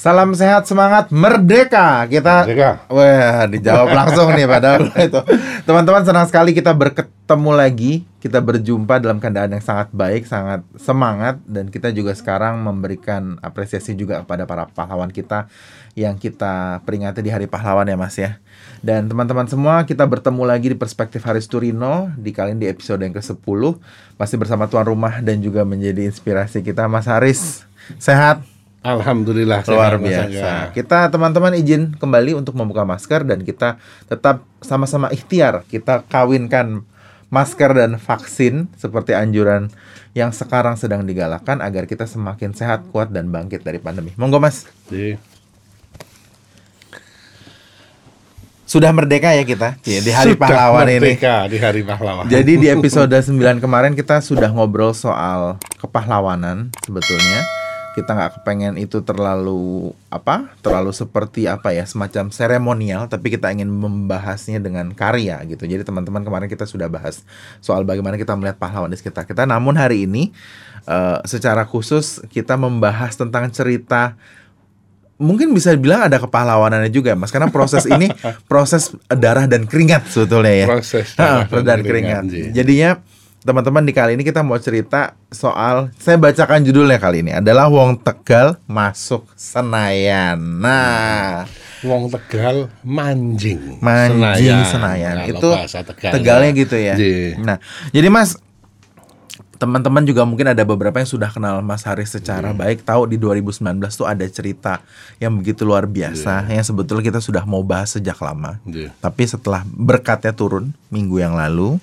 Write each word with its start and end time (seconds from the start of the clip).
Salam 0.00 0.32
sehat 0.32 0.64
semangat 0.64 1.12
merdeka 1.12 2.08
kita. 2.08 2.48
Merdeka. 2.48 2.88
Wah 2.88 3.44
dijawab 3.44 3.92
langsung 3.92 4.32
nih 4.32 4.48
padahal 4.48 4.88
itu. 5.12 5.20
Teman-teman 5.68 6.00
senang 6.08 6.24
sekali 6.24 6.56
kita 6.56 6.72
berketemu 6.72 7.52
lagi, 7.52 8.08
kita 8.16 8.40
berjumpa 8.40 8.96
dalam 8.96 9.20
keadaan 9.20 9.52
yang 9.52 9.60
sangat 9.60 9.92
baik, 9.92 10.24
sangat 10.24 10.64
semangat 10.80 11.36
dan 11.44 11.68
kita 11.68 11.92
juga 11.92 12.16
sekarang 12.16 12.64
memberikan 12.64 13.36
apresiasi 13.44 13.92
juga 13.92 14.24
kepada 14.24 14.48
para 14.48 14.72
pahlawan 14.72 15.12
kita 15.12 15.52
yang 15.92 16.16
kita 16.16 16.80
peringati 16.88 17.20
di 17.20 17.28
Hari 17.28 17.44
Pahlawan 17.44 17.84
ya 17.84 18.00
Mas 18.00 18.16
ya. 18.16 18.40
Dan 18.80 19.04
teman-teman 19.04 19.52
semua 19.52 19.84
kita 19.84 20.08
bertemu 20.08 20.48
lagi 20.48 20.72
di 20.72 20.80
Perspektif 20.80 21.28
Haris 21.28 21.44
Turino 21.44 22.08
di 22.16 22.32
kali 22.32 22.56
ini 22.56 22.64
di 22.64 22.68
episode 22.72 23.04
yang 23.04 23.12
ke-10 23.12 23.60
masih 24.16 24.36
bersama 24.40 24.64
tuan 24.64 24.88
rumah 24.88 25.20
dan 25.20 25.44
juga 25.44 25.60
menjadi 25.68 26.08
inspirasi 26.08 26.64
kita 26.64 26.88
Mas 26.88 27.04
Haris. 27.04 27.68
Sehat? 28.00 28.59
Alhamdulillah 28.80 29.60
luar 29.68 30.00
biasa. 30.00 30.72
Kita 30.72 31.12
teman-teman 31.12 31.52
izin 31.52 32.00
kembali 32.00 32.32
untuk 32.32 32.56
membuka 32.56 32.88
masker 32.88 33.28
dan 33.28 33.44
kita 33.44 33.76
tetap 34.08 34.40
sama-sama 34.64 35.12
ikhtiar 35.12 35.68
kita 35.68 36.00
kawinkan 36.08 36.88
masker 37.28 37.76
dan 37.76 38.00
vaksin 38.00 38.72
seperti 38.80 39.12
anjuran 39.12 39.68
yang 40.16 40.32
sekarang 40.32 40.80
sedang 40.80 41.04
digalakan 41.04 41.60
agar 41.60 41.84
kita 41.86 42.08
semakin 42.08 42.56
sehat, 42.56 42.88
kuat 42.88 43.12
dan 43.12 43.28
bangkit 43.28 43.62
dari 43.62 43.78
pandemi. 43.78 44.16
Monggo 44.16 44.40
Mas. 44.40 44.66
Jadi, 44.88 45.16
Sudah 48.70 48.94
merdeka 48.94 49.34
ya 49.34 49.42
kita 49.42 49.82
Cie, 49.82 49.98
di 49.98 50.14
hari 50.14 50.38
sudah 50.38 50.46
pahlawan 50.46 50.86
ini. 50.86 51.02
merdeka 51.02 51.50
di 51.50 51.58
hari 51.58 51.82
pahlawan. 51.82 52.30
Jadi 52.30 52.54
di 52.54 52.70
episode 52.78 53.10
9 53.10 53.34
kemarin 53.58 53.98
kita 53.98 54.22
sudah 54.22 54.46
ngobrol 54.46 54.94
soal 54.94 55.58
kepahlawanan 55.82 56.70
sebetulnya. 56.86 57.59
Kita 57.90 58.12
nggak 58.12 58.30
kepengen 58.38 58.78
itu 58.78 59.02
terlalu 59.02 59.90
apa? 60.06 60.54
Terlalu 60.62 60.94
seperti 60.94 61.44
apa 61.44 61.70
ya, 61.70 61.82
semacam 61.82 62.30
seremonial, 62.30 63.06
tapi 63.06 63.34
kita 63.34 63.50
ingin 63.50 63.66
membahasnya 63.66 64.62
dengan 64.62 64.94
karya 64.94 65.42
gitu. 65.44 65.66
Jadi 65.66 65.82
teman-teman 65.82 66.22
kemarin 66.22 66.46
kita 66.46 66.64
sudah 66.64 66.86
bahas 66.86 67.26
soal 67.58 67.82
bagaimana 67.82 68.14
kita 68.14 68.32
melihat 68.34 68.56
pahlawan 68.56 68.88
di 68.88 68.98
sekitar 68.98 69.26
kita. 69.26 69.42
Namun 69.42 69.74
hari 69.74 70.06
ini 70.06 70.30
eh, 70.84 71.18
secara 71.26 71.66
khusus 71.66 72.22
kita 72.30 72.54
membahas 72.54 73.18
tentang 73.18 73.50
cerita 73.50 74.14
mungkin 75.20 75.52
bisa 75.52 75.76
dibilang 75.76 76.08
ada 76.08 76.16
kepahlawanannya 76.16 76.88
juga 76.88 77.12
mas 77.12 77.28
karena 77.28 77.52
proses 77.52 77.84
ini 77.84 78.08
proses 78.50 78.88
darah 79.04 79.44
dan 79.44 79.68
keringat 79.68 80.08
sebetulnya 80.08 80.64
ya 80.64 80.66
Proses 80.72 81.12
Ah, 81.20 81.44
darah 81.44 81.60
dan 81.60 81.60
dan 81.60 81.78
keringat, 81.84 82.24
keringat. 82.24 82.24
iya. 82.32 82.48
Jadinya 82.56 82.90
teman-teman 83.40 83.80
di 83.88 83.92
kali 83.96 84.20
ini 84.20 84.24
kita 84.24 84.44
mau 84.44 84.60
cerita 84.60 85.16
soal 85.32 85.88
saya 85.96 86.20
bacakan 86.20 86.60
judulnya 86.60 87.00
kali 87.00 87.24
ini 87.24 87.32
adalah 87.40 87.72
Wong 87.72 87.96
Tegal 87.96 88.60
masuk 88.68 89.24
Senayan. 89.32 90.36
Nah, 90.60 91.48
Wong 91.80 92.12
Tegal 92.12 92.68
manjing. 92.84 93.80
Manjing 93.80 94.60
Senayan. 94.68 95.24
Kalau 95.24 95.32
Itu 95.40 95.48
bahasa 95.56 95.80
Tegal, 95.80 96.12
Tegalnya 96.12 96.50
gitu 96.52 96.76
ya. 96.76 96.94
Iya. 97.00 97.40
Nah, 97.40 97.56
jadi 97.96 98.12
Mas 98.12 98.36
teman-teman 99.60 100.04
juga 100.08 100.24
mungkin 100.24 100.48
ada 100.48 100.64
beberapa 100.64 100.96
yang 100.96 101.08
sudah 101.08 101.28
kenal 101.28 101.60
Mas 101.60 101.84
Haris 101.84 102.16
secara 102.16 102.56
baik 102.56 102.80
tahu 102.80 103.04
di 103.04 103.20
2019 103.20 103.60
tuh 103.92 104.08
ada 104.08 104.24
cerita 104.24 104.80
yang 105.20 105.36
begitu 105.36 105.68
luar 105.68 105.84
biasa 105.84 106.48
yang 106.48 106.64
sebetulnya 106.64 107.04
kita 107.04 107.20
sudah 107.20 107.44
mau 107.44 107.60
bahas 107.60 107.92
sejak 107.92 108.16
lama. 108.20 108.56
Iya. 108.68 108.92
Tapi 109.00 109.22
setelah 109.28 109.64
berkatnya 109.64 110.32
turun 110.32 110.72
minggu 110.88 111.20
yang 111.20 111.36
lalu, 111.36 111.76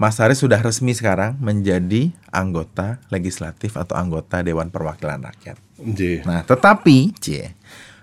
Mas 0.00 0.16
Haris 0.16 0.40
sudah 0.40 0.56
resmi 0.64 0.96
sekarang 0.96 1.36
menjadi 1.44 2.08
anggota 2.32 3.04
legislatif 3.12 3.76
atau 3.76 4.00
anggota 4.00 4.40
Dewan 4.40 4.72
Perwakilan 4.72 5.20
Rakyat. 5.20 5.60
Iya. 5.76 6.24
Nah, 6.24 6.40
tetapi, 6.40 7.12
C, 7.20 7.52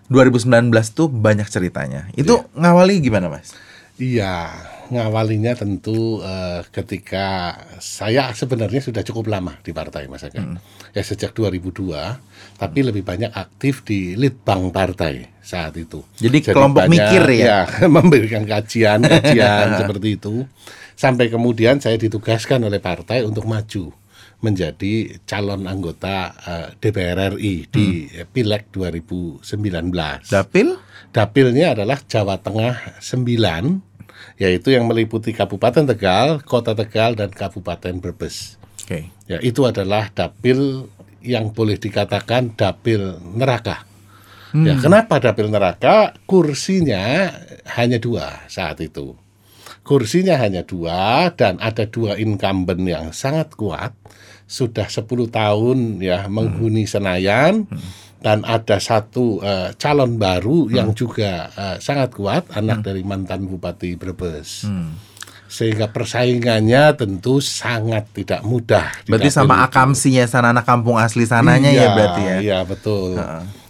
2019 0.06 0.70
tuh 0.94 1.10
banyak 1.10 1.50
ceritanya. 1.50 2.06
Itu 2.14 2.54
ngawali 2.54 3.02
gimana, 3.02 3.34
Mas? 3.34 3.58
Iya, 3.98 4.54
ngawalinya 4.94 5.58
tentu 5.58 6.22
eh, 6.22 6.62
ketika 6.70 7.58
saya 7.82 8.30
sebenarnya 8.30 8.78
sudah 8.78 9.02
cukup 9.02 9.34
lama 9.34 9.58
di 9.66 9.74
partai 9.74 10.06
Mas 10.06 10.22
Aga. 10.22 10.46
Hmm. 10.46 10.62
Ya 10.94 11.02
sejak 11.02 11.34
2002, 11.34 11.98
tapi 12.62 12.80
lebih 12.86 13.02
banyak 13.02 13.34
aktif 13.34 13.82
di 13.82 14.14
litbang 14.14 14.70
partai 14.70 15.42
saat 15.42 15.74
itu. 15.82 16.06
Jadi 16.22 16.46
kelompok 16.46 16.86
mikir 16.86 17.26
ya? 17.42 17.66
memberikan 17.90 18.46
kajian, 18.46 19.02
kajian 19.02 19.74
seperti 19.82 20.22
itu. 20.22 20.46
Sampai 20.98 21.30
kemudian 21.30 21.78
saya 21.78 21.96
ditugaskan 21.96 22.66
oleh 22.66 22.82
partai 22.82 23.22
untuk 23.22 23.46
maju 23.46 23.94
menjadi 24.38 25.18
calon 25.26 25.66
anggota 25.66 26.34
eh, 26.34 26.68
DPR 26.78 27.38
RI 27.38 27.70
di 27.70 28.10
Hmm. 28.10 28.18
eh, 28.22 28.26
Pileg 28.26 28.70
2019. 28.74 30.26
Dapil? 30.30 30.78
Dapilnya 31.14 31.78
adalah 31.78 32.02
Jawa 32.02 32.38
Tengah 32.38 32.98
9 33.02 33.86
yaitu 34.38 34.74
yang 34.74 34.86
meliputi 34.90 35.34
Kabupaten 35.34 35.86
Tegal, 35.86 36.42
Kota 36.42 36.74
Tegal 36.74 37.14
dan 37.14 37.30
Kabupaten 37.30 38.02
Brebes. 38.02 38.58
Oke. 38.82 39.10
Ya, 39.30 39.38
itu 39.42 39.66
adalah 39.66 40.10
dapil 40.10 40.90
yang 41.22 41.54
boleh 41.54 41.78
dikatakan 41.78 42.54
dapil 42.58 43.18
neraka. 43.38 43.86
Ya, 44.56 44.80
kenapa 44.80 45.20
dapil 45.20 45.52
neraka? 45.52 46.16
Kursinya 46.26 47.30
hanya 47.78 48.00
dua 48.00 48.48
saat 48.48 48.80
itu. 48.80 49.14
Kursinya 49.88 50.36
hanya 50.36 50.68
dua 50.68 51.32
dan 51.32 51.56
ada 51.64 51.88
dua 51.88 52.20
incumbent 52.20 52.84
yang 52.84 53.16
sangat 53.16 53.56
kuat. 53.56 53.96
Sudah 54.48 54.88
10 54.88 55.08
tahun 55.28 56.00
ya 56.00 56.28
menghuni 56.28 56.84
Senayan 56.88 57.68
dan 58.20 58.44
ada 58.48 58.80
satu 58.80 59.40
eh, 59.40 59.72
calon 59.76 60.20
baru 60.20 60.68
yang 60.68 60.92
juga 60.92 61.48
eh, 61.52 61.78
sangat 61.80 62.12
kuat 62.12 62.44
anak 62.52 62.84
dari 62.84 63.04
mantan 63.08 63.48
Bupati 63.48 63.96
Brebes. 63.96 64.68
Sehingga 65.48 65.88
persaingannya 65.88 66.96
tentu 67.00 67.40
sangat 67.40 68.12
tidak 68.12 68.44
mudah. 68.44 68.92
Berarti 69.08 69.32
sama 69.32 69.64
akamsinya 69.64 70.28
sana 70.28 70.52
anak 70.52 70.68
kampung 70.68 71.00
asli 71.00 71.24
sananya 71.24 71.72
ya 71.72 71.88
Iya, 71.88 71.88
berarti 71.96 72.22
ya. 72.24 72.38
Iya 72.44 72.60
betul. 72.68 73.16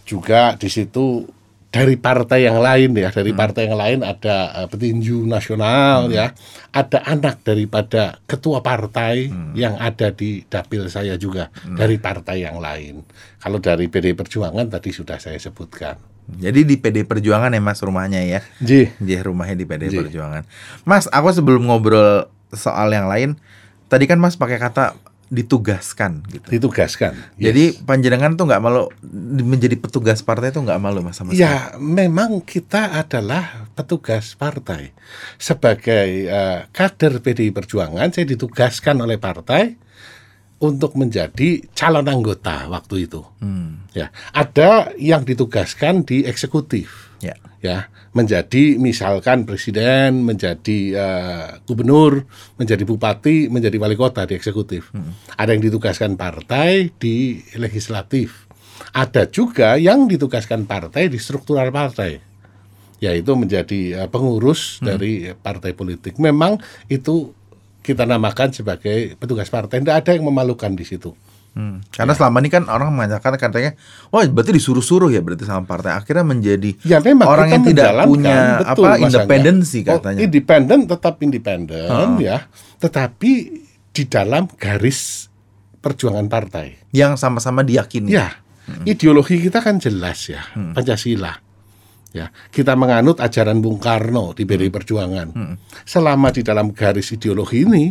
Juga 0.01 0.57
di 0.57 0.69
situ 0.73 1.29
dari 1.67 1.99
partai 1.99 2.47
yang 2.47 2.57
lain 2.57 2.95
ya, 2.95 3.11
dari 3.11 3.35
Hmm. 3.35 3.39
partai 3.39 3.67
yang 3.67 3.75
lain 3.75 3.99
ada 3.99 4.35
eh, 4.55 4.67
petinju 4.67 5.23
nasional 5.23 6.07
ya, 6.07 6.31
ada 6.71 7.03
anak 7.03 7.43
daripada 7.43 8.17
ketua 8.23 8.59
partai 8.61 9.27
Hmm. 9.27 9.51
yang 9.51 9.75
ada 9.75 10.09
di 10.09 10.41
dapil 10.43 10.87
saya 10.87 11.15
juga 11.15 11.51
dari 11.67 11.99
partai 11.99 12.43
yang 12.43 12.57
lain. 12.57 13.03
Kalau 13.37 13.59
dari 13.59 13.87
PD 13.87 14.11
Perjuangan 14.11 14.67
tadi 14.67 14.89
sudah 14.89 15.17
saya 15.17 15.35
sebutkan. 15.35 15.99
Jadi 16.27 16.63
di 16.63 16.75
PD 16.75 17.03
Perjuangan 17.03 17.51
ya 17.51 17.59
Mas 17.59 17.79
rumahnya 17.79 18.19
ya. 18.19 18.43
Ji, 18.59 18.91
Jadi 18.99 19.23
rumahnya 19.23 19.55
di 19.55 19.63
PD. 19.63 19.87
Perjuangan. 19.93 20.43
Mas, 20.83 21.07
aku 21.07 21.31
sebelum 21.31 21.63
ngobrol 21.63 22.27
soal 22.49 22.91
yang 22.91 23.07
lain, 23.07 23.39
tadi 23.85 24.03
kan 24.03 24.19
Mas 24.19 24.35
pakai 24.35 24.55
kata 24.57 24.95
ditugaskan 25.27 26.23
gitu. 26.31 26.47
ditugaskan. 26.47 27.11
Jadi 27.35 27.75
Yes. 27.75 27.83
panjenengan 27.83 28.39
tuh 28.39 28.47
nggak 28.47 28.63
malu 28.63 28.87
menjadi 29.43 29.75
petugas 29.75 30.23
partai 30.23 30.55
tuh 30.55 30.63
nggak 30.63 30.79
malu 30.79 31.03
Mas 31.03 31.19
sama? 31.19 31.35
Ya, 31.35 31.75
memang 31.75 32.39
kita 32.39 32.95
adalah 32.95 33.67
petugas 33.75 34.33
partai. 34.33 34.95
Sebagai 35.35 36.07
eh, 36.27 36.59
kader 36.71 37.19
PDI 37.19 37.51
Perjuangan, 37.51 38.07
saya 38.09 38.23
ditugaskan 38.23 39.03
oleh 39.03 39.19
partai 39.19 39.75
untuk 40.57 40.97
menjadi 40.97 41.61
calon 41.71 42.07
anggota 42.07 42.65
waktu 42.67 43.05
itu. 43.05 43.21
Hmm, 43.37 43.85
Ya, 43.93 44.09
ada 44.29 44.93
yang 44.95 45.25
ditugaskan 45.25 46.05
di 46.05 46.21
eksekutif. 46.23 47.06
Ya. 47.21 47.35
Ya, 47.57 47.89
menjadi 48.13 48.77
misalkan 48.77 49.43
presiden, 49.49 50.21
menjadi 50.21 50.79
eh, 50.93 51.47
gubernur, 51.65 52.29
menjadi 52.55 52.85
bupati, 52.85 53.49
menjadi 53.49 53.81
wali 53.81 53.97
kota 53.97 54.29
di 54.29 54.37
eksekutif. 54.37 54.93
Ada 55.35 55.57
yang 55.57 55.65
ditugaskan 55.65 56.13
partai 56.15 56.93
di 56.93 57.41
legislatif. 57.57 58.45
Ada 58.93 59.25
juga 59.25 59.73
yang 59.81 60.05
ditugaskan 60.05 60.69
partai 60.69 61.09
di 61.09 61.17
struktural 61.17 61.73
partai. 61.73 62.21
Yaitu 63.01 63.33
menjadi 63.33 64.05
eh, 64.05 64.07
pengurus 64.07 64.77
dari 64.77 65.33
partai 65.33 65.73
politik. 65.73 66.21
Memang 66.21 66.61
itu 66.87 67.33
kita 67.81 68.05
namakan 68.05 68.53
sebagai 68.53 69.17
petugas 69.17 69.49
partai. 69.49 69.81
Tidak 69.81 69.97
ada 69.97 70.11
yang 70.13 70.29
memalukan 70.29 70.77
di 70.77 70.85
situ. 70.85 71.09
Hmm. 71.57 71.81
Karena 71.89 72.13
Ya. 72.13 72.17
selama 72.21 72.37
ini 72.37 72.53
kan 72.53 72.69
orang 72.69 72.93
mengatakan 72.93 73.33
katanya, 73.33 73.73
wah 74.07 74.21
berarti 74.23 74.53
disuruh-suruh 74.53 75.09
ya 75.09 75.25
berarti 75.25 75.41
sama 75.41 75.65
partai. 75.65 75.97
Akhirnya 75.97 76.21
menjadi 76.21 76.77
Ya 76.85 77.01
memang 77.01 77.25
orang 77.25 77.49
yang 77.49 77.65
tidak 77.65 78.05
punya 78.05 78.61
betul, 78.61 78.85
apa 78.85 78.89
independensi 79.01 79.79
Oh, 79.81 79.97
katanya. 79.97 80.19
independen 80.21 80.79
tetap 80.85 81.17
independen 81.17 81.89
ya, 82.21 82.45
tetapi 82.77 83.31
di 83.89 84.03
dalam 84.05 84.45
garis 84.53 85.25
perjuangan 85.79 86.29
partai. 86.29 86.77
yang 86.91 87.17
sama-sama 87.17 87.65
diyakini. 87.65 88.13
Ya, 88.13 88.37
ideologi 88.83 89.37
kita 89.39 89.57
kan 89.59 89.81
jelas 89.81 90.29
ya, 90.29 90.45
Pancasila. 90.53 91.41
Ya, 92.09 92.29
kita 92.49 92.73
menganut 92.73 93.17
ajaran 93.17 93.59
Bung 93.59 93.77
Karno 93.77 94.31
di 94.31 94.45
PDI 94.45 94.69
Perjuangan. 94.69 95.27
Selama 95.83 96.29
di 96.29 96.41
dalam 96.41 96.69
garis 96.69 97.09
ideologi 97.11 97.65
ini, 97.65 97.89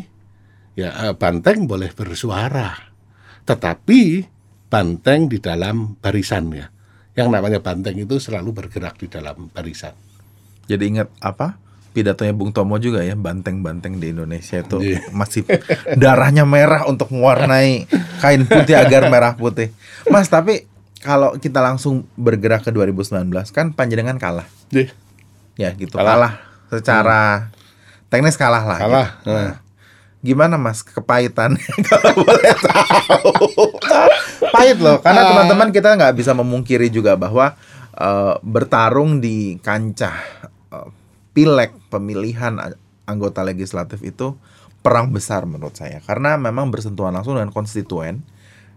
ya 0.72 0.90
eh, 1.04 1.14
Banteng 1.14 1.66
boleh 1.66 1.90
bersuara, 1.90 2.85
tetapi 3.46 4.26
Banteng 4.66 5.30
di 5.30 5.38
dalam 5.38 5.94
barisan 5.96 6.50
ya, 6.50 6.66
Yang 7.14 7.28
namanya 7.30 7.62
banteng 7.62 7.94
itu 7.96 8.18
selalu 8.18 8.50
bergerak 8.52 8.98
di 8.98 9.06
dalam 9.06 9.46
barisan. 9.48 9.94
Jadi 10.66 10.90
ingat 10.90 11.06
apa? 11.22 11.54
Pidatonya 11.94 12.34
Bung 12.34 12.50
Tomo 12.50 12.76
juga 12.76 13.00
ya, 13.00 13.14
banteng-banteng 13.14 13.96
di 13.96 14.10
Indonesia 14.10 14.60
itu 14.60 14.76
Iya. 14.82 15.00
masih 15.14 15.46
darahnya 15.94 16.42
merah 16.44 16.84
untuk 16.84 17.08
mewarnai 17.08 17.86
kain 18.20 18.42
putih 18.44 18.74
agar 18.76 19.06
merah 19.06 19.32
putih. 19.32 19.70
Mas, 20.10 20.26
tapi 20.26 20.66
kalau 20.98 21.38
kita 21.38 21.62
langsung 21.62 22.04
bergerak 22.12 22.66
ke 22.66 22.74
2019 22.74 23.22
kan 23.48 23.70
panjenengan 23.70 24.18
kalah. 24.18 24.50
Deh, 24.68 24.90
Ya 25.54 25.70
gitu, 25.72 25.94
Kalah. 25.94 26.10
kalah, 26.10 26.32
secara 26.68 27.20
teknis 28.10 28.34
kalah 28.34 28.66
lah. 28.66 28.78
kalah. 28.78 29.08
gitu. 29.16 29.30
Nah, 29.30 29.52
gimana 30.24 30.56
Mas 30.56 30.80
kepahitan 30.82 31.56
kalau 31.88 32.12
boleh 32.16 32.54
tahu? 32.60 33.30
Pahit 34.52 34.78
loh, 34.80 34.98
karena 35.00 35.22
Ah. 35.24 35.28
teman-teman 35.32 35.68
kita 35.70 35.94
nggak 35.96 36.14
bisa 36.16 36.32
memungkiri 36.32 36.88
juga 36.88 37.16
bahwa 37.16 37.54
eh, 37.96 38.34
bertarung 38.42 39.20
di 39.20 39.56
kancah 39.60 40.16
eh, 40.72 40.88
pileg 41.32 41.72
pemilihan 41.92 42.56
anggota 43.06 43.44
legislatif 43.44 44.00
itu 44.02 44.34
perang 44.80 45.10
besar 45.10 45.44
menurut 45.44 45.74
saya 45.74 45.98
karena 46.02 46.38
memang 46.38 46.70
bersentuhan 46.70 47.10
langsung 47.10 47.34
dengan 47.34 47.50
konstituen 47.50 48.22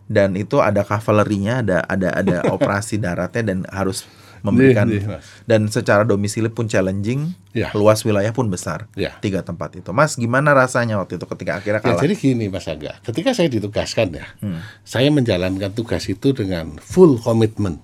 dan 0.09 0.33
itu 0.33 0.57
ada 0.57 0.81
kavalerinya, 0.81 1.61
ada 1.61 1.85
ada 1.85 2.09
ada 2.17 2.37
operasi 2.55 2.97
daratnya 2.97 3.45
dan 3.53 3.57
harus 3.69 4.09
memberikan 4.41 4.85
Nih, 4.85 5.01
nih, 5.01 5.17
Mas. 5.17 5.25
dan 5.43 5.67
secara 5.67 6.03
domisili 6.03 6.47
pun 6.47 6.65
challenging, 6.65 7.33
Ya. 7.51 7.73
luas 7.73 8.01
wilayah 8.01 8.29
pun 8.29 8.47
besar. 8.47 8.85
Ya. 8.93 9.17
Tiga 9.17 9.41
tempat 9.41 9.75
itu. 9.75 9.89
Mas, 9.89 10.13
gimana 10.13 10.51
rasanya 10.51 10.95
waktu 10.95 11.17
itu 11.17 11.25
ketika 11.25 11.57
akhirnya 11.57 11.79
Ya, 11.79 11.85
kalah? 11.91 12.01
jadi 12.01 12.13
gini 12.13 12.45
Mas 12.47 12.65
Angga, 12.65 12.99
ketika 13.01 13.31
saya 13.31 13.47
ditugaskan 13.47 14.07
ya, 14.13 14.25
Hmm. 14.39 14.61
saya 14.81 15.09
menjalankan 15.09 15.71
tugas 15.71 16.05
itu 16.05 16.31
dengan 16.31 16.77
full 16.77 17.17
komitmen. 17.17 17.81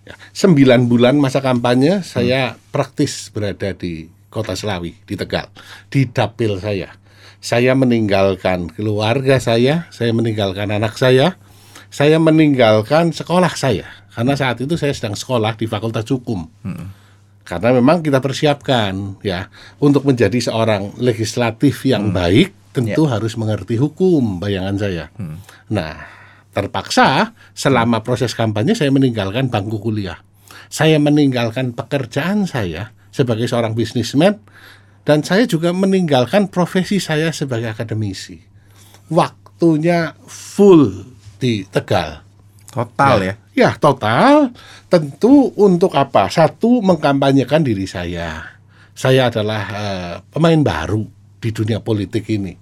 Ya, 0.00 0.16
sembilan 0.30 0.86
bulan 0.86 1.20
masa 1.20 1.38
kampanye 1.38 2.00
saya 2.00 2.56
praktis 2.70 3.28
berada 3.28 3.70
di 3.70 4.08
kota 4.28 4.54
Selawi, 4.54 4.96
di 5.04 5.14
Tegal, 5.14 5.50
di 5.86 6.06
dapil 6.06 6.56
saya. 6.56 6.96
Saya 7.40 7.72
meninggalkan 7.72 8.68
keluarga 8.68 9.36
saya, 9.36 9.88
saya 9.88 10.12
meninggalkan 10.12 10.68
anak 10.68 10.96
saya, 10.96 11.36
saya 11.90 12.20
meninggalkan 12.20 13.10
sekolah 13.10 13.52
saya. 13.52 13.99
Karena 14.10 14.34
saat 14.34 14.58
itu 14.58 14.74
saya 14.74 14.90
sedang 14.90 15.14
sekolah 15.14 15.54
di 15.54 15.70
Fakultas 15.70 16.06
Hukum. 16.10 16.46
Karena 17.46 17.74
memang 17.74 17.98
kita 17.98 18.22
persiapkan 18.22 19.18
ya 19.26 19.50
untuk 19.82 20.06
menjadi 20.06 20.38
seorang 20.38 20.94
legislatif 21.02 21.82
yang 21.82 22.14
baik 22.14 22.54
tentu 22.70 23.10
harus 23.10 23.34
mengerti 23.34 23.74
hukum 23.74 24.38
bayangan 24.38 24.78
saya. 24.78 25.10
Nah, 25.74 26.06
terpaksa 26.54 27.34
selama 27.50 28.06
proses 28.06 28.38
kampanye 28.38 28.78
saya 28.78 28.94
meninggalkan 28.94 29.50
bangku 29.50 29.82
kuliah. 29.82 30.22
Saya 30.70 31.02
meninggalkan 31.02 31.74
pekerjaan 31.74 32.46
saya 32.46 32.94
sebagai 33.10 33.50
seorang 33.50 33.74
bisnismen 33.74 34.38
dan 35.02 35.26
saya 35.26 35.42
juga 35.50 35.74
meninggalkan 35.74 36.46
profesi 36.46 37.02
saya 37.02 37.34
sebagai 37.34 37.74
akademisi. 37.74 38.38
Waktunya 39.10 40.14
full 40.30 41.10
di 41.42 41.66
Tegal. 41.66 42.22
Total 42.70 43.18
ya. 43.18 43.26
Ya, 43.26 43.34
total 43.76 44.54
tentu 44.88 45.52
untuk 45.60 45.92
apa? 45.92 46.32
Satu 46.32 46.80
mengkampanyekan 46.80 47.60
diri 47.60 47.84
saya. 47.84 48.56
Saya 48.96 49.28
adalah 49.28 49.62
eh, 49.70 50.14
pemain 50.32 50.60
baru 50.64 51.04
di 51.40 51.50
dunia 51.52 51.84
politik 51.84 52.24
ini. 52.32 52.56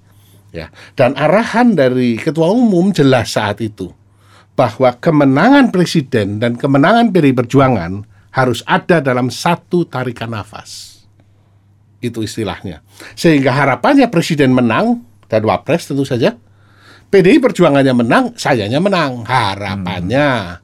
Ya. 0.51 0.73
Dan 0.99 1.15
arahan 1.15 1.79
dari 1.79 2.19
ketua 2.19 2.51
umum 2.51 2.91
jelas 2.91 3.37
saat 3.37 3.63
itu 3.63 3.95
bahwa 4.59 4.91
kemenangan 4.99 5.71
presiden 5.71 6.43
dan 6.43 6.59
kemenangan 6.59 7.15
PDI 7.15 7.37
Perjuangan 7.37 8.03
harus 8.35 8.67
ada 8.67 8.99
dalam 8.99 9.31
satu 9.31 9.87
tarikan 9.87 10.35
nafas. 10.35 11.03
Itu 12.03 12.27
istilahnya. 12.27 12.83
Sehingga 13.15 13.55
harapannya 13.55 14.11
presiden 14.11 14.55
menang 14.55 15.03
dan 15.31 15.43
wapres 15.47 15.87
tentu 15.87 16.03
saja 16.03 16.35
PDI 17.09 17.41
perjuangannya 17.41 17.95
menang, 17.97 18.25
sayanya 18.37 18.85
menang, 18.85 19.25
harapannya. 19.25 20.61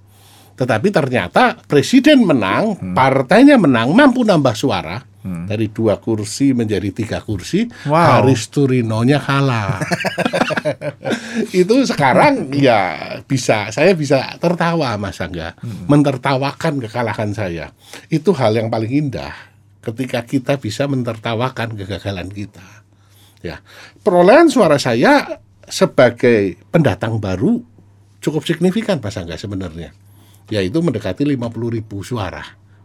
Tetapi 0.54 0.88
ternyata 0.94 1.58
presiden 1.66 2.22
menang, 2.22 2.94
partainya 2.94 3.58
menang, 3.58 3.90
mampu 3.90 4.22
nambah 4.22 4.54
suara 4.54 5.02
dari 5.24 5.72
dua 5.72 5.96
kursi 5.96 6.52
menjadi 6.52 6.92
tiga 6.92 7.18
kursi. 7.24 7.64
Wow. 7.88 8.20
Haris 8.20 8.52
Turinonya 8.52 9.16
kalah. 9.16 9.80
Itu 11.64 11.80
sekarang 11.88 12.52
ya 12.52 13.16
bisa, 13.24 13.72
saya 13.72 13.96
bisa 13.96 14.36
tertawa 14.36 14.92
Mas 15.00 15.16
Angga, 15.24 15.56
mentertawakan 15.88 16.84
kekalahan 16.84 17.32
saya. 17.32 17.72
Itu 18.12 18.36
hal 18.36 18.60
yang 18.60 18.68
paling 18.68 18.92
indah 18.92 19.32
ketika 19.80 20.20
kita 20.28 20.60
bisa 20.60 20.84
mentertawakan 20.84 21.72
kegagalan 21.72 22.28
kita. 22.28 22.84
Ya, 23.40 23.64
perolehan 24.04 24.52
suara 24.52 24.76
saya 24.76 25.40
sebagai 25.68 26.60
pendatang 26.68 27.16
baru 27.16 27.64
cukup 28.20 28.44
signifikan 28.44 29.00
Mas 29.00 29.16
Angga 29.16 29.40
sebenarnya. 29.40 30.03
Yaitu 30.52 30.84
mendekati 30.84 31.24
50 31.24 31.76
ribu 31.76 32.04
suara 32.04 32.44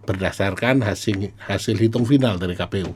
berdasarkan 0.09 0.81
hasil 0.81 1.29
hasil 1.45 1.75
hitung 1.77 2.01
final 2.07 2.41
dari 2.41 2.57
KPU. 2.57 2.89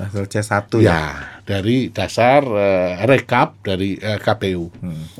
Hasil 0.00 0.24
C1 0.24 0.80
ya. 0.80 0.88
Ya, 0.88 1.02
dari 1.44 1.92
dasar 1.92 2.40
eh, 2.44 3.04
rekap 3.04 3.60
dari 3.60 4.00
eh, 4.00 4.16
KPU. 4.16 4.72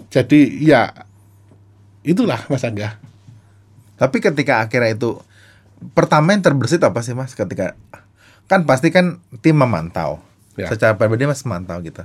Jadi 0.08 0.64
ya 0.64 0.88
itulah 2.00 2.40
Mas 2.48 2.64
Angga. 2.64 2.96
Tapi 4.00 4.16
ketika 4.20 4.64
akhirnya 4.64 4.96
itu 4.96 5.20
pertama 5.92 6.32
yang 6.32 6.40
terbersit 6.40 6.80
apa 6.80 7.04
sih 7.04 7.12
Mas 7.12 7.36
ketika 7.36 7.76
kan 8.48 8.64
pasti 8.64 8.88
kan 8.88 9.20
tim 9.44 9.60
memantau. 9.60 10.24
Ya. 10.56 10.72
Secara 10.72 10.96
pribadi 10.96 11.28
Mas 11.28 11.44
memantau 11.44 11.76
gitu. 11.84 12.00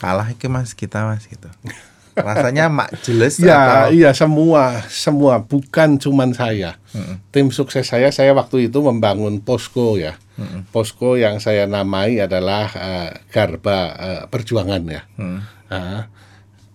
Kalah 0.00 0.28
iki 0.32 0.52
Mas 0.52 0.76
kita 0.76 1.08
Mas 1.08 1.24
gitu. 1.24 1.48
Rasanya 2.22 2.64
mak 2.76 2.88
jelas 3.00 3.36
Ya, 3.36 3.86
atau 3.86 3.92
iya 3.92 4.10
semua, 4.12 4.84
semua 4.86 5.40
bukan 5.40 5.96
cuman 5.96 6.30
saya. 6.32 6.76
Tim 7.30 7.48
sukses 7.48 7.86
saya, 7.86 8.10
saya 8.10 8.30
waktu 8.32 8.68
itu 8.68 8.78
membangun 8.80 9.40
posko 9.40 9.96
ya. 9.96 10.18
Posko 10.68 11.14
yang 11.14 11.36
saya 11.36 11.68
namai 11.68 12.16
adalah 12.18 12.66
eh, 12.72 13.10
Garba 13.28 13.78
eh, 13.92 14.22
Perjuangan 14.26 14.82
ya. 14.84 15.02
Ah, 15.68 16.08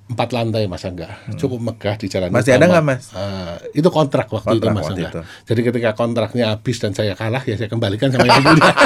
empat 0.05 0.29
lantai 0.31 0.69
Mas 0.69 0.85
Angga, 0.85 1.17
cukup 1.33 1.57
megah 1.59 1.97
di 1.97 2.05
jalan. 2.05 2.29
Masih 2.29 2.53
ada 2.53 2.69
utama. 2.69 2.71
nggak, 2.71 2.85
Mas? 2.85 3.03
Eh, 3.11 3.81
itu 3.81 3.89
kontrak 3.89 4.29
waktu 4.29 4.53
itu 4.53 4.61
Kontrak 4.61 4.73
Mas 4.73 4.85
waktu 4.85 5.01
Angga. 5.01 5.09
itu. 5.09 5.21
Jadi 5.49 5.61
ketika 5.65 5.89
kontraknya 5.93 6.45
habis 6.53 6.77
dan 6.77 6.93
saya 6.93 7.17
kalah 7.17 7.41
ya 7.41 7.57
saya 7.57 7.65
kembalikan 7.65 8.13
sama 8.13 8.29
yang 8.29 8.39
punya. 8.39 8.73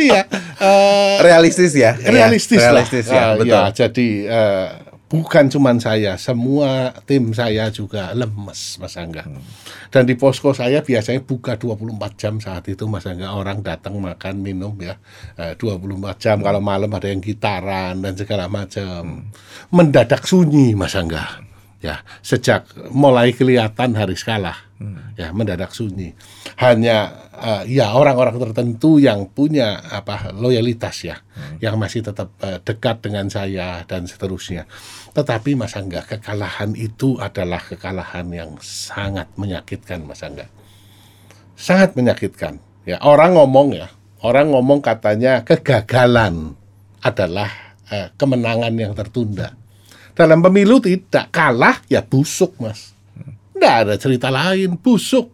Iya. 0.00 0.24
Eh, 0.60 1.16
realistis 1.20 1.72
ya. 1.72 1.96
realistis, 1.96 2.56
Iya, 2.56 2.68
lah. 2.68 2.72
realistis 2.78 3.06
ya, 3.06 3.18
Ah, 3.18 3.32
betul. 3.34 3.48
ya, 3.50 3.62
jadi 3.72 4.08
eh, 4.28 4.68
bukan 5.06 5.50
cuman 5.50 5.76
saya, 5.76 6.14
semua 6.14 6.94
tim 7.02 7.34
saya 7.34 7.66
juga 7.68 8.14
lemes, 8.14 8.78
Mas 8.78 8.94
Angga. 8.94 9.26
Hmm. 9.26 9.42
Dan 9.90 10.06
di 10.06 10.14
posko 10.14 10.54
saya 10.54 10.80
biasanya 10.80 11.18
buka 11.20 11.58
24 11.58 12.14
jam 12.14 12.38
saat 12.38 12.62
itu, 12.68 12.86
Mas 12.86 13.02
Angga. 13.02 13.34
Orang 13.34 13.58
datang 13.60 13.98
makan, 13.98 14.38
minum 14.38 14.78
ya, 14.78 15.02
eh, 15.34 15.58
24 15.58 16.14
jam. 16.16 16.38
Kalau 16.38 16.62
malam 16.62 16.86
ada 16.88 17.10
yang 17.10 17.18
gitaran 17.18 17.98
dan 17.98 18.14
segala 18.14 18.46
macam. 18.46 19.26
Mendadak 19.68 20.22
sunyi, 20.22 20.78
Mas 20.78 20.94
Angga. 20.94 21.42
Ya, 21.80 22.04
sejak 22.20 22.68
mulai 22.92 23.32
kelihatan 23.32 23.96
hari 23.96 24.12
kalah, 24.12 24.68
ya 25.16 25.32
mendadak 25.32 25.72
sunyi. 25.72 26.12
Hanya 26.60 27.08
eh, 27.32 27.80
ya 27.80 27.96
orang-orang 27.96 28.36
tertentu 28.36 29.00
yang 29.00 29.24
punya 29.32 29.80
apa 29.88 30.28
loyalitas 30.36 31.08
ya, 31.08 31.24
yang 31.56 31.80
masih 31.80 32.04
tetap 32.04 32.36
eh, 32.44 32.60
dekat 32.60 33.00
dengan 33.00 33.32
saya 33.32 33.80
dan 33.88 34.04
seterusnya. 34.04 34.68
Tetapi 35.16 35.56
Mas 35.56 35.72
Angga, 35.72 36.04
kekalahan 36.04 36.76
itu 36.76 37.16
adalah 37.16 37.64
kekalahan 37.64 38.28
yang 38.28 38.60
sangat 38.60 39.32
menyakitkan, 39.40 40.04
Mas 40.04 40.20
Angga. 40.20 40.52
Sangat 41.56 41.96
menyakitkan. 41.96 42.60
Ya, 42.84 43.00
orang 43.00 43.40
ngomong 43.40 43.72
ya, 43.72 43.88
orang 44.20 44.52
ngomong 44.52 44.84
katanya 44.84 45.48
kegagalan 45.48 46.60
adalah 47.00 47.48
eh, 47.88 48.12
kemenangan 48.20 48.76
yang 48.76 48.92
tertunda. 48.92 49.59
Dalam 50.14 50.42
pemilu 50.44 50.82
tidak 50.82 51.30
kalah 51.32 51.80
ya 51.86 52.04
busuk, 52.04 52.56
Mas. 52.60 52.92
Tidak 53.54 53.74
ada 53.86 53.94
cerita 54.00 54.28
lain, 54.32 54.76
busuk. 54.80 55.30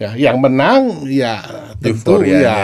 Ya, 0.00 0.16
yang 0.16 0.40
menang 0.40 1.04
ya 1.12 1.44
tentu 1.76 2.24
ya 2.24 2.56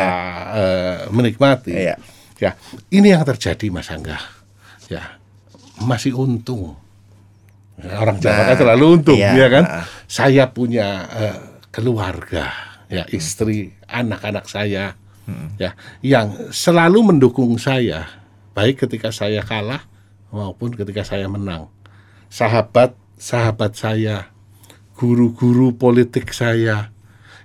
eh, 0.56 0.96
menikmati. 1.12 1.74
Iya. 1.74 1.96
Ya, 2.36 2.52
ini 2.92 3.12
yang 3.12 3.24
terjadi 3.24 3.68
Mas 3.68 3.88
Angga. 3.92 4.16
Ya, 4.88 5.20
masih 5.80 6.16
untung. 6.16 6.76
Ya, 7.76 8.00
orang 8.00 8.16
Jawa 8.20 8.32
kan 8.32 8.44
Nah, 8.48 8.56
selalu 8.56 8.84
untung, 8.88 9.18
iya. 9.20 9.32
ya 9.36 9.48
kan? 9.52 9.64
Ah. 9.68 9.84
Saya 10.08 10.44
punya 10.48 10.88
eh, 11.12 11.36
keluarga, 11.68 12.48
ya 12.88 13.04
istri, 13.12 13.76
anak-anak 13.84 14.48
saya, 14.48 14.96
ya, 15.60 15.76
yang 16.00 16.32
selalu 16.48 17.12
mendukung 17.12 17.60
saya, 17.60 18.08
baik 18.56 18.88
ketika 18.88 19.12
saya 19.12 19.44
kalah 19.44 19.84
maupun 20.30 20.74
ketika 20.74 21.02
saya 21.02 21.26
menang. 21.26 21.68
Sahabat, 22.26 22.94
sahabat 23.14 23.74
saya, 23.74 24.30
guru-guru 24.94 25.72
politik 25.72 26.32
saya 26.32 26.90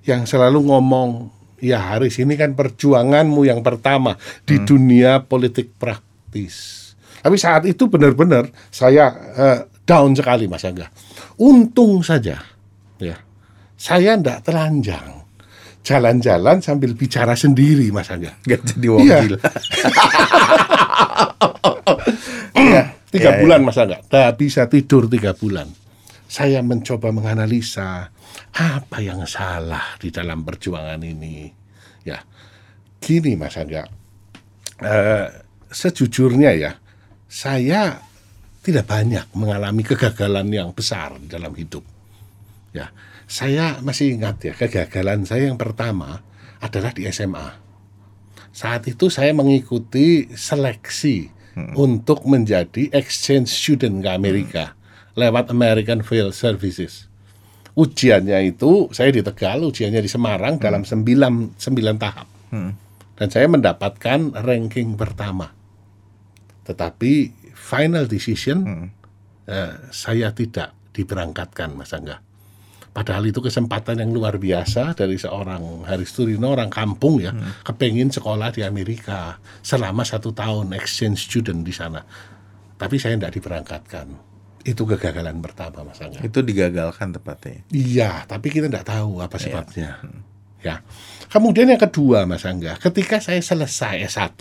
yang 0.01 0.25
selalu 0.25 0.65
ngomong, 0.65 1.29
ya 1.61 1.77
Haris 1.93 2.17
ini 2.17 2.33
kan 2.33 2.57
perjuanganmu 2.57 3.45
yang 3.45 3.61
pertama 3.61 4.17
di 4.43 4.57
dunia 4.57 5.21
politik 5.21 5.77
praktis. 5.77 6.79
Tapi 7.21 7.38
saat 7.38 7.69
itu 7.69 7.85
benar-benar 7.85 8.50
saya 8.73 9.13
eh, 9.38 9.59
down 9.85 10.17
sekali 10.17 10.50
Mas 10.50 10.65
Angga. 10.65 10.89
Untung 11.38 12.01
saja 12.01 12.41
ya. 12.97 13.17
Saya 13.77 14.17
ndak 14.17 14.45
telanjang. 14.45 15.21
Jalan-jalan 15.81 16.61
sambil 16.61 16.93
bicara 16.93 17.33
sendiri 17.33 17.89
Mas 17.89 18.09
Angga. 18.09 18.38
Gak 18.45 18.61
jadi 18.73 18.88
wong 18.89 19.01
Iya. 19.05 19.17
gila. 19.25 19.39
Tiga 23.12 23.36
Iya, 23.36 23.39
bulan 23.44 23.60
Mas 23.68 23.75
Angga. 23.75 24.00
Tak 24.08 24.39
bisa 24.39 24.72
tidur 24.72 25.12
tiga 25.12 25.36
bulan. 25.36 25.68
Saya 26.32 26.63
mencoba 26.63 27.12
menganalisa 27.12 28.08
apa 28.56 28.98
yang 29.03 29.27
salah 29.27 30.00
di 30.00 30.15
dalam 30.15 30.48
perjuangan 30.48 31.03
ini. 31.03 31.51
Ya, 32.08 32.24
gini 33.03 33.36
Mas 33.36 33.60
Angga. 33.60 33.84
Eh, 34.80 35.27
sejujurnya 35.68 36.51
ya, 36.56 36.72
saya 37.27 38.00
tidak 38.63 38.88
banyak 38.88 39.27
mengalami 39.36 39.84
kegagalan 39.84 40.48
yang 40.48 40.72
besar 40.72 41.20
dalam 41.27 41.51
hidup. 41.51 41.84
Ya, 42.72 42.96
saya 43.27 43.84
masih 43.84 44.15
ingat 44.15 44.39
ya 44.48 44.53
kegagalan 44.56 45.27
saya 45.27 45.51
yang 45.51 45.60
pertama 45.60 46.24
adalah 46.63 46.96
di 46.96 47.03
SMA. 47.12 47.60
Saat 48.56 48.88
itu 48.88 49.12
saya 49.12 49.36
mengikuti 49.36 50.32
seleksi 50.32 51.40
untuk 51.75 52.24
menjadi 52.24 52.88
exchange 52.96 53.51
student 53.51 54.00
ke 54.00 54.10
Amerika 54.12 54.65
lewat 55.20 55.51
American 55.51 56.00
Field 56.01 56.31
Services. 56.31 57.12
Ujiannya 57.75 58.51
itu 58.51 58.91
saya 58.91 59.12
di 59.15 59.24
Tegal, 59.24 59.63
ujiannya 59.63 60.03
di 60.03 60.12
Semarang 60.12 60.60
dalam 60.60 60.84
sembilan, 60.84 61.55
sembilan 61.55 61.96
tahap. 62.00 62.27
Dan 63.15 63.27
saya 63.31 63.48
mendapatkan 63.48 64.43
ranking 64.43 64.96
pertama. 65.00 65.48
Tetapi 66.67 67.12
final 67.55 68.08
decision 68.08 68.63
eh, 69.48 69.74
saya 69.91 70.31
tidak 70.36 70.91
diberangkatkan 70.91 71.72
Mas 71.75 71.96
Angga. 71.96 72.30
Padahal 72.91 73.24
itu 73.24 73.39
kesempatan 73.39 74.03
yang 74.03 74.12
luar 74.12 74.36
biasa 74.36 74.91
dari 75.00 75.15
seorang 75.15 75.88
Haris 75.88 76.12
Turino, 76.12 76.51
orang 76.51 76.67
kampung 76.67 77.24
ya, 77.24 77.31
kepengin 77.63 78.12
sekolah 78.12 78.51
di 78.51 78.67
Amerika 78.67 79.39
selama 79.63 80.03
satu 80.03 80.36
tahun 80.36 80.75
exchange 80.75 81.31
student 81.31 81.63
di 81.63 81.71
sana. 81.71 82.03
Tapi 82.75 83.00
saya 83.00 83.15
tidak 83.15 83.39
diberangkatkan. 83.39 84.12
Itu 84.67 84.83
kegagalan 84.83 85.39
pertama, 85.39 85.88
Mas 85.88 86.03
Angga. 86.03 86.19
Itu 86.19 86.43
digagalkan 86.43 87.15
tepatnya. 87.15 87.63
Iya, 87.71 88.27
tapi 88.27 88.51
kita 88.51 88.67
tidak 88.67 88.86
tahu 88.86 89.24
apa 89.24 89.39
sebabnya. 89.39 89.98
Ya. 90.62 90.86
Kemudian 91.31 91.71
yang 91.71 91.81
kedua, 91.81 92.27
Mas 92.27 92.43
Angga, 92.45 92.77
ketika 92.77 93.24
saya 93.24 93.41
selesai 93.41 94.03
S1, 94.05 94.38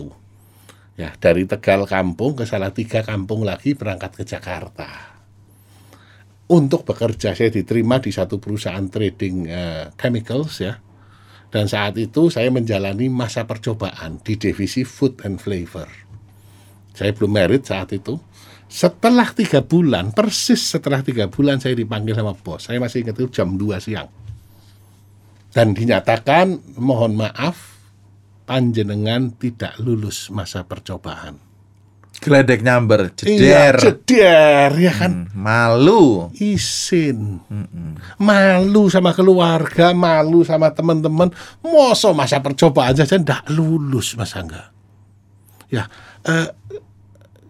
ya 1.01 1.15
dari 1.17 1.49
Tegal 1.49 1.89
kampung 1.89 2.37
ke 2.37 2.45
Salatiga 2.45 3.01
kampung 3.01 3.47
lagi 3.47 3.73
berangkat 3.73 4.21
ke 4.21 4.25
Jakarta. 4.29 5.10
Untuk 6.51 6.83
bekerja 6.83 7.31
saya 7.39 7.47
diterima 7.47 8.03
di 8.03 8.11
satu 8.11 8.43
perusahaan 8.43 8.83
trading 8.91 9.37
eh, 9.47 9.85
chemicals 9.95 10.59
ya. 10.59 10.75
Dan 11.51 11.67
saat 11.67 11.99
itu 11.99 12.31
saya 12.31 12.51
menjalani 12.51 13.11
masa 13.11 13.47
percobaan 13.47 14.23
di 14.23 14.39
divisi 14.39 14.87
food 14.87 15.23
and 15.27 15.39
flavor. 15.43 15.87
Saya 16.95 17.11
belum 17.15 17.31
merit 17.31 17.67
saat 17.67 17.91
itu. 17.95 18.19
Setelah 18.71 19.35
tiga 19.35 19.67
bulan, 19.67 20.15
persis 20.15 20.63
setelah 20.63 21.03
tiga 21.03 21.27
bulan 21.27 21.59
saya 21.59 21.75
dipanggil 21.75 22.15
sama 22.15 22.39
bos. 22.39 22.71
Saya 22.71 22.79
masih 22.79 23.03
ingat 23.03 23.19
itu 23.19 23.43
jam 23.43 23.59
2 23.59 23.83
siang. 23.83 24.07
Dan 25.51 25.75
dinyatakan, 25.75 26.79
mohon 26.79 27.19
maaf, 27.19 27.83
panjenengan 28.47 29.35
tidak 29.35 29.75
lulus 29.83 30.31
masa 30.31 30.63
percobaan. 30.63 31.50
Geledek 32.21 32.61
nyamber, 32.61 33.17
Iya, 33.25 33.73
jeder. 33.73 33.75
jeder, 33.81 34.71
ya 34.77 34.93
kan? 34.93 35.25
Hmm, 35.25 35.33
Malu. 35.33 36.29
Isin. 36.37 37.41
Malu 38.21 38.93
sama 38.93 39.17
keluarga, 39.17 39.97
malu 39.97 40.45
sama 40.45 40.69
teman-teman. 40.69 41.33
Mosok 41.65 42.13
masa 42.13 42.45
percobaan 42.45 42.93
saja 42.93 43.17
tidak 43.17 43.49
lulus, 43.49 44.21
Mas 44.21 44.37
Angga. 44.37 44.69
Ya, 45.73 45.89
eh, 46.29 46.53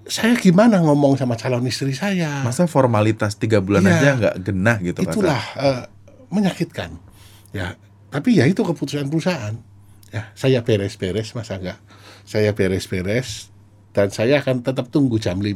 saya 0.06 0.38
gimana 0.38 0.78
ngomong 0.78 1.18
sama 1.18 1.34
calon 1.34 1.66
istri 1.66 1.90
saya? 1.90 2.46
Masa 2.46 2.70
formalitas 2.70 3.34
tiga 3.34 3.58
bulan 3.58 3.82
Iya. 3.82 3.94
aja 3.94 4.10
nggak 4.18 4.36
genah 4.42 4.76
gitu 4.82 4.98
itulah 5.02 5.38
eh, 5.54 5.82
menyakitkan 6.30 6.98
ya 7.50 7.74
tapi 8.06 8.38
ya 8.38 8.46
itu 8.46 8.62
keputusan 8.62 9.06
perusahaan 9.06 9.54
ya 10.10 10.34
saya 10.34 10.62
beres-beres 10.62 11.30
mas 11.34 11.50
Angga 11.50 11.78
saya 12.26 12.50
beres-beres 12.50 13.49
dan 14.00 14.08
saya 14.08 14.40
akan 14.40 14.64
tetap 14.64 14.88
tunggu 14.88 15.20
jam 15.20 15.36
5 15.36 15.52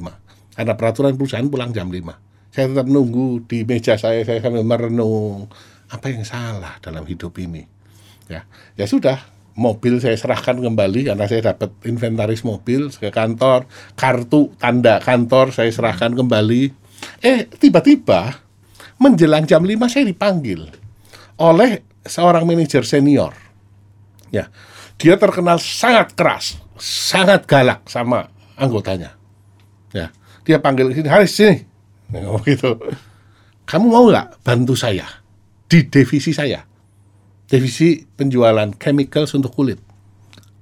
karena 0.60 0.72
peraturan 0.76 1.16
perusahaan 1.16 1.48
pulang 1.48 1.72
jam 1.72 1.88
5 1.88 2.24
saya 2.54 2.70
tetap 2.70 2.86
nunggu 2.86 3.50
di 3.50 3.66
meja 3.66 3.98
saya 3.98 4.22
saya 4.22 4.38
sambil 4.38 4.62
merenung. 4.62 5.50
Apa 5.90 6.14
yang 6.14 6.22
salah 6.22 6.78
dalam 6.78 7.02
hidup 7.02 7.34
ini? 7.42 7.66
Ya 8.30 8.46
ya 8.78 8.86
sudah. 8.86 9.18
Mobil 9.54 10.02
saya 10.02 10.18
serahkan 10.18 10.58
kembali 10.58 11.10
karena 11.10 11.30
saya 11.30 11.54
dapat 11.54 11.74
inventaris 11.82 12.46
mobil 12.46 12.94
ke 12.94 13.10
kantor. 13.10 13.66
Kartu 13.98 14.54
tanda 14.54 15.02
kantor 15.02 15.50
saya 15.50 15.70
serahkan 15.74 16.14
kembali. 16.14 16.70
Eh 17.26 17.50
tiba-tiba 17.58 18.38
menjelang 19.02 19.50
jam 19.50 19.66
5 19.66 19.74
saya 19.90 20.06
dipanggil 20.06 20.70
oleh 21.42 21.82
seorang 22.06 22.46
manajer 22.46 22.86
senior. 22.86 23.34
Ya 24.30 24.46
dia 24.94 25.18
terkenal 25.18 25.58
sangat 25.58 26.14
keras 26.14 26.54
sangat 26.78 27.46
galak 27.50 27.82
sama 27.90 28.30
anggotanya. 28.58 29.16
Ya 29.94 30.11
dia 30.44 30.61
panggil 30.61 30.92
sini 30.92 31.08
Haris 31.08 31.32
sini. 31.32 31.64
Ngomong 32.12 32.44
gitu. 32.52 32.76
Kamu 33.64 33.87
mau 33.88 34.04
nggak 34.06 34.44
bantu 34.44 34.76
saya 34.76 35.08
di 35.66 35.88
divisi 35.88 36.37
saya? 36.37 36.62
Divisi 37.49 38.04
penjualan 38.04 38.68
chemicals 38.76 39.32
untuk 39.32 39.56
kulit. 39.56 39.80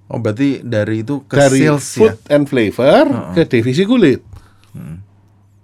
Oh 0.07 0.23
berarti 0.23 0.63
dari 0.63 1.03
itu 1.03 1.27
ke 1.27 1.35
dari 1.35 1.67
sales 1.67 1.87
food 1.99 2.15
ya 2.15 2.37
and 2.39 2.45
flavor 2.47 3.35
ke 3.35 3.43
divisi 3.51 3.83
kulit. 3.83 4.23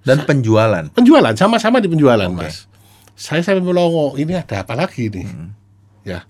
Dan 0.03 0.25
penjualan. 0.25 0.89
penjualan 0.89 1.37
sama-sama 1.37 1.85
di 1.85 1.89
penjualan 1.89 2.33
mas. 2.33 2.65
Saya 3.13 3.45
sampai 3.45 3.61
melongo 3.61 4.17
ini 4.17 4.35
ada 4.35 4.65
apa 4.65 4.73
lagi 4.73 5.11
nih 5.11 5.27
ya. 6.07 6.25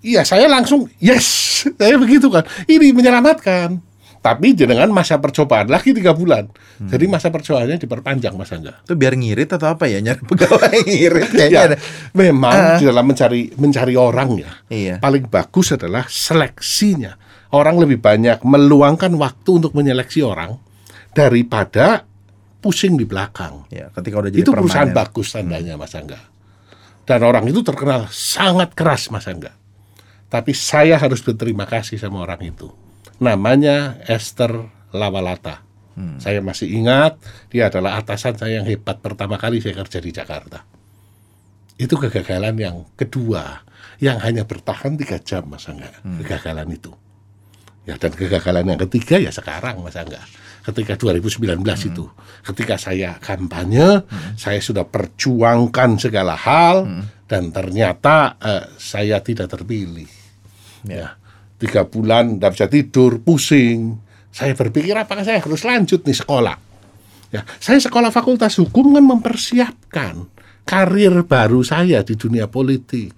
Iya 0.00 0.22
saya 0.26 0.50
langsung 0.50 0.90
yes. 0.98 1.46
Saya 1.78 1.98
begitu 1.98 2.30
kan. 2.30 2.46
Ini 2.70 2.94
menyelamatkan 2.94 3.82
tapi 4.18 4.50
dengan 4.50 4.90
masa 4.90 5.16
percobaan 5.16 5.66
lagi 5.66 5.90
tiga 5.90 6.10
bulan 6.10 6.50
jadi 6.80 7.04
masa 7.06 7.28
percobaannya 7.28 7.78
diperpanjang 7.78 8.34
mas 8.34 8.50
Angga 8.50 8.82
Itu 8.82 8.94
biar 8.94 9.14
ngirit 9.14 9.50
atau 9.50 9.70
apa 9.70 9.86
ya 9.86 9.98
nyari 9.98 10.20
pegawai 10.20 10.74
ngirit 10.90 11.30
kayaknya 11.30 11.54
ya, 11.54 11.66
ada. 11.70 11.76
memang 12.12 12.52
Ah. 12.52 12.76
di 12.76 12.84
dalam 12.84 13.04
mencari 13.04 13.54
mencari 13.54 13.94
orang 13.94 14.30
ya 14.36 14.50
Iya. 14.66 14.94
paling 14.98 15.26
bagus 15.26 15.72
adalah 15.72 16.04
seleksinya 16.04 17.14
orang 17.50 17.78
lebih 17.78 17.98
banyak 17.98 18.42
meluangkan 18.42 19.14
waktu 19.14 19.50
untuk 19.56 19.72
menyeleksi 19.72 20.20
orang 20.20 20.58
daripada 21.12 22.04
pusing 22.58 22.94
di 22.94 23.04
belakang 23.04 23.64
Ya, 23.70 23.88
ketika 23.90 24.18
udah 24.18 24.30
jadi 24.30 24.42
itu 24.42 24.50
perusahaan 24.50 24.88
permanen. 24.88 25.06
bagus 25.06 25.28
tandanya 25.30 25.74
Mas 25.74 25.94
Angga. 25.94 26.18
Dan 27.02 27.22
orang 27.22 27.46
itu 27.46 27.62
terkenal 27.62 28.04
sangat 28.08 28.74
keras 28.74 29.08
Mas 29.08 29.24
Angga. 29.24 29.54
Tapi 30.26 30.52
saya 30.52 30.94
harus 30.94 31.22
berterima 31.22 31.64
kasih 31.64 31.96
sama 31.96 32.20
orang 32.20 32.42
itu. 32.44 32.68
Namanya 33.18 33.98
Esther 34.06 34.70
Lawalata. 34.94 35.68
Saya 36.22 36.38
masih 36.38 36.70
ingat 36.78 37.18
dia 37.50 37.66
adalah 37.66 37.98
atasan 37.98 38.38
saya 38.38 38.62
yang 38.62 38.66
hebat 38.70 39.02
pertama 39.02 39.34
kali 39.34 39.58
saya 39.58 39.74
kerja 39.82 39.98
di 39.98 40.14
Jakarta. 40.14 40.62
Itu 41.74 41.98
kegagalan 41.98 42.54
yang 42.54 42.86
kedua 42.94 43.66
yang 43.98 44.22
hanya 44.22 44.46
bertahan 44.46 44.94
tiga 44.94 45.18
jam 45.18 45.50
Mas 45.50 45.66
Angga. 45.66 45.90
Kegagalan 46.22 46.70
itu. 46.70 46.94
Ya 47.82 47.98
dan 47.98 48.14
kegagalan 48.14 48.70
yang 48.70 48.80
ketiga 48.86 49.18
ya 49.18 49.34
sekarang 49.34 49.82
Mas 49.82 49.98
Angga. 49.98 50.22
Ketika 50.62 50.94
2019 50.94 51.64
itu, 51.90 52.06
ketika 52.46 52.76
saya 52.78 53.16
kampanye, 53.18 54.04
saya 54.38 54.60
sudah 54.62 54.86
perjuangkan 54.86 55.98
segala 55.98 56.38
hal 56.38 56.86
dan 57.26 57.50
ternyata 57.50 58.38
eh, 58.38 58.70
saya 58.78 59.18
tidak 59.18 59.50
terpilih. 59.50 60.06
Ya, 60.86 61.17
tiga 61.58 61.84
bulan 61.84 62.38
tidak 62.38 62.50
bisa 62.54 62.66
tidur, 62.70 63.20
pusing. 63.20 63.98
Saya 64.30 64.54
berpikir 64.54 64.94
apakah 64.94 65.26
saya 65.26 65.42
harus 65.42 65.66
lanjut 65.66 66.06
nih 66.06 66.16
sekolah. 66.16 66.56
Ya, 67.28 67.44
saya 67.60 67.76
sekolah 67.76 68.08
fakultas 68.08 68.56
hukum 68.56 68.96
kan 68.96 69.04
mempersiapkan 69.04 70.30
karir 70.64 71.12
baru 71.28 71.60
saya 71.60 72.00
di 72.00 72.16
dunia 72.16 72.48
politik. 72.48 73.12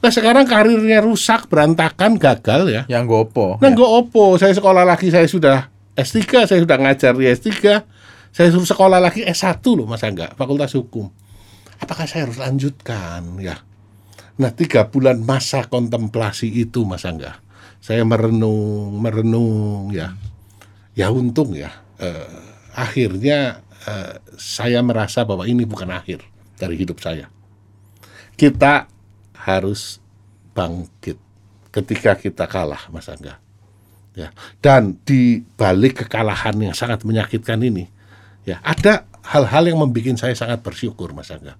Nah 0.00 0.12
sekarang 0.12 0.48
karirnya 0.48 1.04
rusak, 1.04 1.50
berantakan, 1.50 2.16
gagal 2.16 2.68
ya. 2.70 2.82
Yang 2.88 3.04
gopo. 3.10 3.60
Nah, 3.60 3.72
nggak 3.72 3.92
opo. 4.06 4.36
Saya 4.40 4.52
sekolah 4.56 4.84
lagi, 4.86 5.08
saya 5.08 5.24
sudah 5.26 5.68
S3, 5.96 6.48
saya 6.48 6.60
sudah 6.60 6.76
ngajar 6.80 7.12
di 7.16 7.26
S3. 7.28 7.50
Saya 8.32 8.48
suruh 8.52 8.68
sekolah 8.68 9.00
lagi 9.00 9.24
S1 9.24 9.64
loh, 9.72 9.88
Mas 9.88 10.04
Angga, 10.04 10.36
Fakultas 10.36 10.76
Hukum. 10.76 11.08
apakah 11.80 12.08
saya 12.08 12.28
harus 12.28 12.40
lanjutkan 12.40 13.36
ya 13.40 13.60
nah 14.36 14.52
tiga 14.52 14.88
bulan 14.88 15.24
masa 15.24 15.64
kontemplasi 15.64 16.52
itu 16.52 16.84
mas 16.84 17.08
Angga 17.08 17.40
saya 17.80 18.02
merenung 18.02 18.98
merenung 18.98 19.90
ya. 19.92 20.14
Ya 20.96 21.12
untung 21.12 21.52
ya. 21.52 21.70
Eh, 22.00 22.40
akhirnya 22.72 23.60
eh, 23.84 24.20
saya 24.36 24.80
merasa 24.80 25.24
bahwa 25.24 25.44
ini 25.44 25.64
bukan 25.68 25.92
akhir 25.92 26.24
dari 26.56 26.76
hidup 26.80 26.98
saya. 27.00 27.28
Kita 28.36 28.88
harus 29.36 30.00
bangkit 30.56 31.20
ketika 31.72 32.16
kita 32.16 32.44
kalah 32.48 32.88
mas 32.88 33.08
Angga. 33.08 33.38
Ya 34.16 34.32
dan 34.64 34.96
di 35.04 35.44
balik 35.60 36.04
kekalahan 36.04 36.56
yang 36.56 36.72
sangat 36.72 37.04
menyakitkan 37.04 37.60
ini 37.60 37.84
ya 38.48 38.64
ada 38.64 39.04
hal-hal 39.28 39.68
yang 39.68 39.78
membuat 39.84 40.16
saya 40.16 40.32
sangat 40.32 40.64
bersyukur 40.64 41.12
Mas 41.12 41.28
Angga. 41.28 41.58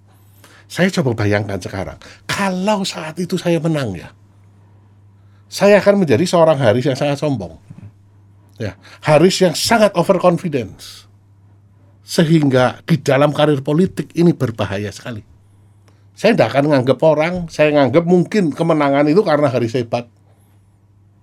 Saya 0.67 0.89
coba 0.89 1.13
bayangkan 1.13 1.61
sekarang 1.61 2.01
kalau 2.25 2.81
saat 2.83 3.21
itu 3.21 3.37
saya 3.37 3.61
menang 3.61 3.93
ya 3.95 4.09
saya 5.47 5.79
akan 5.79 6.03
menjadi 6.03 6.25
seorang 6.27 6.59
Haris 6.59 6.87
yang 6.87 6.99
sangat 6.99 7.19
sombong 7.23 7.57
ya 8.59 8.75
Haris 9.05 9.37
yang 9.43 9.55
sangat 9.55 9.95
overconfidence 9.95 11.07
sehingga 12.07 12.83
di 12.87 13.03
dalam 13.03 13.35
karir 13.35 13.63
politik 13.63 14.15
ini 14.15 14.31
berbahaya 14.31 14.91
sekali 14.95 15.23
saya 16.17 16.33
tidak 16.33 16.55
akan 16.55 16.73
menganggap 16.73 16.99
orang 17.03 17.35
saya 17.51 17.75
menganggap 17.75 18.05
mungkin 18.07 18.55
kemenangan 18.55 19.07
itu 19.11 19.21
karena 19.27 19.51
Haris 19.51 19.75
hebat 19.75 20.07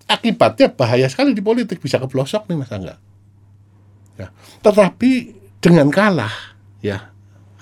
akibatnya 0.07 0.67
bahaya 0.71 1.07
sekali 1.07 1.31
di 1.33 1.41
politik 1.41 1.79
bisa 1.79 1.97
keblosok 1.99 2.47
nih 2.51 2.57
Mas 2.59 2.71
Angga. 2.71 2.95
Ya. 4.19 4.29
Tetapi 4.61 5.11
dengan 5.63 5.89
kalah 5.89 6.53
ya 6.83 7.09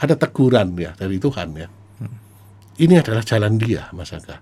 ada 0.02 0.16
teguran 0.18 0.74
ya 0.76 0.92
dari 0.98 1.22
Tuhan 1.22 1.50
ya. 1.56 1.70
Ini 2.82 2.98
adalah 2.98 3.22
jalan 3.22 3.62
dia 3.62 3.88
Mas 3.94 4.12
Angga. 4.12 4.42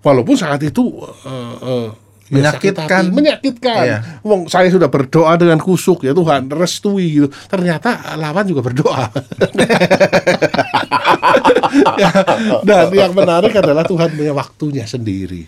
Walaupun 0.00 0.36
saat 0.36 0.64
itu 0.64 1.04
uh, 1.04 1.56
uh, 1.60 1.88
menyakitkan 2.30 3.10
ya 3.10 3.12
menyakitkan. 3.12 3.84
Iya. 3.84 3.98
Wong 4.22 4.46
saya 4.46 4.70
sudah 4.70 4.86
berdoa 4.86 5.34
dengan 5.34 5.58
kusuk 5.58 6.06
ya 6.06 6.14
Tuhan 6.14 6.46
restui 6.48 7.20
gitu. 7.20 7.28
Ternyata 7.50 8.16
lawan 8.16 8.46
juga 8.46 8.62
berdoa. 8.62 9.10
ya, 12.02 12.10
dan 12.62 12.86
yang 12.94 13.12
menarik 13.12 13.52
adalah 13.58 13.82
Tuhan 13.82 14.14
punya 14.14 14.32
waktunya 14.32 14.86
sendiri. 14.86 15.44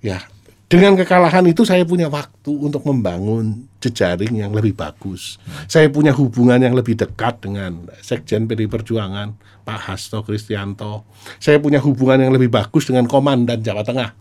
Ya, 0.00 0.24
dengan 0.70 0.94
kekalahan 0.94 1.42
itu 1.50 1.66
saya 1.66 1.82
punya 1.82 2.06
waktu 2.06 2.54
untuk 2.54 2.86
membangun 2.86 3.66
jejaring 3.82 4.38
yang 4.38 4.54
lebih 4.54 4.78
bagus. 4.78 5.42
Saya 5.66 5.90
punya 5.90 6.14
hubungan 6.14 6.62
yang 6.62 6.78
lebih 6.78 6.94
dekat 6.94 7.42
dengan 7.42 7.90
Sekjen 7.98 8.46
PDI 8.46 8.70
Perjuangan, 8.70 9.34
Pak 9.66 9.80
Hasto 9.90 10.22
Kristianto. 10.22 11.02
Saya 11.42 11.58
punya 11.58 11.82
hubungan 11.82 12.22
yang 12.22 12.30
lebih 12.30 12.54
bagus 12.54 12.86
dengan 12.86 13.10
Komandan 13.10 13.66
Jawa 13.66 13.82
Tengah, 13.82 14.14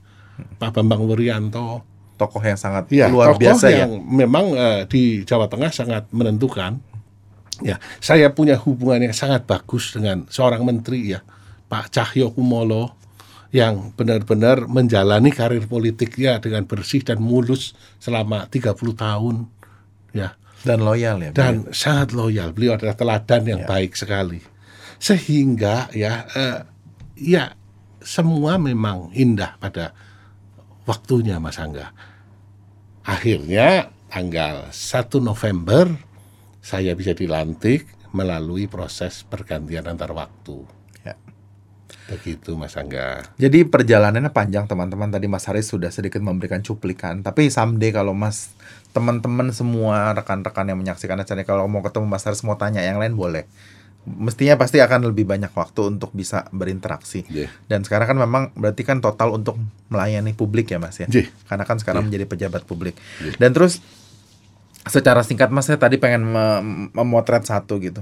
Pak 0.58 0.74
Bambang 0.74 1.06
Wuryanto. 1.06 1.86
Tokoh 2.18 2.42
yang 2.42 2.58
sangat 2.58 2.90
ya, 2.90 3.14
luar 3.14 3.38
tokoh 3.38 3.46
biasa 3.46 3.70
yang 3.70 3.92
ya. 3.96 4.26
memang 4.26 4.46
uh, 4.58 4.82
di 4.90 5.22
Jawa 5.30 5.46
Tengah 5.46 5.70
sangat 5.70 6.10
menentukan. 6.10 6.82
Ya, 7.62 7.78
saya 8.02 8.34
punya 8.34 8.58
hubungan 8.58 9.06
yang 9.06 9.14
sangat 9.14 9.46
bagus 9.46 9.94
dengan 9.94 10.26
seorang 10.34 10.66
menteri 10.66 11.14
ya, 11.14 11.22
Pak 11.70 11.94
Cahyo 11.94 12.34
Kumolo 12.34 12.99
yang 13.50 13.98
benar-benar 13.98 14.70
menjalani 14.70 15.34
karir 15.34 15.66
politiknya 15.66 16.38
dengan 16.38 16.70
bersih 16.70 17.02
dan 17.02 17.18
mulus 17.18 17.74
selama 17.98 18.46
30 18.46 18.78
tahun 18.94 19.50
ya. 20.14 20.38
Dan 20.60 20.84
loyal 20.84 21.24
ya 21.24 21.32
dan 21.32 21.66
beliau. 21.66 21.74
sangat 21.74 22.10
loyal. 22.14 22.50
Beliau 22.52 22.76
adalah 22.76 22.94
teladan 22.94 23.44
yang 23.48 23.62
ya. 23.64 23.68
baik 23.68 23.96
sekali. 23.96 24.44
Sehingga 25.00 25.90
ya 25.96 26.28
eh, 26.36 26.60
ya 27.16 27.56
semua 28.04 28.60
memang 28.60 29.10
indah 29.16 29.56
pada 29.58 29.96
waktunya 30.86 31.42
Mas 31.42 31.58
Angga. 31.58 31.96
Akhirnya 33.08 33.90
tanggal 34.12 34.70
1 34.70 34.76
November 35.24 35.90
saya 36.60 36.94
bisa 36.94 37.16
dilantik 37.16 37.88
melalui 38.14 38.70
proses 38.70 39.26
pergantian 39.26 39.90
antar 39.90 40.12
waktu 40.14 40.79
Begitu 42.10 42.58
Mas 42.58 42.74
Angga. 42.74 43.22
Jadi 43.38 43.64
perjalanannya 43.64 44.34
panjang 44.34 44.66
teman-teman. 44.66 45.14
Tadi 45.14 45.30
Mas 45.30 45.46
Haris 45.46 45.70
sudah 45.70 45.94
sedikit 45.94 46.20
memberikan 46.20 46.60
cuplikan. 46.66 47.22
Tapi 47.22 47.54
someday 47.54 47.94
kalau 47.94 48.18
Mas 48.18 48.50
teman-teman 48.90 49.54
semua 49.54 50.18
rekan-rekan 50.18 50.66
yang 50.66 50.82
menyaksikan 50.82 51.22
acara 51.22 51.46
kalau 51.46 51.70
mau 51.70 51.86
ketemu 51.86 52.10
Mas 52.10 52.26
Haris 52.26 52.42
mau 52.42 52.58
tanya 52.58 52.82
yang 52.82 52.98
lain 52.98 53.14
boleh. 53.14 53.46
Mestinya 54.10 54.58
pasti 54.58 54.82
akan 54.82 55.14
lebih 55.14 55.30
banyak 55.30 55.54
waktu 55.54 55.94
untuk 55.94 56.10
bisa 56.18 56.50
berinteraksi. 56.50 57.30
Yeah. 57.30 57.54
Dan 57.70 57.86
sekarang 57.86 58.10
kan 58.10 58.18
memang 58.18 58.44
berarti 58.58 58.82
kan 58.82 59.06
total 59.06 59.38
untuk 59.38 59.62
melayani 59.94 60.34
publik 60.34 60.74
ya 60.74 60.82
Mas 60.82 60.98
ya. 60.98 61.06
Yeah. 61.06 61.30
Karena 61.46 61.70
kan 61.70 61.78
sekarang 61.78 62.08
yeah. 62.08 62.08
menjadi 62.10 62.26
pejabat 62.26 62.66
publik. 62.66 62.98
Yeah. 63.22 63.38
Dan 63.38 63.54
terus 63.54 63.84
secara 64.88 65.22
singkat 65.22 65.54
Mas 65.54 65.70
saya 65.70 65.78
tadi 65.78 66.02
pengen 66.02 66.26
memotret 66.96 67.46
satu 67.46 67.78
gitu 67.78 68.02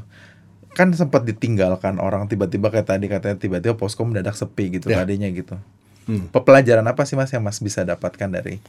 kan 0.77 0.93
sempat 0.93 1.25
ditinggalkan 1.25 1.97
orang 1.97 2.29
tiba-tiba 2.29 2.69
kayak 2.69 2.85
tadi 2.85 3.09
katanya 3.09 3.41
tiba-tiba 3.41 3.73
posko 3.73 4.05
mendadak 4.05 4.37
sepi 4.37 4.77
gitu 4.77 4.93
ya. 4.93 5.01
tadinya 5.01 5.25
gitu. 5.33 5.57
Hmm. 6.05 6.29
Pelajaran 6.29 6.85
apa 6.85 7.01
sih 7.09 7.17
mas 7.17 7.33
yang 7.33 7.41
mas 7.41 7.57
bisa 7.57 7.81
dapatkan 7.81 8.29
dari 8.29 8.61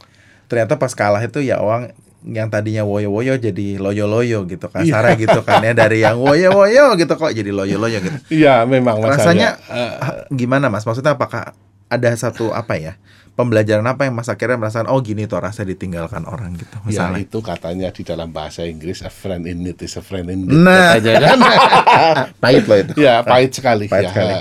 ternyata 0.49 0.73
pas 0.81 0.89
kalah 0.97 1.21
itu 1.21 1.45
ya 1.45 1.61
uang 1.61 1.93
yang 2.25 2.49
tadinya 2.51 2.83
woyo-woyo 2.83 3.37
jadi 3.39 3.79
loyo-loyo 3.79 4.43
gitu 4.49 4.67
kan 4.67 4.83
yeah. 4.83 5.13
gitu 5.15 5.39
kan 5.45 5.63
ya 5.63 5.71
dari 5.71 6.03
yang 6.03 6.19
woyo-woyo 6.19 6.97
gitu 6.97 7.13
kok 7.13 7.31
jadi 7.31 7.53
loyo-loyo 7.53 8.01
gitu. 8.01 8.17
Iya 8.43 8.65
memang 8.65 8.99
rasanya 9.05 9.61
uh, 9.69 10.25
gimana 10.33 10.67
mas 10.67 10.83
maksudnya 10.83 11.13
apakah 11.13 11.53
ada 11.89 12.09
satu 12.13 12.53
apa 12.53 12.77
ya 12.77 12.93
pembelajaran 13.39 13.87
apa 13.87 14.03
yang 14.03 14.19
Mas 14.19 14.27
akhirnya 14.27 14.59
merasakan 14.59 14.91
oh 14.91 14.99
gini 14.99 15.23
tuh 15.23 15.39
rasa 15.39 15.63
ditinggalkan 15.63 16.27
orang 16.27 16.59
gitu 16.59 16.75
ya, 16.75 16.83
misalnya. 16.83 17.23
Ya 17.23 17.23
itu 17.23 17.39
katanya 17.39 17.87
di 17.95 18.03
dalam 18.03 18.35
bahasa 18.35 18.67
Inggris 18.67 18.99
a 18.99 19.07
friend 19.07 19.47
in 19.47 19.63
need 19.63 19.79
is 19.79 19.95
a 19.95 20.03
friend 20.03 20.27
in 20.27 20.43
need 20.43 20.59
nah. 20.59 20.99
kan. 20.99 21.39
pahit 22.43 22.67
loh 22.67 22.77
itu. 22.83 22.93
Ya 22.99 23.23
pahit 23.23 23.55
sekali. 23.55 23.87
Pahit 23.87 24.07
ya. 24.07 24.11
sekali. 24.11 24.33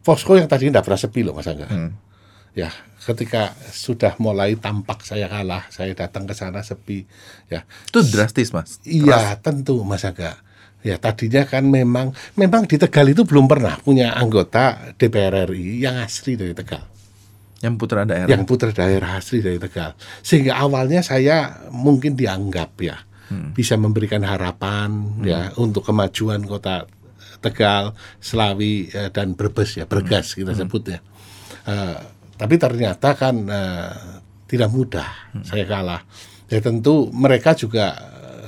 Posko 0.00 0.32
yang 0.40 0.48
tadi 0.48 0.72
tidak 0.72 0.88
pernah 0.88 0.96
sepi 0.96 1.20
loh 1.20 1.36
Mas 1.36 1.44
Angga. 1.44 1.68
Hmm. 1.68 1.92
Ya 2.56 2.72
ketika 3.04 3.52
sudah 3.68 4.16
mulai 4.16 4.56
tampak 4.56 5.04
saya 5.04 5.28
kalah, 5.28 5.68
saya 5.68 5.92
datang 5.92 6.24
ke 6.24 6.32
sana 6.32 6.64
sepi. 6.64 7.04
Ya 7.52 7.68
itu 7.84 8.00
drastis 8.00 8.48
Mas. 8.56 8.80
Iya 8.88 9.36
tentu 9.44 9.84
Mas 9.84 10.08
Angga. 10.08 10.40
Ya 10.80 10.96
tadinya 10.96 11.44
kan 11.44 11.68
memang 11.68 12.16
memang 12.40 12.64
di 12.64 12.80
Tegal 12.80 13.12
itu 13.12 13.28
belum 13.28 13.44
pernah 13.44 13.76
punya 13.84 14.16
anggota 14.16 14.96
DPR 14.96 15.52
RI 15.52 15.84
yang 15.84 16.00
asli 16.00 16.40
dari 16.40 16.56
Tegal. 16.56 16.80
Yang 17.60 17.74
putra 17.76 18.08
daerah. 18.08 18.28
Yang 18.32 18.42
putra 18.48 18.70
daerah 18.72 19.20
asli 19.20 19.44
dari 19.44 19.60
Tegal. 19.60 19.92
Sehingga 20.24 20.56
awalnya 20.56 21.04
saya 21.04 21.68
mungkin 21.68 22.16
dianggap 22.16 22.72
ya 22.80 22.96
hmm. 23.28 23.52
bisa 23.52 23.76
memberikan 23.76 24.24
harapan 24.24 25.20
hmm. 25.20 25.24
ya 25.28 25.40
untuk 25.60 25.84
kemajuan 25.84 26.48
kota 26.48 26.88
Tegal, 27.40 27.96
Selawi 28.20 28.92
eh, 28.92 29.08
dan 29.08 29.32
Brebes 29.32 29.76
ya, 29.76 29.88
Bergas 29.88 30.32
hmm. 30.32 30.36
kita 30.44 30.52
hmm. 30.52 30.60
sebut 30.64 30.82
ya. 30.92 31.00
Uh, 31.60 31.96
tapi 32.40 32.56
ternyata 32.56 33.12
kan 33.16 33.36
uh, 33.48 33.92
tidak 34.48 34.72
mudah 34.72 35.08
hmm. 35.36 35.44
saya 35.44 35.64
kalah. 35.68 36.00
Ya 36.48 36.58
tentu 36.64 37.12
mereka 37.12 37.52
juga 37.52 37.96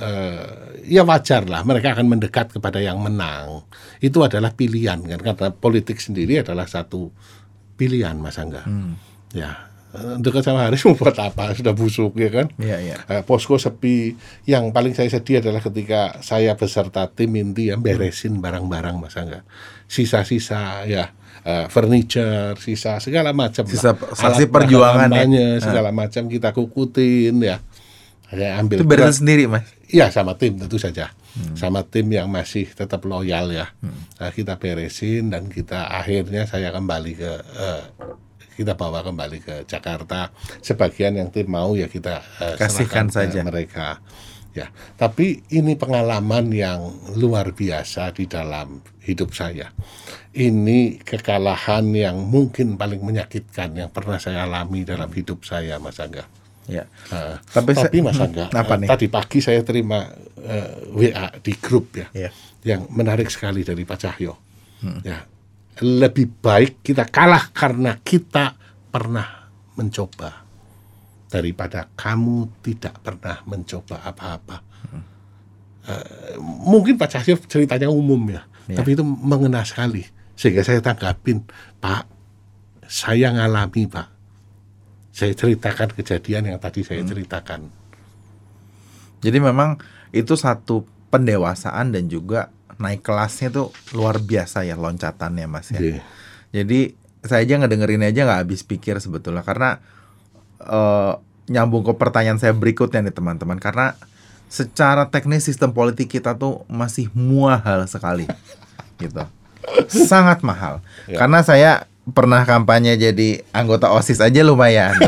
uh, 0.01 0.62
ya 0.85 1.07
wajar 1.07 1.47
lah 1.47 1.63
mereka 1.63 1.95
akan 1.95 2.07
mendekat 2.07 2.53
kepada 2.53 2.79
yang 2.83 2.99
menang. 2.99 3.65
Itu 4.03 4.21
adalah 4.23 4.53
pilihan 4.53 4.99
kan 5.03 5.19
karena 5.19 5.49
politik 5.51 5.99
sendiri 5.99 6.43
adalah 6.43 6.67
satu 6.67 7.11
pilihan 7.79 8.15
Mas 8.19 8.37
Angga. 8.37 8.63
Hmm. 8.63 8.99
Ya, 9.33 9.73
dekat 9.93 10.45
sama 10.45 10.65
Haris 10.65 10.81
mau 10.89 10.97
buat 10.97 11.17
apa? 11.17 11.53
Sudah 11.53 11.73
busuk 11.73 12.17
ya 12.17 12.29
kan? 12.29 12.47
Iya, 12.57 12.77
iya. 12.81 12.97
Eh, 13.09 13.21
posko 13.21 13.61
sepi. 13.61 14.17
Yang 14.49 14.73
paling 14.73 14.93
saya 14.97 15.09
sedih 15.09 15.41
adalah 15.41 15.61
ketika 15.61 16.21
saya 16.25 16.57
beserta 16.57 17.05
tim 17.09 17.33
inti 17.37 17.69
yang 17.69 17.81
beresin 17.81 18.41
barang-barang 18.41 18.95
Mas 18.97 19.15
Angga. 19.17 19.45
Sisa-sisa 19.85 20.85
ya 20.89 21.13
uh, 21.45 21.65
furniture, 21.69 22.57
sisa 22.57 22.97
segala 22.97 23.31
macam. 23.35 23.63
Sisa 23.69 23.93
saksi 23.93 24.49
perjuangan 24.49 25.09
ya. 25.11 25.61
segala 25.61 25.89
uh. 25.91 25.95
macam 25.95 26.25
kita 26.25 26.49
kukutin 26.55 27.37
ya. 27.43 27.61
Saya 28.33 28.57
ambil. 28.57 28.81
Itu 28.81 28.85
beres 28.89 29.21
sendiri, 29.21 29.45
Mas. 29.45 29.69
Iya, 29.93 30.09
sama 30.09 30.33
tim 30.33 30.57
tentu 30.57 30.81
saja 30.81 31.13
hmm. 31.37 31.55
sama 31.57 31.81
tim 31.85 32.07
yang 32.09 32.29
masih 32.29 32.69
tetap 32.69 33.03
loyal 33.05 33.49
ya. 33.53 33.69
Hmm. 33.81 34.09
Nah, 34.21 34.31
kita 34.31 34.57
beresin 34.57 35.33
dan 35.33 35.49
kita 35.49 35.89
akhirnya 35.89 36.45
saya 36.45 36.69
kembali 36.73 37.13
ke 37.17 37.31
uh, 37.57 37.83
kita 38.53 38.77
bawa 38.77 39.01
kembali 39.01 39.39
ke 39.41 39.55
Jakarta. 39.65 40.29
Sebagian 40.61 41.17
yang 41.17 41.33
tim 41.33 41.49
mau 41.49 41.73
ya 41.73 41.89
kita 41.89 42.21
uh, 42.41 42.55
kasihkan 42.57 43.09
saja 43.09 43.41
mereka. 43.41 44.01
Ya, 44.53 44.69
tapi 45.01 45.41
ini 45.49 45.73
pengalaman 45.73 46.53
yang 46.53 46.93
luar 47.17 47.57
biasa 47.57 48.13
di 48.13 48.29
dalam 48.29 48.85
hidup 49.01 49.33
saya. 49.33 49.73
Ini 50.29 51.01
kekalahan 51.01 51.89
yang 51.89 52.29
mungkin 52.29 52.77
paling 52.77 53.01
menyakitkan 53.01 53.73
yang 53.73 53.89
pernah 53.89 54.21
saya 54.21 54.45
alami 54.45 54.85
dalam 54.85 55.09
hidup 55.09 55.41
saya, 55.41 55.81
Mas 55.81 55.97
Angga. 55.97 56.29
Ya. 56.69 56.87
Uh, 57.11 57.35
tapi 57.51 57.75
tapi 57.75 57.99
Mas 57.99 58.15
Angga, 58.15 58.47
apa 58.47 58.73
uh, 58.75 58.79
nih? 58.79 58.87
tadi 58.87 59.07
pagi 59.11 59.43
saya 59.43 59.59
terima 59.67 60.07
uh, 60.07 60.47
eh, 60.95 61.11
WA 61.11 61.27
di 61.43 61.53
grup 61.59 61.99
ya, 61.99 62.07
ya, 62.15 62.31
yang 62.63 62.87
menarik 62.87 63.27
sekali 63.27 63.67
dari 63.67 63.83
Pak 63.83 63.97
Cahyo. 63.99 64.33
Ya, 65.03 65.23
lebih 65.79 66.43
baik 66.43 66.83
kita 66.83 67.07
kalah 67.07 67.51
karena 67.55 67.95
kita 68.03 68.55
pernah 68.91 69.47
mencoba 69.79 70.43
daripada 71.31 71.87
kamu 71.95 72.59
tidak 72.59 72.99
pernah 72.99 73.39
mencoba 73.47 74.03
apa-apa. 74.03 74.57
Eh, 75.83 76.35
mungkin 76.39 76.95
Pak 76.95 77.09
Cahyo 77.11 77.35
ceritanya 77.43 77.91
umum 77.91 78.21
ya, 78.31 78.47
Iya. 78.71 78.79
tapi 78.79 78.95
itu 78.95 79.03
mengena 79.03 79.65
sekali. 79.67 80.07
Sehingga 80.39 80.63
saya 80.63 80.79
tanggapin, 80.79 81.43
Pak, 81.83 82.07
saya 82.87 83.35
ngalami 83.35 83.89
Pak. 83.89 84.07
Saya 85.13 85.37
ceritakan 85.37 85.93
kejadian 85.93 86.49
yang 86.49 86.57
tadi 86.57 86.81
saya 86.81 87.05
ceritakan. 87.05 87.69
Jadi 89.21 89.37
memang 89.37 89.77
itu 90.09 90.33
satu 90.33 90.83
pendewasaan 91.13 91.93
dan 91.93 92.09
juga 92.09 92.49
naik 92.81 93.05
kelasnya 93.05 93.53
tuh 93.53 93.69
luar 93.93 94.17
biasa 94.17 94.65
ya 94.65 94.73
loncatannya 94.73 95.45
Mas 95.45 95.69
ya. 95.69 95.79
Iya. 95.79 96.01
Jadi 96.49 96.97
saya 97.23 97.45
aja 97.45 97.61
ngedengerin 97.61 98.03
aja 98.03 98.25
nggak 98.25 98.41
habis 98.43 98.65
pikir 98.65 98.97
sebetulnya 98.97 99.45
karena 99.45 99.79
eh, 100.59 101.13
nyambung 101.47 101.85
ke 101.85 101.93
pertanyaan 101.95 102.41
saya 102.41 102.51
berikutnya 102.57 103.05
nih 103.05 103.15
teman-teman 103.15 103.61
karena 103.61 103.95
secara 104.49 105.09
teknis 105.09 105.45
sistem 105.45 105.73
politik 105.73 106.09
kita 106.09 106.35
tuh 106.37 106.65
masih 106.65 107.09
muahal 107.13 107.85
sekali 107.85 108.25
gitu. 109.01 109.23
Sangat 109.87 110.43
mahal. 110.43 110.83
Ya. 111.07 111.21
Karena 111.21 111.39
saya 111.45 111.71
pernah 112.05 112.43
kampanye 112.43 112.95
jadi 112.95 113.47
anggota 113.49 113.87
OSIS 113.89 114.19
aja 114.19 114.41
lumayan. 114.41 114.91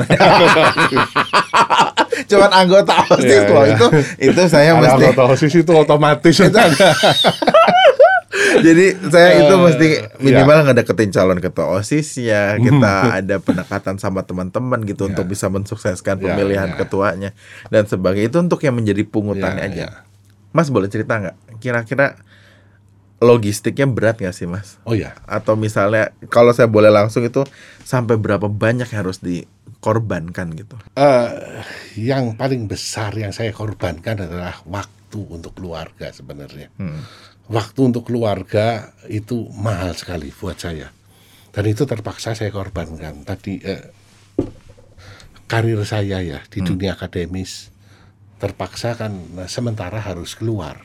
Cuman 2.25 2.49
anggota 2.49 2.95
OSIS 3.05 3.27
Iya, 3.43 3.49
loh 3.49 3.63
iya. 3.63 3.75
itu 3.75 3.87
itu 4.23 4.41
saya 4.47 4.71
Kalau 4.71 4.81
mesti 4.81 5.03
anggota 5.03 5.21
OSIS 5.27 5.53
itu 5.57 5.71
otomatis 5.73 6.35
Jadi 8.55 8.85
saya 9.05 9.29
itu 9.37 9.51
Eh, 9.51 9.59
mesti 9.61 9.87
iya. 9.93 10.07
minimal 10.17 10.57
ngedeketin 10.65 11.11
calon 11.11 11.39
ketua 11.39 11.67
OSIS 11.73 12.07
ya 12.17 12.55
kita 12.55 12.93
ada 13.19 13.35
pendekatan 13.37 13.95
sama 13.95 14.23
teman-teman 14.23 14.79
gitu 14.83 15.05
untuk 15.05 15.25
bisa 15.25 15.47
mensukseskan 15.47 16.15
Ya, 16.15 16.23
pemilihan 16.25 16.69
ya. 16.69 16.75
ketuanya 16.77 17.29
dan 17.67 17.83
sebagainya 17.83 18.29
itu 18.29 18.39
untuk 18.39 18.59
yang 18.61 18.73
menjadi 18.73 19.03
pungutannya 19.03 19.59
Ya, 19.61 19.69
aja. 19.69 19.81
ya. 19.81 19.89
Mas 20.49 20.67
boleh 20.67 20.87
cerita 20.87 21.15
nggak? 21.15 21.35
Kira-kira 21.59 22.15
logistiknya 23.23 23.87
berat 23.87 24.19
nggak 24.19 24.35
sih 24.35 24.47
Mas? 24.47 24.77
Oh 24.83 24.95
ya, 24.95 25.15
Atau 25.23 25.55
misalnya 25.55 26.11
kalau 26.27 26.51
saya 26.51 26.67
boleh 26.67 26.91
langsung 26.91 27.23
itu 27.23 27.47
sampai 27.87 28.19
berapa 28.19 28.51
banyak 28.51 28.91
yang 28.91 28.99
harus 29.07 29.23
dikorbankan 29.23 30.51
gitu? 30.55 30.75
Eh, 30.99 31.29
yang 31.95 32.35
paling 32.35 32.67
besar 32.67 33.15
yang 33.15 33.31
saya 33.31 33.55
korbankan 33.55 34.27
adalah 34.27 34.59
waktu 34.67 35.19
untuk 35.31 35.55
keluarga 35.55 36.11
sebenarnya. 36.11 36.67
Hmm. 36.75 37.03
Waktu 37.47 37.93
untuk 37.93 38.09
keluarga 38.09 38.91
itu 39.07 39.47
mahal 39.53 39.95
sekali 39.95 40.33
buat 40.33 40.57
saya. 40.59 40.91
Dan 41.55 41.71
itu 41.71 41.87
terpaksa 41.87 42.35
saya 42.35 42.51
korbankan. 42.51 43.23
Tadi 43.23 43.53
eh, 43.63 43.83
karir 45.45 45.79
saya 45.87 46.19
ya 46.19 46.41
di 46.49 46.59
dunia 46.65 46.97
akademis 46.97 47.69
terpaksa 48.41 48.99
kan 48.99 49.15
nah, 49.33 49.47
sementara 49.47 50.01
harus 50.03 50.35
keluar. 50.35 50.83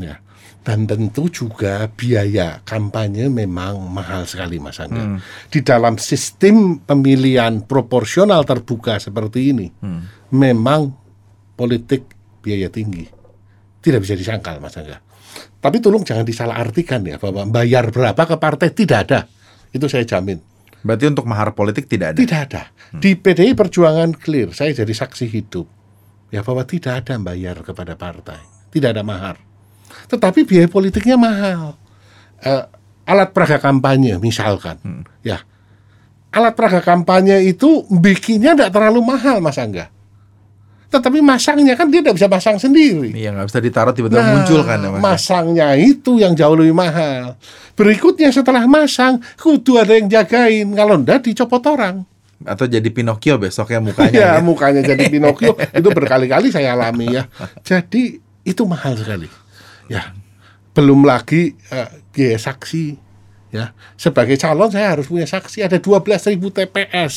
Ya. 0.00 0.16
Dan 0.60 0.84
tentu 0.84 1.32
juga 1.32 1.88
biaya 1.88 2.60
kampanye 2.68 3.32
memang 3.32 3.80
mahal 3.88 4.28
sekali 4.28 4.60
Mas 4.60 4.76
Angga. 4.76 5.16
Di 5.48 5.64
dalam 5.64 5.96
sistem 5.96 6.84
pemilihan 6.84 7.64
proporsional 7.64 8.44
terbuka 8.44 9.00
seperti 9.00 9.56
ini, 9.56 9.72
memang 10.36 10.92
politik 11.56 12.04
biaya 12.44 12.68
tinggi. 12.68 13.08
Tidak 13.80 14.00
bisa 14.04 14.12
disangkal 14.12 14.60
Mas 14.60 14.76
Angga. 14.76 15.00
Tapi 15.60 15.76
tolong 15.80 16.04
jangan 16.04 16.24
disalahartikan 16.24 17.04
ya 17.08 17.16
bahwa 17.16 17.48
bayar 17.48 17.88
berapa 17.88 18.20
ke 18.20 18.36
partai 18.36 18.68
tidak 18.72 18.98
ada. 19.08 19.20
Itu 19.72 19.88
saya 19.88 20.04
jamin. 20.04 20.40
Berarti 20.80 21.04
untuk 21.12 21.28
mahar 21.28 21.52
politik 21.52 21.84
tidak 21.88 22.16
ada. 22.16 22.18
Tidak 22.20 22.40
ada. 22.48 22.62
Di 22.96 23.12
PDI 23.16 23.52
Perjuangan 23.52 24.16
clear, 24.16 24.56
saya 24.56 24.72
jadi 24.72 24.92
saksi 24.92 25.28
hidup. 25.28 25.68
Ya 26.32 26.40
bahwa 26.40 26.64
tidak 26.64 27.04
ada 27.04 27.20
bayar 27.20 27.60
kepada 27.60 27.96
partai. 27.96 28.40
Tidak 28.72 28.88
ada 28.88 29.04
mahar. 29.04 29.49
Tetapi 30.10 30.42
biaya 30.42 30.66
politiknya 30.66 31.14
mahal. 31.14 31.78
Eh, 32.42 32.64
alat 33.06 33.30
peraga 33.30 33.62
kampanye 33.62 34.18
misalkan. 34.18 35.06
Ya. 35.22 35.42
Alat 36.34 36.54
peraga 36.58 36.82
kampanye 36.82 37.46
itu 37.46 37.86
bikinnya 37.90 38.58
tidak 38.58 38.74
terlalu 38.74 39.00
mahal 39.06 39.38
Mas 39.38 39.58
Angga. 39.58 39.90
Tetapi 40.90 41.22
masangnya 41.22 41.78
kan 41.78 41.86
dia 41.86 42.02
tidak 42.02 42.18
bisa 42.18 42.26
pasang 42.26 42.58
sendiri. 42.58 43.14
Iya 43.14 43.30
nggak 43.30 43.46
bisa 43.46 43.62
ditaruh 43.62 43.94
tiba-tiba 43.94 44.26
muncul 44.26 44.66
kan 44.66 44.82
ya 44.82 44.90
Mas? 44.90 44.98
masangnya 44.98 45.78
itu 45.78 46.18
yang 46.18 46.34
jauh 46.34 46.58
lebih 46.58 46.74
mahal. 46.74 47.38
Berikutnya 47.78 48.34
setelah 48.34 48.66
masang, 48.66 49.22
kudu 49.38 49.78
ada 49.78 49.94
yang 49.94 50.10
jagain. 50.10 50.66
Kalau 50.74 50.98
enggak 50.98 51.22
dicopot 51.22 51.62
orang. 51.70 52.02
Atau 52.42 52.66
jadi 52.66 52.84
Pinocchio 52.90 53.38
besoknya 53.38 53.78
mukanya. 53.78 54.18
ya, 54.18 54.30
ya. 54.34 54.42
mukanya 54.42 54.82
jadi 54.82 55.06
Pinocchio. 55.06 55.54
itu 55.78 55.88
berkali-kali 55.94 56.50
saya 56.50 56.74
alami 56.74 57.14
ya. 57.14 57.30
Jadi 57.62 58.18
itu 58.42 58.62
mahal 58.66 58.98
sekali. 58.98 59.30
Ya. 59.90 60.14
Belum 60.70 61.02
lagi 61.02 61.58
biaya 62.14 62.38
saksi. 62.38 62.94
Ya. 63.50 63.74
Sebagai 63.98 64.38
calon 64.38 64.70
saya 64.70 64.94
harus 64.94 65.10
punya 65.10 65.26
saksi 65.26 65.66
ada 65.66 65.82
12.000 65.82 66.38
TPS 66.38 67.14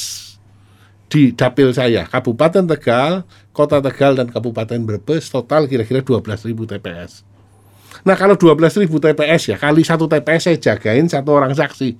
di 1.05 1.29
dapil 1.29 1.69
saya, 1.69 2.09
Kabupaten 2.09 2.65
Tegal, 2.65 3.21
Kota 3.53 3.77
Tegal 3.77 4.17
dan 4.17 4.33
Kabupaten 4.33 4.81
Brebes 4.81 5.29
total 5.29 5.69
kira-kira 5.69 6.01
12.000 6.01 6.65
TPS. 6.65 7.21
Nah, 8.01 8.17
kalau 8.17 8.33
12.000 8.33 8.89
TPS 8.97 9.53
ya, 9.53 9.61
kali 9.61 9.85
satu 9.85 10.09
TPS 10.09 10.49
saya 10.49 10.57
jagain 10.57 11.05
satu 11.05 11.29
orang 11.37 11.53
saksi. 11.53 11.93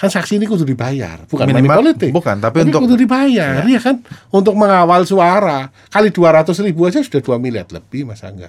Kan 0.00 0.08
saksi 0.08 0.40
ini 0.40 0.48
kudu 0.48 0.64
dibayar, 0.64 1.28
bukan 1.28 1.44
money 1.44 1.60
Minimal- 1.60 1.76
politik. 1.84 2.10
bukan, 2.16 2.36
tapi 2.40 2.64
untuk- 2.64 2.88
kudu 2.88 2.96
dibayar, 2.96 3.60
ya. 3.64 3.80
kan? 3.84 4.00
Untuk 4.32 4.56
mengawal 4.56 5.04
suara. 5.04 5.68
Kali 5.92 6.08
200 6.08 6.56
ribu 6.64 6.88
aja 6.88 7.04
sudah 7.04 7.20
2 7.20 7.36
miliar 7.36 7.68
lebih, 7.68 8.08
Mas 8.08 8.24
Angga. 8.24 8.48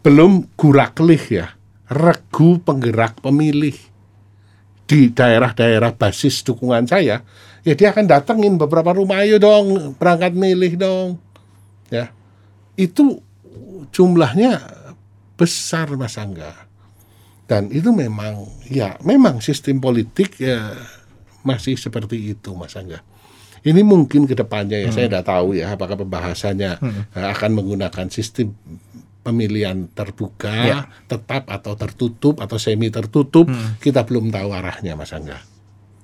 Belum 0.00 0.46
guraklih 0.56 1.22
ya, 1.30 1.46
regu 1.90 2.58
penggerak 2.62 3.20
pemilih. 3.20 3.74
Di 4.82 5.08
daerah-daerah 5.08 5.96
basis 5.96 6.44
dukungan 6.44 6.84
saya, 6.84 7.24
ya 7.64 7.72
dia 7.72 7.94
akan 7.94 8.04
datengin 8.04 8.60
beberapa 8.60 8.92
rumah, 8.92 9.24
ayo 9.24 9.40
dong 9.40 9.96
berangkat 9.96 10.36
milih 10.36 10.76
dong, 10.76 11.08
ya. 11.88 12.12
Itu 12.76 13.24
jumlahnya 13.88 14.60
besar 15.38 15.88
Mas 15.96 16.20
Angga, 16.20 16.68
dan 17.48 17.72
itu 17.72 17.88
memang 17.88 18.44
ya 18.68 19.00
memang 19.00 19.40
sistem 19.40 19.80
politik 19.80 20.36
ya 20.38 20.76
masih 21.42 21.74
seperti 21.80 22.36
itu 22.36 22.52
Mas 22.52 22.76
Angga. 22.76 23.00
Ini 23.62 23.86
mungkin 23.86 24.26
ke 24.26 24.34
depannya 24.34 24.74
ya 24.82 24.90
saya 24.90 25.06
tidak 25.06 25.24
tahu 25.30 25.54
ya 25.54 25.72
apakah 25.72 25.94
pembahasannya 25.94 26.72
eh, 27.14 27.26
akan 27.30 27.50
menggunakan 27.54 28.10
sistem 28.10 28.50
pemilihan 29.22 29.86
terbuka, 29.94 30.50
Ya. 30.52 30.78
tetap 31.06 31.46
atau 31.46 31.78
tertutup 31.78 32.42
atau 32.42 32.58
semi 32.58 32.90
tertutup, 32.90 33.46
kita 33.78 34.02
belum 34.02 34.34
tahu 34.34 34.50
arahnya 34.50 34.98
Mas 34.98 35.14
Angga. 35.14 35.38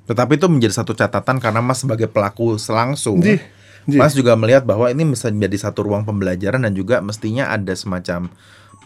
Tetapi 0.07 0.41
itu 0.41 0.47
menjadi 0.49 0.73
satu 0.81 0.97
catatan 0.97 1.37
karena 1.43 1.61
Mas 1.61 1.85
sebagai 1.85 2.09
pelaku 2.09 2.57
selangsung, 2.57 3.21
Nggih, 3.21 3.43
nggih. 3.91 4.01
Mas 4.01 4.17
juga 4.17 4.39
melihat 4.39 4.65
bahwa 4.65 4.89
ini 4.89 5.05
bisa 5.05 5.29
menjadi 5.29 5.69
satu 5.69 5.85
ruang 5.85 6.07
pembelajaran 6.09 6.65
dan 6.65 6.73
juga 6.73 7.03
mestinya 7.05 7.53
ada 7.53 7.75
semacam 7.77 8.33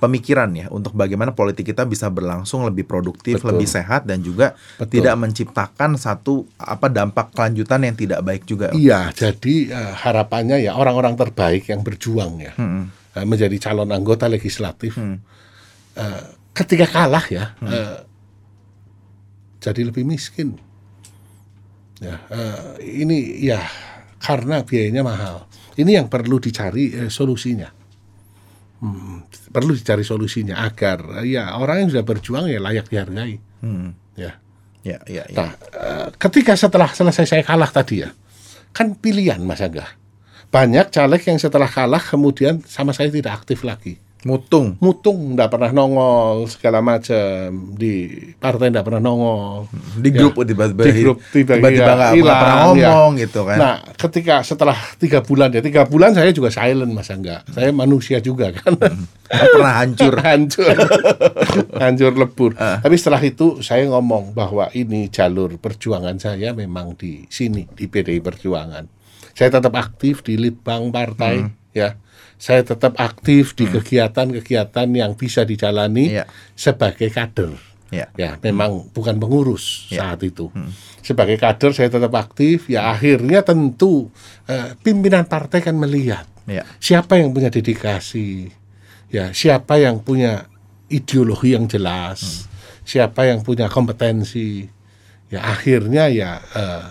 pemikiran 0.02 0.50
ya 0.50 0.66
untuk 0.74 0.98
bagaimana 0.98 1.30
politik 1.30 1.70
kita 1.70 1.86
bisa 1.86 2.10
berlangsung 2.10 2.66
lebih 2.66 2.82
produktif, 2.82 3.38
Betul. 3.38 3.54
lebih 3.54 3.70
sehat 3.70 4.02
dan 4.02 4.18
juga 4.18 4.58
Betul. 4.82 4.98
tidak 4.98 5.14
menciptakan 5.14 5.94
satu 5.94 6.42
apa 6.58 6.90
dampak 6.90 7.30
kelanjutan 7.30 7.86
yang 7.86 7.94
tidak 7.94 8.18
baik 8.26 8.42
juga. 8.42 8.74
Iya, 8.74 9.14
jadi 9.14 9.54
eh, 9.70 9.92
harapannya 9.94 10.58
ya 10.58 10.74
orang-orang 10.74 11.14
terbaik 11.14 11.70
yang 11.70 11.86
berjuang 11.86 12.42
ya 12.42 12.52
Mm-mm. 12.58 12.90
eh, 13.14 13.26
menjadi 13.26 13.70
calon 13.70 13.94
anggota 13.94 14.26
legislatif. 14.26 14.98
Hmm. 14.98 15.22
eh, 15.94 16.22
ketika 16.50 16.90
kalah 16.90 17.22
ya, 17.30 17.54
eh, 17.62 18.02
jadi 19.62 19.86
lebih 19.86 20.02
miskin. 20.02 20.58
Ya, 22.02 22.18
eh, 22.34 22.98
ini 23.06 23.46
ya 23.46 23.62
karena 24.18 24.66
biayanya 24.66 25.06
mahal. 25.06 25.46
Ini 25.78 26.02
yang 26.02 26.10
perlu 26.10 26.42
dicari 26.42 26.90
eh, 27.06 27.10
solusinya. 27.12 27.81
Hmm, 28.82 29.22
perlu 29.54 29.78
dicari 29.78 30.02
solusinya 30.02 30.58
agar 30.66 31.22
ya 31.22 31.54
orang 31.54 31.86
yang 31.86 31.88
sudah 31.94 32.02
berjuang 32.02 32.50
ya 32.50 32.58
layak 32.58 32.90
dihargai. 32.90 33.38
Hmm. 33.62 33.94
Ya. 34.18 34.42
Ya, 34.82 34.98
ya, 35.06 35.22
ya. 35.30 35.38
Nah, 35.38 35.50
eh, 35.54 36.08
ketika 36.18 36.58
setelah 36.58 36.90
selesai 36.90 37.30
saya 37.30 37.42
kalah 37.46 37.70
tadi 37.70 38.02
ya, 38.02 38.10
kan 38.74 38.98
pilihan 38.98 39.38
Mas 39.38 39.62
Angga. 39.62 39.86
Banyak 40.50 40.90
caleg 40.90 41.22
yang 41.22 41.38
setelah 41.38 41.70
kalah 41.70 42.02
kemudian 42.02 42.58
sama 42.66 42.90
saya 42.90 43.06
tidak 43.14 43.46
aktif 43.46 43.62
lagi. 43.62 44.01
Mutung. 44.22 44.78
mutung 44.78 45.34
nggak 45.34 45.50
pernah 45.50 45.74
nongol 45.74 46.46
segala 46.46 46.78
macam 46.78 47.26
di 47.74 48.06
partai 48.38 48.70
nggak 48.70 48.86
pernah 48.86 49.02
nongol 49.02 49.66
Di 49.98 50.08
Ya. 50.08 50.18
grup 50.22 50.38
tiba-tiba 50.38 50.82
Di 50.84 50.92
grup 51.02 51.18
tiba-tiba 51.26 51.68
tiba-tiba 51.74 51.92
nggak 51.92 52.12
hilang, 52.14 52.38
pernah 52.38 52.54
ya. 52.54 52.62
ngomong 52.62 53.10
gitu 53.18 53.40
kan. 53.42 53.58
Nah, 53.58 53.74
ketika 53.92 54.34
setelah 54.40 54.78
tiga 54.96 55.18
bulan 55.20 55.50
ya, 55.50 55.58
tiga 55.58 55.82
bulan 55.84 56.12
saya 56.12 56.30
juga 56.30 56.48
silent 56.48 56.90
masa 56.90 57.14
enggak. 57.14 57.42
Saya 57.48 57.70
manusia 57.70 58.18
juga 58.18 58.50
kan, 58.52 58.78
Nggak 58.78 59.48
pernah 59.50 59.74
hancur. 59.74 60.14
hancur, 60.26 60.74
hancur 61.82 62.12
lebur. 62.14 62.50
Tapi 62.54 62.94
setelah 62.94 63.18
itu 63.20 63.58
saya 63.58 63.86
ngomong 63.86 64.32
bahwa 64.32 64.70
ini 64.72 65.08
jalur 65.08 65.56
perjuangan 65.56 66.14
saya 66.16 66.52
memang 66.52 66.94
di 66.94 67.26
sini 67.26 67.66
di 67.68 67.86
PDI 67.86 68.20
Perjuangan. 68.20 68.84
Saya 69.32 69.48
tetap 69.50 69.72
aktif 69.72 70.20
di 70.20 70.36
litbang 70.36 70.92
partai, 70.92 71.42
ya. 71.72 71.96
Saya 72.42 72.66
tetap 72.66 72.98
aktif 72.98 73.54
di 73.54 73.70
kegiatan-kegiatan 73.70 74.88
yang 74.90 75.14
bisa 75.14 75.46
dijalani 75.46 76.10
Iya. 76.10 76.26
sebagai 76.58 77.06
kader. 77.06 77.54
Ya. 77.94 78.10
Ya, 78.18 78.34
memang 78.42 78.90
bukan 78.90 79.20
pengurus 79.22 79.86
Ya. 79.94 80.02
saat 80.10 80.26
itu. 80.26 80.50
Sebagai 81.06 81.38
kader 81.38 81.70
saya 81.70 81.86
tetap 81.86 82.10
aktif. 82.18 82.66
Ya, 82.66 82.90
akhirnya 82.90 83.46
tentu 83.46 84.10
eh, 84.50 84.74
pimpinan 84.82 85.22
partai 85.22 85.62
kan 85.62 85.78
melihat 85.78 86.26
Ya. 86.50 86.66
siapa 86.82 87.14
yang 87.22 87.30
punya 87.30 87.46
dedikasi, 87.46 88.50
ya, 89.06 89.30
siapa 89.30 89.78
yang 89.78 90.02
punya 90.02 90.50
ideologi 90.90 91.54
yang 91.54 91.70
jelas, 91.70 92.50
siapa 92.82 93.30
yang 93.30 93.46
punya 93.46 93.70
kompetensi. 93.70 94.66
Ya, 95.30 95.46
akhirnya 95.46 96.10
ya 96.10 96.42
eh, 96.42 96.86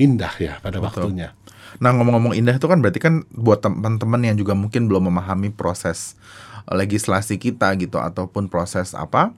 indah 0.00 0.32
ya 0.40 0.56
pada 0.64 0.80
waktunya. 0.80 1.36
Nah 1.78 1.94
ngomong-ngomong 1.94 2.34
indah 2.34 2.58
itu 2.58 2.66
kan 2.66 2.82
berarti 2.82 2.98
kan 2.98 3.22
buat 3.30 3.62
teman-teman 3.62 4.26
yang 4.26 4.36
juga 4.40 4.58
mungkin 4.58 4.90
belum 4.90 5.12
memahami 5.12 5.54
proses 5.54 6.18
eh, 6.66 6.74
legislasi 6.74 7.38
kita 7.38 7.70
gitu 7.78 8.02
ataupun 8.02 8.50
proses 8.50 8.98
apa 8.98 9.30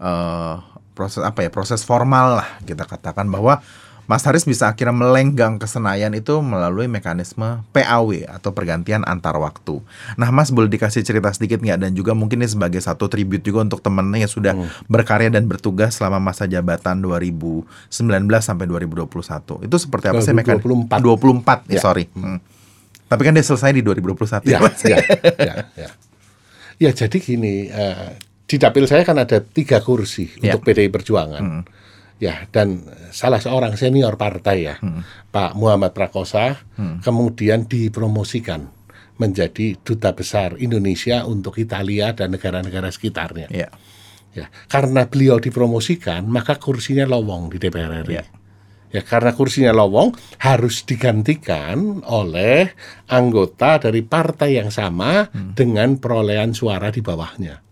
eh 0.00 0.56
proses 0.94 1.24
apa 1.24 1.40
ya 1.40 1.50
proses 1.50 1.80
formal 1.80 2.44
lah 2.44 2.48
kita 2.68 2.84
katakan 2.84 3.24
bahwa 3.32 3.64
Mas 4.10 4.26
Haris 4.26 4.42
bisa 4.42 4.66
akhirnya 4.66 4.90
melenggang 4.90 5.54
ke 5.54 5.70
Senayan 5.70 6.10
itu 6.18 6.42
melalui 6.42 6.90
mekanisme 6.90 7.62
PAW 7.70 8.26
atau 8.26 8.50
pergantian 8.50 9.06
antar 9.06 9.38
waktu. 9.38 9.78
Nah 10.18 10.34
Mas 10.34 10.50
boleh 10.50 10.66
dikasih 10.66 11.06
cerita 11.06 11.30
sedikit 11.30 11.62
nggak 11.62 11.78
dan 11.78 11.94
juga 11.94 12.10
mungkin 12.10 12.42
ini 12.42 12.50
sebagai 12.50 12.82
satu 12.82 13.06
tribute 13.06 13.46
juga 13.46 13.62
untuk 13.62 13.78
temennya 13.78 14.26
yang 14.26 14.32
sudah 14.34 14.58
berkarya 14.90 15.30
dan 15.30 15.46
bertugas 15.46 15.94
selama 15.94 16.18
masa 16.18 16.50
jabatan 16.50 16.98
2019 16.98 17.62
sampai 18.42 18.66
2021. 18.66 19.70
Itu 19.70 19.76
seperti 19.78 20.10
apa 20.10 20.18
sih 20.18 20.34
mekanisme? 20.34 20.90
2024. 20.90 21.70
24 21.70 21.70
ya, 21.70 21.78
Ya. 21.78 21.80
sorry. 21.80 22.10
Hmm. 22.10 22.42
Tapi 23.06 23.22
kan 23.22 23.30
dia 23.30 23.46
selesai 23.46 23.70
di 23.70 23.86
2021 23.86 24.42
Ya, 24.42 24.58
Mas. 24.58 24.82
ya, 24.82 24.98
ya, 25.38 25.54
ya. 25.78 25.88
Ya, 26.82 26.90
jadi 26.90 27.14
gini, 27.14 27.70
eh, 27.70 28.18
di 28.42 28.58
dapil 28.58 28.90
saya 28.90 29.06
kan 29.06 29.22
ada 29.22 29.38
tiga 29.38 29.78
kursi 29.78 30.34
Ya. 30.42 30.58
untuk 30.58 30.66
PDI 30.66 30.90
Perjuangan. 30.90 31.62
Ya, 32.20 32.44
dan 32.52 32.84
salah 33.16 33.40
seorang 33.40 33.80
senior 33.80 34.20
partai 34.20 34.68
ya, 34.68 34.76
Pak 35.32 35.56
Muhammad 35.56 35.96
Prakosa, 35.96 36.60
kemudian 37.00 37.64
dipromosikan 37.64 38.68
menjadi 39.16 39.76
duta 39.80 40.12
besar 40.12 40.56
Indonesia 40.60 41.24
untuk 41.28 41.56
Italia 41.60 42.12
dan 42.16 42.36
negara-negara 42.36 42.92
sekitarnya. 42.92 43.48
Ya. 43.52 43.68
Ya, 44.30 44.46
karena 44.70 45.10
beliau 45.10 45.42
dipromosikan, 45.42 46.22
maka 46.28 46.54
kursinya 46.60 47.02
lowong 47.02 47.50
di 47.50 47.58
DPR 47.58 48.06
RI. 48.06 48.14
Ya. 48.14 48.24
Ya, 48.90 49.02
karena 49.06 49.34
kursinya 49.34 49.70
lowong 49.70 50.14
harus 50.42 50.82
digantikan 50.82 52.02
oleh 52.06 52.74
anggota 53.06 53.78
dari 53.78 54.02
partai 54.02 54.58
yang 54.58 54.74
sama 54.74 55.30
dengan 55.32 55.98
perolehan 56.02 56.54
suara 56.54 56.90
di 56.90 56.98
bawahnya. 56.98 57.62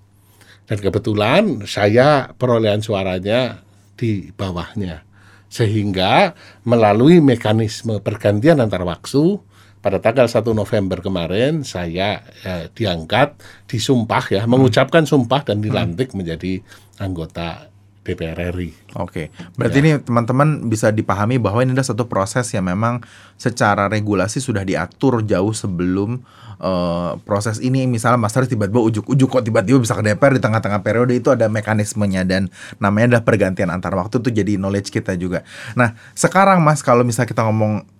Dan 0.68 0.78
kebetulan 0.78 1.66
saya 1.66 2.30
perolehan 2.38 2.86
suaranya 2.86 3.67
di 3.98 4.30
bawahnya. 4.30 5.02
Sehingga 5.50 6.38
melalui 6.62 7.18
mekanisme 7.18 7.98
pergantian 7.98 8.62
antar 8.62 8.86
waktu 8.86 9.42
pada 9.82 9.98
tanggal 9.98 10.30
1 10.30 10.44
November 10.54 10.98
kemarin 11.02 11.66
saya 11.66 12.22
eh, 12.46 12.70
diangkat, 12.70 13.34
disumpah 13.66 14.24
ya, 14.30 14.42
mengucapkan 14.46 15.02
sumpah 15.02 15.42
dan 15.42 15.58
dilantik 15.58 16.14
menjadi 16.14 16.62
anggota 17.02 17.70
DPR 18.06 18.54
RI. 18.54 18.72
Oke, 18.96 19.28
berarti 19.58 19.78
ini 19.84 19.90
teman-teman 20.00 20.64
bisa 20.66 20.88
dipahami 20.88 21.36
bahwa 21.36 21.60
ini 21.60 21.76
adalah 21.76 21.88
satu 21.92 22.08
proses 22.08 22.48
yang 22.56 22.64
memang 22.64 23.04
secara 23.36 23.86
regulasi 23.90 24.40
sudah 24.40 24.64
diatur 24.64 25.20
jauh 25.26 25.52
sebelum 25.52 26.22
eh, 26.62 27.12
proses 27.28 27.60
ini. 27.60 27.84
Misalnya 27.84 28.16
Mas 28.16 28.32
Haris 28.32 28.48
tiba-tiba 28.48 28.80
ujuk-ujuk 28.80 29.28
kok 29.28 29.44
tiba-tiba 29.44 29.76
bisa 29.82 29.92
ke 29.92 30.02
DPR 30.02 30.38
di 30.38 30.42
tengah-tengah 30.42 30.80
periode 30.80 31.12
itu 31.12 31.28
ada 31.28 31.50
mekanismenya 31.52 32.24
dan 32.24 32.48
namanya 32.80 33.16
adalah 33.16 33.24
pergantian 33.28 33.68
antar 33.68 33.92
waktu 33.92 34.24
itu 34.24 34.30
jadi 34.32 34.56
knowledge 34.56 34.88
kita 34.88 35.12
juga. 35.18 35.44
Nah, 35.76 35.92
sekarang 36.16 36.64
Mas 36.64 36.80
kalau 36.80 37.04
misalnya 37.04 37.28
kita 37.28 37.44
ngomong 37.44 37.97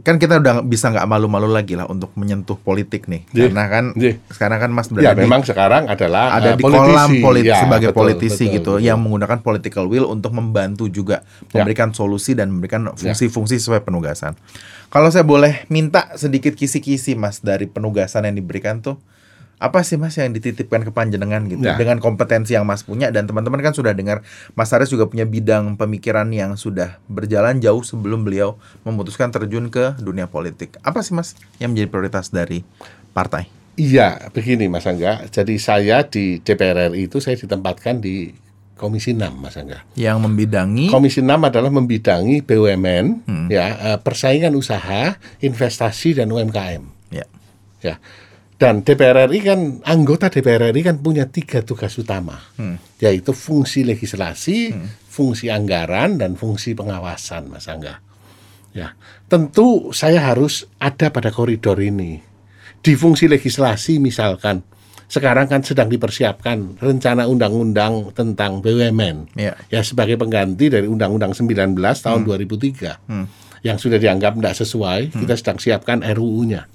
kan 0.00 0.16
kita 0.16 0.40
udah 0.40 0.64
bisa 0.64 0.88
nggak 0.88 1.04
malu-malu 1.04 1.52
lagi 1.52 1.76
lah 1.76 1.84
untuk 1.84 2.16
menyentuh 2.16 2.56
politik 2.56 3.12
nih, 3.12 3.28
Iya. 3.28 3.52
karena 3.52 3.64
kan 3.68 3.84
Iya. 3.92 4.16
sekarang 4.26 4.58
kan 4.58 4.70
Mas 4.72 4.88
Ya 4.88 4.92
berada 5.12 5.12
di 5.12 5.20
memang 5.20 5.42
sekarang 5.44 5.82
adalah 5.84 6.24
ada 6.32 6.48
eh, 6.48 6.56
di 6.56 6.64
politisi. 6.64 6.88
kolam 6.88 7.10
politik 7.20 7.52
Ya, 7.52 7.60
sebagai 7.60 7.88
betul, 7.92 8.00
politisi 8.00 8.44
betul, 8.48 8.56
gitu 8.56 8.72
betul. 8.72 8.86
yang 8.88 8.98
menggunakan 8.98 9.38
political 9.38 9.84
will 9.86 10.08
untuk 10.08 10.32
membantu 10.32 10.88
juga 10.88 11.20
Ya. 11.46 11.60
memberikan 11.60 11.92
solusi 11.92 12.32
dan 12.32 12.48
memberikan 12.48 12.88
fungsi-fungsi 12.88 13.60
sesuai 13.60 13.84
penugasan. 13.84 14.32
Kalau 14.88 15.08
saya 15.08 15.22
boleh 15.22 15.68
minta 15.68 16.08
sedikit 16.16 16.52
kisi-kisi 16.52 17.12
Mas 17.12 17.40
dari 17.40 17.68
penugasan 17.68 18.24
yang 18.24 18.34
diberikan 18.34 18.80
tuh 18.80 18.96
apa 19.62 19.80
sih 19.80 19.94
Mas 19.94 20.18
yang 20.18 20.28
dititipkan 20.28 20.82
ke 20.82 20.90
panjenengan 20.90 21.46
gitu 21.46 21.62
Ya. 21.62 21.78
dengan 21.78 21.96
kompetensi 21.96 22.52
yang 22.52 22.66
Mas 22.66 22.82
punya 22.82 23.08
dan 23.08 23.24
teman-teman 23.24 23.62
kan 23.62 23.70
sudah 23.70 23.94
dengar 23.94 24.26
Mas 24.52 24.68
Haris 24.68 24.90
juga 24.90 25.06
punya 25.06 25.22
bidang 25.22 25.78
pemikiran 25.78 26.26
yang 26.28 26.54
sudah 26.54 26.98
berjalan 27.06 27.56
jauh 27.56 27.80
sebelum 27.80 28.22
beliau 28.22 28.58
memutuskan 28.82 29.30
terjun 29.30 29.70
ke 29.70 29.94
dunia 29.96 30.26
politik. 30.26 30.76
Apa 30.80 31.00
sih 31.00 31.14
Mas 31.14 31.32
yang 31.56 31.70
menjadi 31.70 31.88
prioritas 31.88 32.28
dari 32.28 32.66
partai? 33.10 33.46
Iya, 33.72 34.28
begini 34.28 34.66
Mas 34.66 34.84
Angga. 34.84 35.24
Jadi 35.26 35.56
saya 35.56 36.02
di 36.02 36.36
DPR 36.38 36.90
RI 36.90 37.06
itu 37.06 37.22
saya 37.22 37.38
ditempatkan 37.38 37.98
di 37.98 38.34
Komisi 38.74 39.14
6 39.14 39.30
Mas 39.32 39.54
Angga. 39.54 39.86
Yang 39.94 40.18
membidangi 40.20 40.90
Komisi 40.90 41.22
6 41.22 41.38
adalah 41.40 41.70
membidangi 41.70 42.42
BUMN, 42.42 43.06
Hmm. 43.22 43.46
ya, 43.46 43.94
eh, 43.94 43.98
persaingan 43.98 44.52
usaha, 44.52 45.14
investasi 45.38 46.18
dan 46.18 46.28
UMKM. 46.28 46.82
ya. 47.08 47.24
Ya. 47.80 47.96
Dan 48.62 48.86
DPR 48.86 49.26
RI 49.26 49.42
kan 49.42 49.82
anggota 49.82 50.30
DPR 50.30 50.70
RI 50.70 50.86
kan 50.86 51.02
punya 51.02 51.26
tiga 51.26 51.66
tugas 51.66 51.98
utama, 51.98 52.38
Hmm. 52.54 52.78
yaitu 53.02 53.34
fungsi 53.34 53.82
legislasi, 53.82 54.70
fungsi 55.10 55.50
anggaran 55.50 56.14
dan 56.14 56.38
fungsi 56.38 56.78
pengawasan, 56.78 57.50
Mas 57.50 57.66
Angga. 57.66 57.98
Ya, 58.70 58.94
tentu 59.26 59.90
saya 59.90 60.22
harus 60.30 60.70
ada 60.78 61.10
pada 61.10 61.34
koridor 61.34 61.82
ini. 61.82 62.22
Di 62.78 62.94
fungsi 62.94 63.26
legislasi 63.26 63.98
misalkan, 63.98 64.62
sekarang 65.10 65.50
kan 65.50 65.66
sedang 65.66 65.90
dipersiapkan 65.90 66.78
rencana 66.78 67.26
undang-undang 67.26 68.14
tentang 68.14 68.62
BUMN 68.62 69.34
Ya. 69.34 69.58
ya 69.74 69.82
sebagai 69.82 70.14
pengganti 70.14 70.70
dari 70.70 70.86
Undang-Undang 70.86 71.34
19 71.34 71.74
tahun 71.98 72.22
2003 72.24 73.02
yang 73.66 73.76
sudah 73.76 73.98
dianggap 73.98 74.38
tidak 74.38 74.54
sesuai, 74.54 75.00
kita 75.18 75.34
sedang 75.34 75.58
siapkan 75.58 75.98
RUU-nya. 76.06 76.70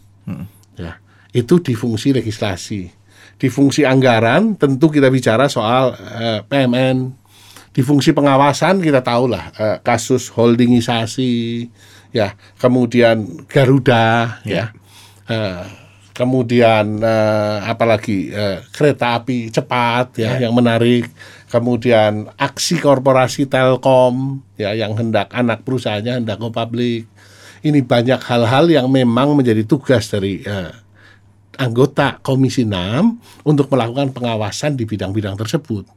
Ya, 0.77 0.99
itu 1.33 1.59
di 1.59 1.73
fungsi 1.73 2.15
legislasi. 2.15 2.91
Di 3.37 3.47
fungsi 3.53 3.85
anggaran 3.85 4.57
tentu 4.57 4.89
kita 4.89 5.11
bicara 5.13 5.45
soal 5.47 5.93
eh, 5.97 6.39
PMN. 6.45 7.25
Di 7.71 7.85
fungsi 7.85 8.09
pengawasan 8.09 8.81
kita 8.81 9.05
tahulah 9.05 9.45
eh, 9.53 9.77
kasus 9.85 10.33
holdingisasi, 10.33 11.67
ya, 12.09 12.33
kemudian 12.57 13.45
Garuda, 13.45 14.41
ya, 14.41 14.73
Eh, 15.27 15.63
kemudian 16.15 17.03
eh, 17.03 17.57
apalagi 17.67 18.31
eh, 18.31 18.63
kereta 18.71 19.19
api 19.19 19.51
cepat, 19.51 20.15
ya, 20.15 20.39
yang 20.39 20.55
menarik. 20.55 21.11
Kemudian 21.51 22.31
aksi 22.35 22.79
korporasi 22.79 23.47
Telkom, 23.47 24.43
ya, 24.59 24.71
yang 24.75 24.95
hendak 24.95 25.31
anak 25.35 25.63
perusahaannya 25.67 26.23
hendak 26.23 26.39
go 26.39 26.51
public. 26.51 27.07
Ini 27.63 27.83
banyak 27.83 28.23
hal-hal 28.23 28.71
yang 28.71 28.87
memang 28.87 29.35
menjadi 29.35 29.67
tugas 29.67 30.07
dari 30.07 30.43
eh, 30.47 30.71
anggota 31.57 32.21
Komisi 32.21 32.63
6 32.63 33.43
untuk 33.49 33.67
melakukan 33.73 34.13
pengawasan 34.13 34.77
di 34.77 34.85
bidang-bidang 34.85 35.35
tersebut. 35.35 35.89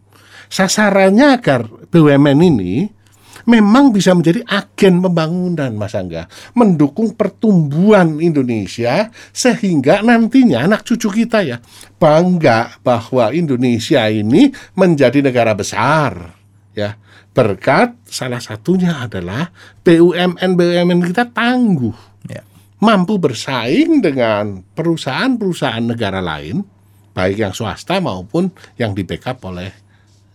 Sasarannya 0.51 1.39
agar 1.39 1.69
BUMN 1.69 2.41
ini 2.43 3.01
memang 3.47 3.95
bisa 3.95 4.13
menjadi 4.13 4.45
agen 4.45 5.01
pembangunan 5.01 5.73
Mas 5.73 5.95
Angga, 5.95 6.27
mendukung 6.53 7.15
pertumbuhan 7.15 8.19
Indonesia 8.19 9.09
sehingga 9.31 10.03
nantinya 10.05 10.67
anak 10.67 10.85
cucu 10.85 11.09
kita 11.25 11.47
ya 11.47 11.63
bangga 11.97 12.83
bahwa 12.83 13.31
Indonesia 13.33 14.05
ini 14.11 14.51
menjadi 14.75 15.23
negara 15.23 15.55
besar 15.55 16.35
ya. 16.75 16.99
Berkat 17.31 17.95
salah 18.11 18.43
satunya 18.43 19.07
adalah 19.07 19.55
BUMN 19.87 20.59
BUMN 20.59 20.99
kita 21.15 21.31
tangguh. 21.31 22.10
Mampu 22.81 23.17
bersaing 23.17 24.01
dengan 24.01 24.65
perusahaan-perusahaan 24.73 25.85
negara 25.85 26.19
lain 26.19 26.65
baik 27.11 27.37
yang 27.39 27.53
swasta 27.53 27.99
maupun 27.99 28.49
yang 28.75 28.93
di 28.93 29.03
backup 29.03 29.43
oleh 29.45 29.69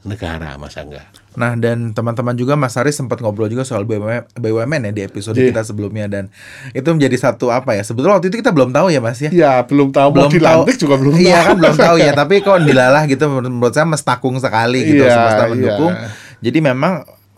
negara 0.04 0.54
Mas 0.56 0.78
Angga. 0.78 1.02
Nah 1.34 1.58
dan 1.58 1.92
teman-teman 1.92 2.32
juga 2.32 2.54
Mas 2.54 2.78
Haris 2.78 2.94
sempat 2.94 3.18
ngobrol 3.20 3.50
juga 3.50 3.66
soal 3.66 3.84
BUMN, 3.84 4.38
BUMN 4.38 4.82
ya 4.86 4.94
di 4.94 5.02
episode 5.02 5.34
Iya. 5.36 5.50
kita 5.50 5.62
sebelumnya 5.66 6.06
dan 6.06 6.30
itu 6.72 6.86
menjadi 6.86 7.18
satu 7.20 7.50
apa 7.50 7.74
ya 7.74 7.82
sebetulnya 7.82 8.16
waktu 8.16 8.30
itu 8.30 8.38
kita 8.40 8.54
belum 8.54 8.70
tahu 8.70 8.88
ya 8.88 9.02
Mas 9.02 9.18
ya 9.18 9.34
Ya 9.34 9.54
belum 9.60 9.90
tahu 9.90 10.14
belum 10.14 10.30
mau 10.30 10.32
dilantik 10.32 10.78
juga 10.78 10.96
belum 10.96 11.14
iya 11.18 11.42
tahu. 11.42 11.48
kan 11.50 11.56
belum 11.58 11.76
tahu 11.76 11.96
ya 11.98 12.12
tapi 12.22 12.34
kok 12.40 12.62
dilalah 12.62 13.04
gitu 13.04 13.26
menurut 13.28 13.74
saya 13.74 13.84
mestakung 13.84 14.38
sekali 14.38 14.86
gitu 14.86 15.02
Iya, 15.02 15.12
semesta 15.12 15.44
iya. 15.44 15.50
mendukung 15.50 15.92
jadi 16.40 16.60
memang 16.62 16.94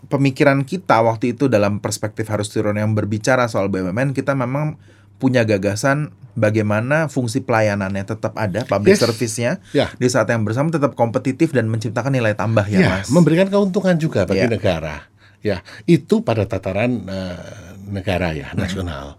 pemikiran 0.06 0.60
kita 0.62 1.00
waktu 1.00 1.32
itu 1.32 1.48
dalam 1.48 1.80
perspektif 1.80 2.28
harus 2.28 2.48
turun 2.48 2.76
yang 2.76 2.92
berbicara 2.92 3.48
soal 3.48 3.66
BUMN 3.66 4.12
kita 4.12 4.36
memang 4.36 4.76
punya 5.18 5.42
gagasan 5.42 6.10
bagaimana 6.32 7.10
fungsi 7.10 7.42
pelayanannya 7.42 8.06
tetap 8.06 8.38
ada 8.38 8.62
public 8.62 8.94
Yes. 8.94 9.02
service-nya 9.02 9.52
Ya. 9.70 9.90
di 9.92 10.06
saat 10.06 10.30
yang 10.30 10.46
bersama 10.46 10.70
tetap 10.70 10.94
kompetitif 10.94 11.50
dan 11.50 11.66
menciptakan 11.66 12.14
nilai 12.14 12.32
tambah 12.32 12.62
ya, 12.64 12.78
Ya, 12.78 12.88
Mas 12.96 13.10
memberikan 13.10 13.50
keuntungan 13.50 13.98
juga 13.98 14.22
bagi 14.22 14.46
Ya. 14.46 14.50
negara. 14.50 15.10
Ya, 15.38 15.62
itu 15.84 16.22
pada 16.22 16.46
tataran 16.46 17.02
eh, 17.04 17.38
negara 17.86 18.34
ya, 18.34 18.50
nasional. 18.54 19.18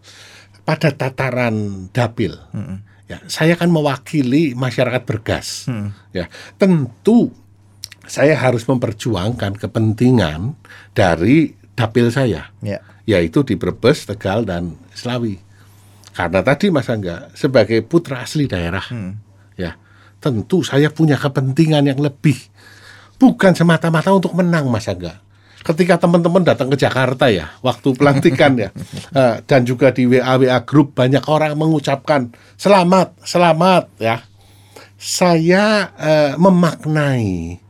Pada 0.64 0.92
tataran 0.92 1.88
dapil. 1.92 2.36
Ya, 3.10 3.18
saya 3.26 3.56
kan 3.56 3.68
mewakili 3.68 4.52
masyarakat 4.54 5.02
bergas. 5.02 5.66
Ya, 6.12 6.28
tentu 6.56 7.32
saya 8.06 8.36
harus 8.36 8.64
memperjuangkan 8.64 9.58
kepentingan 9.58 10.54
dari 10.94 11.56
dapil 11.74 12.12
saya, 12.12 12.52
ya 12.60 12.80
yaitu 13.04 13.42
di 13.42 13.58
Brebes, 13.58 14.06
Tegal 14.06 14.46
dan 14.46 14.78
Selawi. 14.94 15.42
Karena 16.20 16.44
tadi 16.44 16.68
Mas 16.68 16.92
Angga 16.92 17.32
sebagai 17.32 17.80
putra 17.80 18.20
asli 18.20 18.44
daerah, 18.44 18.84
ya 19.56 19.80
tentu 20.20 20.68
saya 20.68 20.92
punya 20.92 21.16
kepentingan 21.16 21.88
yang 21.88 21.96
lebih, 22.04 22.36
bukan 23.16 23.56
semata-mata 23.56 24.12
untuk 24.12 24.36
menang 24.36 24.68
Mas 24.68 24.92
Angga. 24.92 25.24
Ketika 25.64 25.96
teman-teman 25.96 26.44
datang 26.44 26.68
ke 26.68 26.76
Jakarta 26.76 27.32
ya, 27.32 27.56
waktu 27.64 27.96
pelantikan 27.96 28.60
ya, 28.60 28.68
eh, 29.16 29.40
dan 29.48 29.64
juga 29.64 29.96
di 29.96 30.12
WA 30.12 30.36
WA 30.36 30.60
grup 30.68 30.92
banyak 30.92 31.24
orang 31.32 31.56
mengucapkan 31.56 32.36
selamat, 32.60 33.16
selamat 33.24 33.88
ya. 34.04 34.20
Saya 35.00 35.96
eh, 35.96 36.34
memaknai 36.36 37.64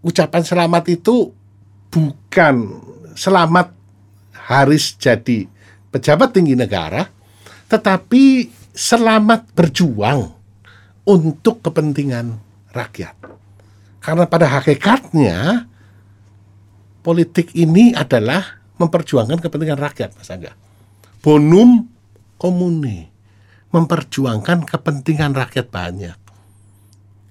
ucapan 0.00 0.40
selamat 0.40 0.88
itu 0.88 1.36
bukan 1.92 2.80
selamat 3.12 3.76
Haris 4.48 4.96
jadi 4.96 5.44
pejabat 5.92 6.32
tinggi 6.32 6.56
negara, 6.56 7.19
tetapi 7.70 8.50
selamat 8.74 9.54
berjuang 9.54 10.34
untuk 11.06 11.62
kepentingan 11.62 12.34
rakyat. 12.74 13.14
Karena 14.02 14.26
pada 14.26 14.50
hakikatnya 14.50 15.70
politik 17.06 17.54
ini 17.54 17.94
adalah 17.94 18.58
memperjuangkan 18.80 19.38
kepentingan 19.38 19.78
rakyat, 19.78 20.18
Mas 20.18 20.32
Angga. 20.32 20.52
Bonum 21.20 21.86
komune, 22.40 23.12
memperjuangkan 23.70 24.64
kepentingan 24.64 25.36
rakyat 25.36 25.68
banyak. 25.68 26.18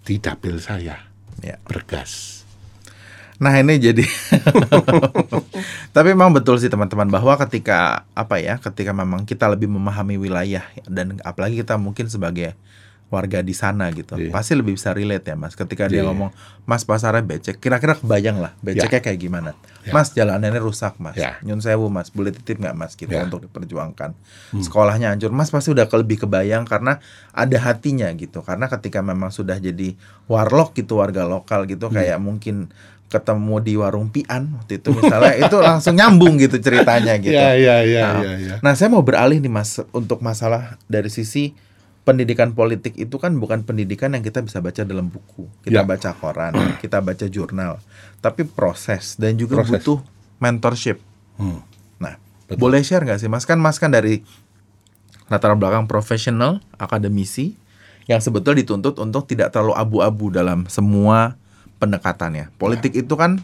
Di 0.05 0.21
dapil 0.21 0.61
saya, 0.61 1.09
ya 1.41 1.57
bergas. 1.65 2.38
Nah 3.39 3.55
ini 3.55 3.79
jadi 3.79 4.03
Tapi 5.95 6.07
memang 6.13 6.31
betul 6.31 6.59
sih 6.59 6.69
teman-teman 6.69 7.07
bahwa 7.07 7.33
ketika 7.39 8.03
apa 8.13 8.37
ya 8.37 8.59
ketika 8.59 8.91
memang 8.91 9.23
kita 9.23 9.47
lebih 9.47 9.67
memahami 9.67 10.15
wilayah 10.15 10.63
dan 10.85 11.17
apalagi 11.23 11.59
kita 11.59 11.79
mungkin 11.79 12.05
sebagai 12.05 12.53
warga 13.09 13.41
di 13.41 13.57
sana 13.57 13.89
gitu 13.89 14.21
Iya. 14.21 14.29
pasti 14.29 14.53
lebih 14.53 14.77
bisa 14.77 14.93
relate 14.93 15.25
ya 15.25 15.35
mas 15.35 15.57
ketika 15.57 15.89
dia 15.89 16.05
Iya. 16.05 16.13
ngomong 16.13 16.29
mas 16.69 16.85
pasarnya 16.85 17.25
becek 17.25 17.57
kira-kira 17.57 17.97
kebayang 17.97 18.37
lah 18.37 18.53
beceknya 18.61 19.01
kayak 19.01 19.17
gimana 19.17 19.57
Ya. 19.81 19.97
mas 19.97 20.13
jalanannya 20.13 20.61
rusak 20.61 20.93
mas 21.01 21.17
Ya. 21.17 21.41
nyun 21.41 21.57
sewu 21.57 21.89
mas 21.89 22.13
boleh 22.13 22.29
titip 22.29 22.61
nggak 22.61 22.77
mas 22.77 22.93
gitu 22.93 23.09
Ya. 23.09 23.25
untuk 23.25 23.41
diperjuangkan 23.41 24.13
sekolahnya 24.61 25.09
hancur 25.09 25.33
mas 25.33 25.49
pasti 25.49 25.73
udah 25.73 25.89
lebih 25.89 26.21
kebayang 26.21 26.69
karena 26.69 27.01
ada 27.33 27.57
hatinya 27.57 28.13
gitu 28.13 28.45
karena 28.45 28.69
ketika 28.69 29.01
memang 29.01 29.33
sudah 29.33 29.57
jadi 29.57 29.97
warlock 30.29 30.77
gitu 30.77 31.01
warga 31.01 31.25
lokal 31.25 31.65
gitu 31.65 31.89
kayak 31.89 32.21
mungkin 32.21 32.69
ketemu 33.09 33.57
di 33.59 33.73
warung 33.73 34.07
pian 34.07 34.53
waktu 34.55 34.77
itu 34.77 34.93
misalnya 34.93 35.33
itu 35.35 35.57
langsung 35.57 35.97
nyambung 35.97 36.37
gitu 36.37 36.61
ceritanya 36.61 37.17
gitu. 37.17 37.33
Ya, 37.33 37.57
ya, 37.57 37.81
ya, 37.81 38.05
nah, 38.05 38.21
ya, 38.21 38.33
ya. 38.37 38.55
nah, 38.61 38.73
saya 38.73 38.87
mau 38.87 39.01
beralih 39.01 39.41
nih 39.41 39.49
Mas 39.49 39.81
untuk 39.89 40.21
masalah 40.21 40.77
dari 40.85 41.09
sisi 41.09 41.57
pendidikan 41.99 42.53
politik 42.53 42.93
itu 42.95 43.17
kan 43.17 43.33
bukan 43.35 43.61
pendidikan 43.61 44.13
yang 44.13 44.21
kita 44.21 44.41
bisa 44.41 44.61
baca 44.61 44.81
dalam 44.81 45.09
buku. 45.09 45.49
Kita 45.61 45.81
Ya. 45.81 45.85
baca 45.85 46.09
koran, 46.13 46.53
kita 46.81 47.01
baca 47.01 47.25
jurnal, 47.25 47.81
tapi 48.17 48.45
proses 48.45 49.13
dan 49.15 49.33
juga 49.35 49.57
Proses. 49.57 49.81
butuh 49.81 49.99
mentorship. 50.37 51.01
Hmm. 51.35 51.65
Nah, 51.97 52.13
Betul. 52.45 52.61
boleh 52.61 52.81
share 52.81 53.01
nggak 53.03 53.19
sih 53.19 53.29
Mas? 53.29 53.49
Kan 53.49 53.57
Mas 53.57 53.81
kan 53.81 53.89
dari 53.89 54.21
latar 55.25 55.53
belakang 55.53 55.85
profesional, 55.85 56.61
akademisi 56.75 57.57
yang 58.05 58.21
sebetulnya 58.21 58.61
dituntut 58.61 58.97
untuk 58.97 59.25
tidak 59.25 59.49
terlalu 59.49 59.73
abu-abu 59.73 60.29
dalam 60.29 60.65
semua 60.65 61.37
pendekatannya. 61.79 62.51
Politik 62.59 62.93
itu 62.93 63.15
kan 63.15 63.39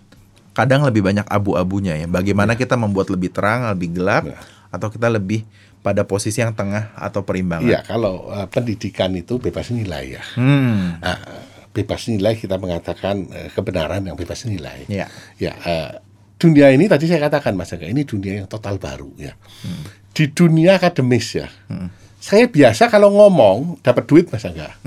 kadang 0.51 0.83
lebih 0.87 1.03
banyak 1.03 1.27
abu-abunya 1.27 1.95
ya. 1.95 2.07
Bagaimana 2.07 2.55
kita 2.55 2.75
membuat 2.75 3.11
lebih 3.11 3.31
terang, 3.31 3.67
lebih 3.71 3.95
gelap 3.95 4.23
Ya. 4.27 4.39
atau 4.71 4.87
kita 4.87 5.07
lebih 5.07 5.43
pada 5.79 6.01
posisi 6.03 6.41
yang 6.41 6.55
tengah 6.55 6.95
atau 6.97 7.21
perimbangan. 7.21 7.67
Iya, 7.67 7.79
kalau 7.85 8.31
eh, 8.33 8.47
pendidikan 8.49 9.13
itu 9.13 9.37
bebas 9.37 9.69
nilai 9.69 10.17
ya. 10.17 10.23
Hmm. 10.33 10.97
Nah, 10.97 11.17
bebas 11.71 12.09
nilai 12.09 12.33
kita 12.35 12.57
mengatakan 12.57 13.29
eh, 13.29 13.49
kebenaran 13.53 14.01
yang 14.01 14.17
bebas 14.17 14.47
nilai. 14.47 14.87
Ya. 14.89 15.05
Ya, 15.37 15.53
eh, 15.61 15.89
dunia 16.41 16.73
ini 16.73 16.89
tadi 16.89 17.05
saya 17.05 17.21
katakan 17.29 17.53
Mas 17.53 17.69
Aga, 17.71 17.85
ini 17.85 18.01
dunia 18.01 18.43
yang 18.43 18.47
total 18.49 18.81
baru 18.81 19.13
ya. 19.15 19.37
Di 20.15 20.31
dunia 20.31 20.79
akademis 20.79 21.37
ya. 21.37 21.47
Saya 22.17 22.49
biasa 22.49 22.89
kalau 22.89 23.13
ngomong 23.13 23.77
dapat 23.85 24.09
duit 24.09 24.25
Mas 24.33 24.41
Aga. 24.41 24.73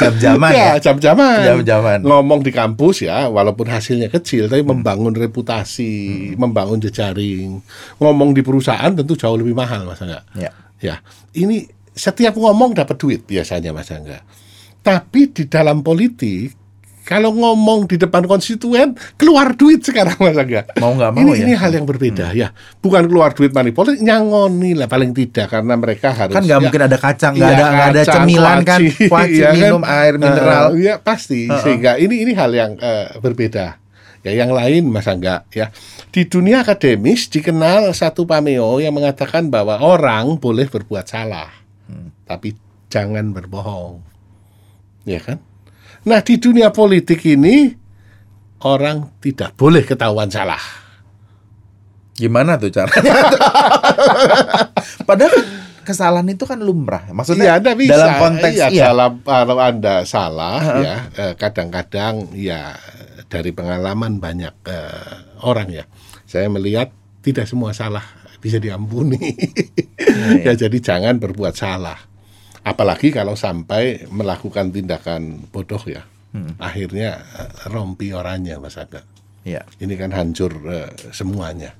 Jam-jaman 0.00 0.50
ya. 0.52 0.66
ya, 0.76 0.90
jam-jaman. 0.90 1.38
Jam-jaman. 1.44 1.98
Ngomong 2.04 2.40
di 2.40 2.52
kampus 2.52 3.04
ya, 3.04 3.28
walaupun 3.28 3.68
hasilnya 3.68 4.08
kecil, 4.08 4.48
tapi 4.48 4.64
membangun 4.64 5.12
reputasi, 5.12 6.32
membangun 6.40 6.80
jejaring. 6.80 7.60
Ngomong 8.00 8.32
di 8.32 8.40
perusahaan 8.40 8.90
tentu 8.92 9.16
jauh 9.16 9.36
lebih 9.36 9.52
mahal, 9.56 9.84
Mas 9.84 10.00
Angga. 10.00 10.24
Ya. 10.36 10.50
Ya, 10.80 11.04
ini 11.36 11.68
setiap 11.92 12.36
ngomong 12.40 12.72
dapat 12.72 12.96
duit 12.96 13.28
biasanya, 13.28 13.76
Mas 13.76 13.92
Angga. 13.92 14.24
Tapi 14.80 15.28
di 15.28 15.44
dalam 15.44 15.84
politik, 15.84 16.56
kalau 17.10 17.34
ngomong 17.34 17.90
di 17.90 17.98
depan 17.98 18.22
konstituen, 18.22 18.94
keluar 19.18 19.58
duit 19.58 19.82
sekarang, 19.82 20.14
Mas 20.22 20.38
Angga. 20.38 20.62
Mau 20.78 20.94
nggak 20.94 21.10
mau 21.10 21.18
ini, 21.18 21.26
ya. 21.26 21.34
Hmm. 21.34 21.42
ini 21.42 21.52
hal 21.58 21.70
yang 21.74 21.86
berbeda 21.90 22.26
ya. 22.30 22.54
Bukan 22.78 23.10
keluar 23.10 23.34
duit 23.34 23.50
money 23.50 23.74
politik, 23.74 23.98
nyangoni 23.98 24.78
lah 24.78 24.86
paling 24.86 25.10
tidak 25.10 25.50
karena 25.50 25.74
mereka 25.74 26.14
harus 26.14 26.38
Kan 26.38 26.46
nggak 26.46 26.54
ya, 26.54 26.62
mungkin 26.62 26.82
ada 26.86 26.98
kacang, 27.02 27.34
nggak 27.34 27.50
Iya, 27.50 27.58
ada 27.58 27.64
nggak 27.66 27.88
ada 27.90 28.02
kacang, 28.06 28.14
cemilan 28.22 28.58
kan, 28.62 28.78
kuaci, 28.78 29.04
kuaci 29.10 29.34
iya 29.34 29.48
kan? 29.50 29.54
minum 29.58 29.82
air 29.82 30.14
mineral. 30.22 30.64
Eh, 30.70 30.86
Iya 30.86 30.94
pasti. 31.02 31.50
Sehingga 31.50 31.98
ini 31.98 32.22
ini 32.22 32.32
hal 32.38 32.54
yang 32.54 32.78
eh, 32.78 33.18
berbeda. 33.18 33.66
Ya 34.22 34.32
yang 34.36 34.54
lain 34.54 34.86
Mas 34.86 35.10
Angga 35.10 35.42
ya. 35.50 35.74
Di 36.14 36.30
dunia 36.30 36.62
akademis 36.62 37.26
dikenal 37.26 37.90
satu 37.90 38.22
pameo 38.22 38.78
yang 38.78 38.94
mengatakan 38.94 39.50
bahwa 39.50 39.82
orang 39.82 40.38
boleh 40.38 40.70
berbuat 40.70 41.10
salah, 41.10 41.50
tapi 42.22 42.54
jangan 42.86 43.34
berbohong. 43.34 43.98
Ya 45.02 45.18
kan? 45.18 45.42
Nah, 46.06 46.24
di 46.24 46.40
dunia 46.40 46.72
politik 46.72 47.20
ini 47.28 47.76
orang 48.64 49.20
tidak 49.20 49.52
boleh 49.56 49.84
ketahuan 49.84 50.32
salah. 50.32 50.60
Gimana 52.16 52.60
tuh 52.60 52.68
caranya? 52.68 53.16
Padahal 55.08 55.32
kesalahan 55.84 56.28
itu 56.28 56.44
kan 56.44 56.60
lumrah. 56.60 57.08
Maksudnya 57.12 57.56
Iya, 57.56 57.58
Anda 57.60 57.72
bisa. 57.72 57.92
dalam 57.96 58.10
konteks 58.20 58.54
iya, 58.56 58.66
iya. 58.68 58.84
dalam 58.92 59.12
kalau 59.24 59.56
Anda 59.56 59.94
salah 60.04 60.60
ya, 60.84 60.96
eh, 61.16 61.34
kadang-kadang 61.40 62.36
ya 62.36 62.76
dari 63.32 63.50
pengalaman 63.56 64.20
banyak 64.20 64.54
eh, 64.68 65.16
orang 65.44 65.68
ya. 65.72 65.84
Saya 66.28 66.52
melihat 66.52 66.92
tidak 67.24 67.48
semua 67.48 67.72
salah 67.72 68.04
bisa 68.40 68.60
diampuni. 68.60 69.20
Iya, 69.96 70.52
ya 70.52 70.68
jadi 70.68 70.78
jangan 70.80 71.16
berbuat 71.16 71.56
salah. 71.56 72.09
Apalagi 72.60 73.08
kalau 73.08 73.32
sampai 73.34 74.04
melakukan 74.08 74.68
tindakan 74.68 75.48
bodoh 75.48 75.80
ya. 75.84 76.04
Hmm. 76.30 76.54
Akhirnya 76.56 77.24
eh, 77.24 77.50
rompi 77.66 78.12
orangnya 78.12 78.60
Mas 78.60 78.76
Aga. 78.76 79.02
Iya. 79.42 79.64
Ini 79.78 79.94
kan 79.96 80.12
hancur 80.12 80.52
eh, 80.68 80.92
semuanya. 81.10 81.72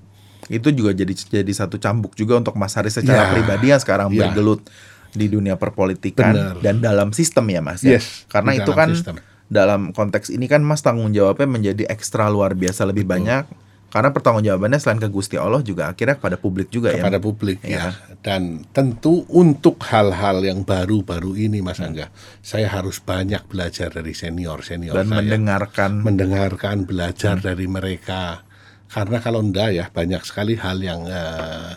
Itu 0.49 0.73
juga 0.73 0.91
jadi 0.91 1.13
jadi 1.13 1.53
satu 1.53 1.77
cambuk 1.77 2.15
juga 2.15 2.35
untuk 2.35 2.57
Mas 2.57 2.75
Haris 2.75 2.97
secara 2.97 3.29
Ya. 3.29 3.33
pribadi 3.33 3.71
yang 3.71 3.79
sekarang 3.79 4.09
Ya. 4.11 4.27
bergelut 4.27 4.67
di 5.11 5.27
dunia 5.27 5.55
perpolitikan 5.55 6.33
Benar. 6.33 6.55
dan 6.59 6.75
dalam 6.81 7.09
sistem 7.11 7.45
ya 7.47 7.61
Mas 7.61 7.83
ya. 7.83 7.99
Yes, 7.99 8.25
Karena 8.27 8.55
di 8.55 8.63
itu 8.63 8.73
kan 8.73 8.89
sistem. 8.91 9.17
dalam 9.47 9.91
konteks 9.91 10.31
ini 10.31 10.47
kan 10.47 10.63
Mas 10.63 10.81
tanggung 10.81 11.11
jawabnya 11.11 11.47
menjadi 11.47 11.87
ekstra 11.87 12.27
luar 12.27 12.55
biasa 12.55 12.83
lebih 12.85 13.05
banyak 13.05 13.47
Karena 13.91 14.15
pertanggungjawabannya 14.15 14.79
selain 14.79 15.03
ke 15.03 15.11
Gusti 15.11 15.35
Allah 15.35 15.67
juga 15.67 15.91
akhirnya 15.91 16.15
kepada 16.15 16.39
publik 16.39 16.71
juga 16.71 16.95
kepada 16.95 17.19
ya. 17.19 17.23
publik 17.23 17.59
Iya. 17.67 17.91
ya. 17.91 18.17
Dan 18.23 18.63
tentu 18.71 19.27
untuk 19.27 19.83
hal-hal 19.91 20.47
yang 20.47 20.63
baru-baru 20.63 21.35
ini 21.35 21.59
Mas 21.59 21.83
Angga, 21.83 22.07
saya 22.39 22.71
harus 22.71 23.03
banyak 23.03 23.43
belajar 23.51 23.91
dari 23.91 24.15
senior-senior 24.15 24.95
Dan 24.95 25.11
saya. 25.11 25.19
mendengarkan 25.19 25.91
mendengarkan, 26.07 26.87
belajar 26.87 27.43
dari 27.43 27.67
mereka. 27.67 28.47
Karena 28.87 29.19
kalau 29.19 29.43
enggak 29.43 29.75
ya 29.75 29.87
banyak 29.91 30.23
sekali 30.23 30.55
hal 30.55 30.79
yang 30.79 31.11
eh, 31.11 31.75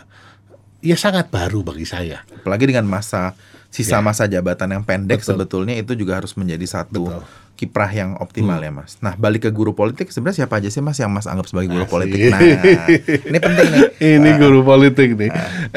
ya 0.86 0.94
sangat 0.94 1.34
baru 1.34 1.66
bagi 1.66 1.88
saya. 1.88 2.22
apalagi 2.30 2.70
dengan 2.70 2.86
masa 2.86 3.34
sisa 3.74 3.98
masa 3.98 4.30
jabatan 4.30 4.70
yang 4.70 4.84
pendek 4.86 5.18
Betul. 5.18 5.34
sebetulnya 5.34 5.74
itu 5.74 5.98
juga 5.98 6.22
harus 6.22 6.38
menjadi 6.38 6.62
satu 6.62 7.10
Betul. 7.10 7.22
kiprah 7.58 7.90
yang 7.90 8.14
optimal 8.22 8.62
ya 8.62 8.70
Mas. 8.70 9.02
Nah, 9.02 9.18
balik 9.18 9.46
ke 9.46 9.50
guru 9.50 9.74
politik 9.74 10.14
sebenarnya 10.14 10.46
siapa 10.46 10.62
aja 10.62 10.70
sih 10.70 10.78
Mas 10.78 11.02
yang 11.02 11.10
Mas 11.10 11.26
anggap 11.26 11.50
sebagai 11.50 11.74
guru 11.74 11.82
Asik. 11.82 11.90
politik? 11.90 12.18
Nah, 12.30 12.40
ini 13.34 13.38
penting 13.42 13.68
nih. 13.74 13.82
Ini 13.98 14.30
guru 14.38 14.62
politik 14.62 15.18
nih. 15.18 15.30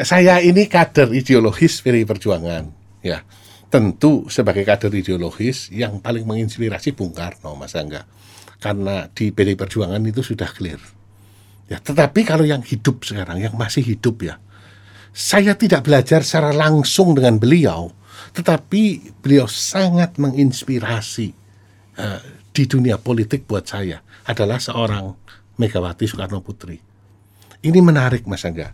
Saya 0.06 0.38
ini 0.38 0.70
kader 0.70 1.10
ideologis 1.10 1.82
PDI 1.82 2.06
Perjuangan. 2.06 2.70
Ya, 3.02 3.26
tentu 3.66 4.30
sebagai 4.30 4.62
kader 4.62 4.94
ideologis 4.94 5.66
yang 5.74 5.98
paling 5.98 6.22
menginspirasi 6.22 6.94
Bung 6.94 7.10
Karno, 7.10 7.58
Mas 7.58 7.74
Angga. 7.74 8.06
Karena 8.62 9.10
di 9.10 9.34
PDI 9.34 9.58
Perjuangan 9.58 9.98
itu 10.06 10.22
sudah 10.22 10.46
clear. 10.46 10.78
Ya, 11.66 11.82
tetapi 11.82 12.22
kalau 12.22 12.46
yang 12.46 12.62
hidup 12.62 13.02
sekarang, 13.02 13.42
yang 13.42 13.58
masih 13.58 13.82
hidup 13.82 14.22
ya, 14.22 14.38
saya 15.12 15.54
tidak 15.58 15.84
belajar 15.86 16.22
secara 16.22 16.54
langsung 16.54 17.14
dengan 17.16 17.36
beliau, 17.40 17.90
tetapi 18.34 19.14
beliau 19.22 19.46
sangat 19.50 20.16
menginspirasi 20.20 21.28
eh, 21.98 22.20
di 22.52 22.64
dunia 22.66 22.98
politik 22.98 23.46
buat 23.46 23.66
saya 23.66 24.02
adalah 24.26 24.58
seorang 24.58 25.14
Megawati 25.58 26.06
Soekarno 26.06 26.38
Putri. 26.38 26.78
Ini 27.58 27.78
menarik 27.82 28.22
Mas 28.30 28.46
Angga. 28.46 28.70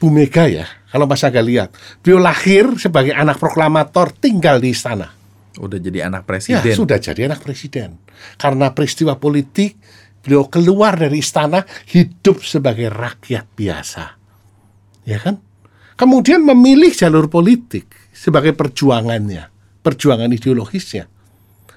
Bu 0.00 0.08
Mega 0.08 0.48
ya, 0.48 0.64
kalau 0.88 1.04
Mas 1.04 1.20
Angga 1.20 1.44
lihat, 1.44 1.76
beliau 2.00 2.16
lahir 2.18 2.64
sebagai 2.80 3.12
anak 3.12 3.36
proklamator 3.36 4.08
tinggal 4.16 4.56
di 4.56 4.72
istana. 4.72 5.12
Udah 5.60 5.76
jadi 5.76 6.08
anak 6.08 6.24
Ya, 6.24 6.28
presiden. 6.32 6.72
sudah 6.72 6.96
jadi 6.96 7.28
anak 7.28 7.44
presiden. 7.44 8.00
Karena 8.40 8.72
peristiwa 8.72 9.20
politik, 9.20 9.76
beliau 10.24 10.48
keluar 10.48 10.96
dari 10.96 11.20
istana 11.20 11.60
hidup 11.92 12.40
sebagai 12.40 12.88
rakyat 12.88 13.44
biasa. 13.52 14.04
Ya 15.04 15.20
kan? 15.20 15.44
Kemudian 16.02 16.42
memilih 16.42 16.90
jalur 16.90 17.30
politik 17.30 18.10
sebagai 18.10 18.58
perjuangannya, 18.58 19.46
perjuangan 19.86 20.34
ideologisnya. 20.34 21.06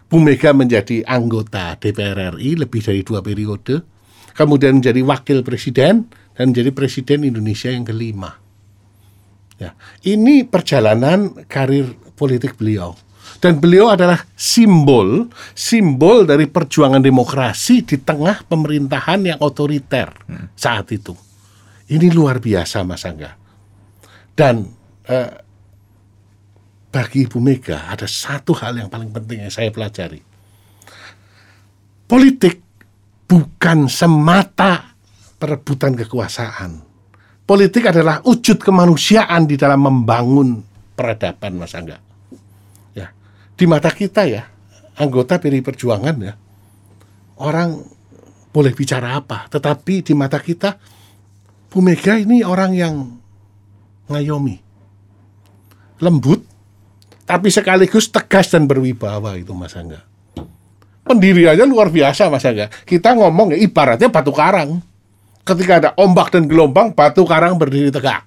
Bu 0.10 0.18
Mega 0.18 0.50
menjadi 0.50 1.06
anggota 1.06 1.78
DPR 1.78 2.34
RI 2.34 2.58
lebih 2.58 2.82
dari 2.82 3.06
dua 3.06 3.22
periode, 3.22 3.86
kemudian 4.34 4.82
menjadi 4.82 5.06
wakil 5.06 5.46
presiden 5.46 6.10
dan 6.34 6.50
menjadi 6.50 6.74
presiden 6.74 7.22
Indonesia 7.22 7.70
yang 7.70 7.86
kelima. 7.86 8.34
Ya, 9.62 9.78
ini 10.02 10.42
perjalanan 10.42 11.46
karir 11.46 11.94
politik 12.18 12.58
beliau. 12.58 12.98
Dan 13.38 13.62
beliau 13.62 13.94
adalah 13.94 14.26
simbol, 14.34 15.30
simbol 15.54 16.26
dari 16.26 16.50
perjuangan 16.50 17.06
demokrasi 17.06 17.86
di 17.86 18.02
tengah 18.02 18.42
pemerintahan 18.50 19.22
yang 19.22 19.38
otoriter 19.38 20.10
saat 20.58 20.90
itu. 20.90 21.14
Ini 21.94 22.10
luar 22.10 22.42
biasa, 22.42 22.82
Mas 22.82 23.06
Angga. 23.06 23.45
Dan 24.36 24.68
eh, 25.08 25.32
bagi 26.92 27.24
Ibu 27.24 27.40
Mega 27.40 27.88
ada 27.88 28.04
satu 28.04 28.52
hal 28.60 28.76
yang 28.80 28.92
paling 28.92 29.12
penting 29.16 29.48
yang 29.48 29.54
saya 29.54 29.72
pelajari. 29.72 30.20
Politik 32.06 32.62
bukan 33.26 33.90
semata 33.90 34.96
perebutan 35.40 35.96
kekuasaan. 35.98 36.84
Politik 37.46 37.90
adalah 37.90 38.22
wujud 38.26 38.58
kemanusiaan 38.58 39.46
di 39.46 39.56
dalam 39.56 39.86
membangun 39.86 40.62
peradaban, 40.98 41.62
Mas 41.62 41.78
Angga. 41.78 42.02
Ya, 42.98 43.14
di 43.54 43.66
mata 43.70 43.94
kita 43.94 44.26
ya, 44.26 44.50
anggota 44.98 45.38
PDI 45.38 45.62
Perjuangan 45.62 46.16
ya, 46.26 46.34
orang 47.38 47.86
boleh 48.50 48.74
bicara 48.74 49.20
apa, 49.20 49.46
tetapi 49.52 50.02
di 50.02 50.14
mata 50.18 50.42
kita, 50.42 50.80
Bu 51.70 51.84
Mega 51.84 52.18
ini 52.18 52.42
orang 52.42 52.72
yang 52.74 52.96
ngayomi, 54.10 54.62
lembut, 56.02 56.46
tapi 57.26 57.50
sekaligus 57.50 58.14
tegas 58.14 58.54
dan 58.54 58.70
berwibawa 58.70 59.34
itu 59.34 59.52
Mas 59.58 59.74
Angga. 59.74 60.06
Pendiriannya 61.06 61.66
luar 61.66 61.90
biasa 61.90 62.30
Mas 62.30 62.46
Angga. 62.46 62.70
Kita 62.86 63.18
ngomong 63.18 63.54
ya 63.54 63.58
ibaratnya 63.62 64.10
batu 64.10 64.34
karang. 64.34 64.82
Ketika 65.46 65.74
ada 65.78 65.90
ombak 66.02 66.34
dan 66.34 66.50
gelombang, 66.50 66.94
batu 66.98 67.22
karang 67.26 67.58
berdiri 67.58 67.94
tegak. 67.94 68.26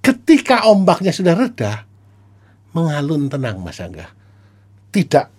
Ketika 0.00 0.64
ombaknya 0.64 1.12
sudah 1.12 1.36
reda, 1.36 1.84
mengalun 2.72 3.28
tenang 3.28 3.60
Mas 3.60 3.76
Angga. 3.80 4.08
Tidak 4.88 5.36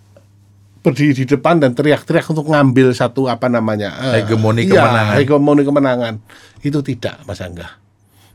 berdiri 0.80 1.12
di 1.12 1.24
depan 1.28 1.60
dan 1.60 1.76
teriak-teriak 1.76 2.24
untuk 2.30 2.48
ngambil 2.48 2.96
satu 2.96 3.28
apa 3.28 3.52
namanya 3.52 4.00
eh, 4.00 4.24
Hegemoni 4.24 4.64
iya, 4.64 4.80
kemenangan. 4.80 5.14
hegemoni 5.20 5.62
kemenangan 5.62 6.14
itu 6.64 6.78
tidak 6.80 7.20
Mas 7.28 7.42
Angga. 7.44 7.68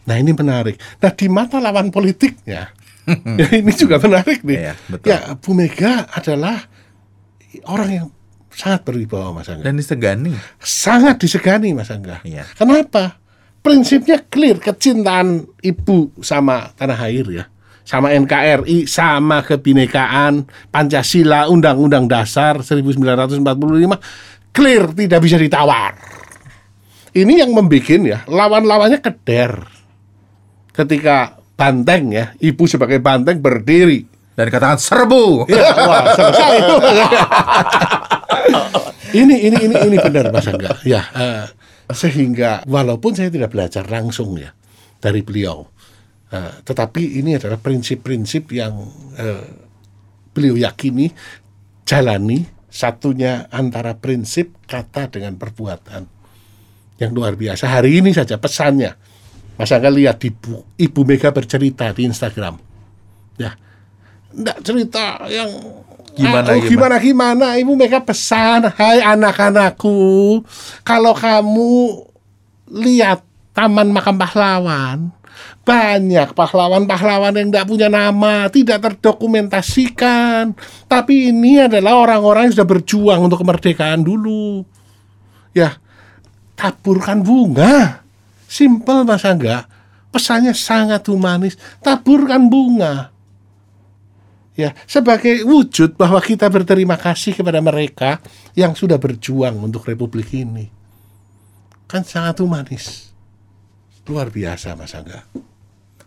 Nah 0.06 0.16
ini 0.22 0.32
menarik. 0.34 0.78
Nah 1.02 1.12
di 1.14 1.28
mata 1.30 1.58
lawan 1.58 1.90
politiknya, 1.90 2.70
ya, 3.42 3.48
ini 3.54 3.72
juga 3.74 3.98
menarik 4.02 4.42
nih. 4.46 4.58
Iya, 4.58 4.74
betul. 4.90 5.08
Ya 5.10 5.20
Bu 5.38 5.52
Mega 5.58 6.06
adalah 6.14 6.66
orang 7.70 7.90
yang 7.90 8.08
sangat 8.56 8.88
berwibawa 8.88 9.36
Mas 9.36 9.52
Angga 9.52 9.68
Dan 9.68 9.76
disegani. 9.76 10.32
sangat 10.64 11.20
disegani 11.20 11.76
Mas 11.76 11.92
Angga. 11.92 12.24
Iya. 12.24 12.48
Kenapa? 12.56 13.20
Prinsipnya 13.60 14.22
clear, 14.22 14.62
kecintaan 14.62 15.42
ibu 15.66 16.14
sama 16.22 16.70
tanah 16.78 17.00
air 17.10 17.26
ya. 17.34 17.46
Sama 17.86 18.10
NKRI, 18.14 18.90
sama 18.90 19.46
kebinekaan, 19.46 20.50
Pancasila, 20.74 21.46
Undang-Undang 21.50 22.10
Dasar 22.10 22.66
1945, 22.66 23.46
clear 24.50 24.90
tidak 24.90 25.20
bisa 25.22 25.38
ditawar. 25.38 25.94
Ini 27.14 27.46
yang 27.46 27.54
membuat 27.54 28.02
ya, 28.02 28.26
lawan-lawannya 28.26 29.02
keder. 29.06 29.75
Ketika 30.76 31.40
banteng 31.56 32.12
ya, 32.12 32.36
ibu 32.44 32.68
sebagai 32.68 33.00
banteng 33.00 33.40
berdiri 33.40 34.04
Dan 34.36 34.52
katakan 34.52 34.76
serbu. 34.76 35.48
Ya, 35.48 35.72
wah, 35.88 36.12
selesai. 36.12 36.60
ini 39.24 39.48
ini 39.48 39.58
ini 39.64 39.76
ini 39.88 39.96
benar 39.96 40.28
Mas 40.28 40.44
Angga. 40.52 40.76
Ya, 40.84 41.08
eh, 41.16 41.48
sehingga 41.96 42.60
walaupun 42.68 43.16
saya 43.16 43.32
tidak 43.32 43.56
belajar 43.56 43.88
langsung 43.88 44.36
ya 44.36 44.52
dari 45.00 45.24
beliau, 45.24 45.64
eh, 46.36 46.52
tetapi 46.68 47.24
ini 47.24 47.40
adalah 47.40 47.56
prinsip-prinsip 47.56 48.52
yang 48.52 48.76
eh, 49.16 49.48
beliau 50.36 50.60
yakini, 50.60 51.08
jalani 51.88 52.44
satunya 52.68 53.48
antara 53.56 53.96
prinsip 53.96 54.68
kata 54.68 55.16
dengan 55.16 55.40
perbuatan 55.40 56.04
yang 57.00 57.12
luar 57.16 57.40
biasa. 57.40 57.72
Hari 57.72 58.04
ini 58.04 58.12
saja 58.12 58.36
pesannya, 58.36 59.15
Mas 59.56 59.72
Angga 59.72 59.88
lihat 59.88 60.20
ibu, 60.24 60.68
ibu 60.76 61.02
Mega 61.08 61.32
bercerita 61.32 61.92
di 61.96 62.04
Instagram, 62.08 62.60
ya, 63.40 63.56
enggak 64.36 64.60
cerita 64.64 65.24
yang 65.32 65.50
Gimana, 66.16 66.56
oh, 66.56 66.64
gimana? 66.64 66.96
gimana 66.96 67.48
ibu 67.60 67.76
Mega 67.76 68.00
pesan 68.00 68.72
hai 68.80 69.04
anak-anakku 69.04 70.40
kalau 70.88 71.12
kamu 71.12 72.08
lihat 72.72 73.20
taman 73.52 73.92
makam 73.92 74.16
pahlawan 74.16 75.12
banyak 75.68 76.32
pahlawan-pahlawan 76.32 77.36
yang 77.36 77.48
tidak 77.52 77.68
punya 77.68 77.90
nama 77.90 78.48
tidak 78.54 78.86
terdokumentasikan. 78.86 80.54
Tapi 80.86 81.34
ini 81.34 81.66
adalah 81.66 82.00
orang-orang 82.06 82.48
yang 82.48 82.62
sudah 82.62 82.70
berjuang 82.70 83.20
untuk 83.26 83.42
kemerdekaan 83.42 84.06
dulu. 84.06 84.62
Ya. 85.52 85.76
Taburkan 86.56 87.20
bunga 87.26 88.05
simple 88.56 89.04
mas 89.04 89.28
Angga. 89.28 89.68
Pesannya 90.16 90.56
sangat 90.56 91.04
humanis. 91.12 91.60
Taburkan 91.84 92.48
bunga. 92.48 93.12
Ya 94.56 94.72
sebagai 94.88 95.44
wujud 95.44 96.00
bahwa 96.00 96.24
kita 96.24 96.48
berterima 96.48 96.96
kasih 96.96 97.36
kepada 97.36 97.60
mereka 97.60 98.24
yang 98.56 98.72
sudah 98.72 98.96
berjuang 98.96 99.60
untuk 99.60 99.84
republik 99.84 100.32
ini. 100.32 100.72
Kan 101.92 102.08
sangat 102.08 102.40
humanis. 102.40 103.12
Luar 104.08 104.32
biasa 104.32 104.80
mas 104.80 104.96
Angga. 104.96 105.28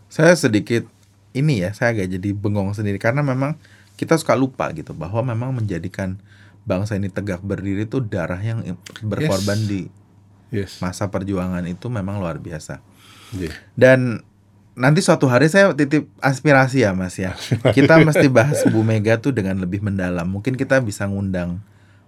Saya 0.09 0.33
sedikit 0.33 0.89
ini 1.37 1.61
ya, 1.61 1.77
saya 1.77 1.93
agak 1.93 2.17
jadi 2.17 2.33
bengong 2.33 2.73
sendiri. 2.73 2.97
Karena 2.97 3.21
memang 3.21 3.61
kita 4.01 4.17
suka 4.17 4.33
lupa 4.33 4.73
gitu 4.73 4.97
bahwa 4.97 5.21
memang 5.37 5.53
menjadikan 5.53 6.17
bangsa 6.65 6.97
ini 6.97 7.13
tegak 7.13 7.45
berdiri 7.45 7.85
itu 7.85 8.01
darah 8.01 8.41
yang 8.41 8.65
berkorban 9.05 9.61
Yes. 9.61 9.69
di 9.69 9.81
yes 10.51 10.79
masa 10.79 11.07
perjuangan 11.07 11.65
itu 11.65 11.87
memang 11.87 12.17
luar 12.17 12.37
biasa. 12.37 12.81
Iya. 13.31 13.53
Dan 13.73 14.25
nanti 14.73 15.01
suatu 15.01 15.27
hari 15.27 15.47
saya 15.47 15.71
titip 15.73 16.09
aspirasi 16.19 16.81
ya 16.81 16.93
Mas 16.93 17.15
ya. 17.15 17.35
Kita 17.69 17.99
mesti 17.99 18.27
bahas 18.29 18.63
Bu 18.65 18.81
Mega 18.81 19.17
tuh 19.17 19.31
dengan 19.31 19.59
lebih 19.59 19.81
mendalam. 19.81 20.25
Mungkin 20.25 20.55
kita 20.55 20.79
bisa 20.79 21.05
ngundang 21.05 21.61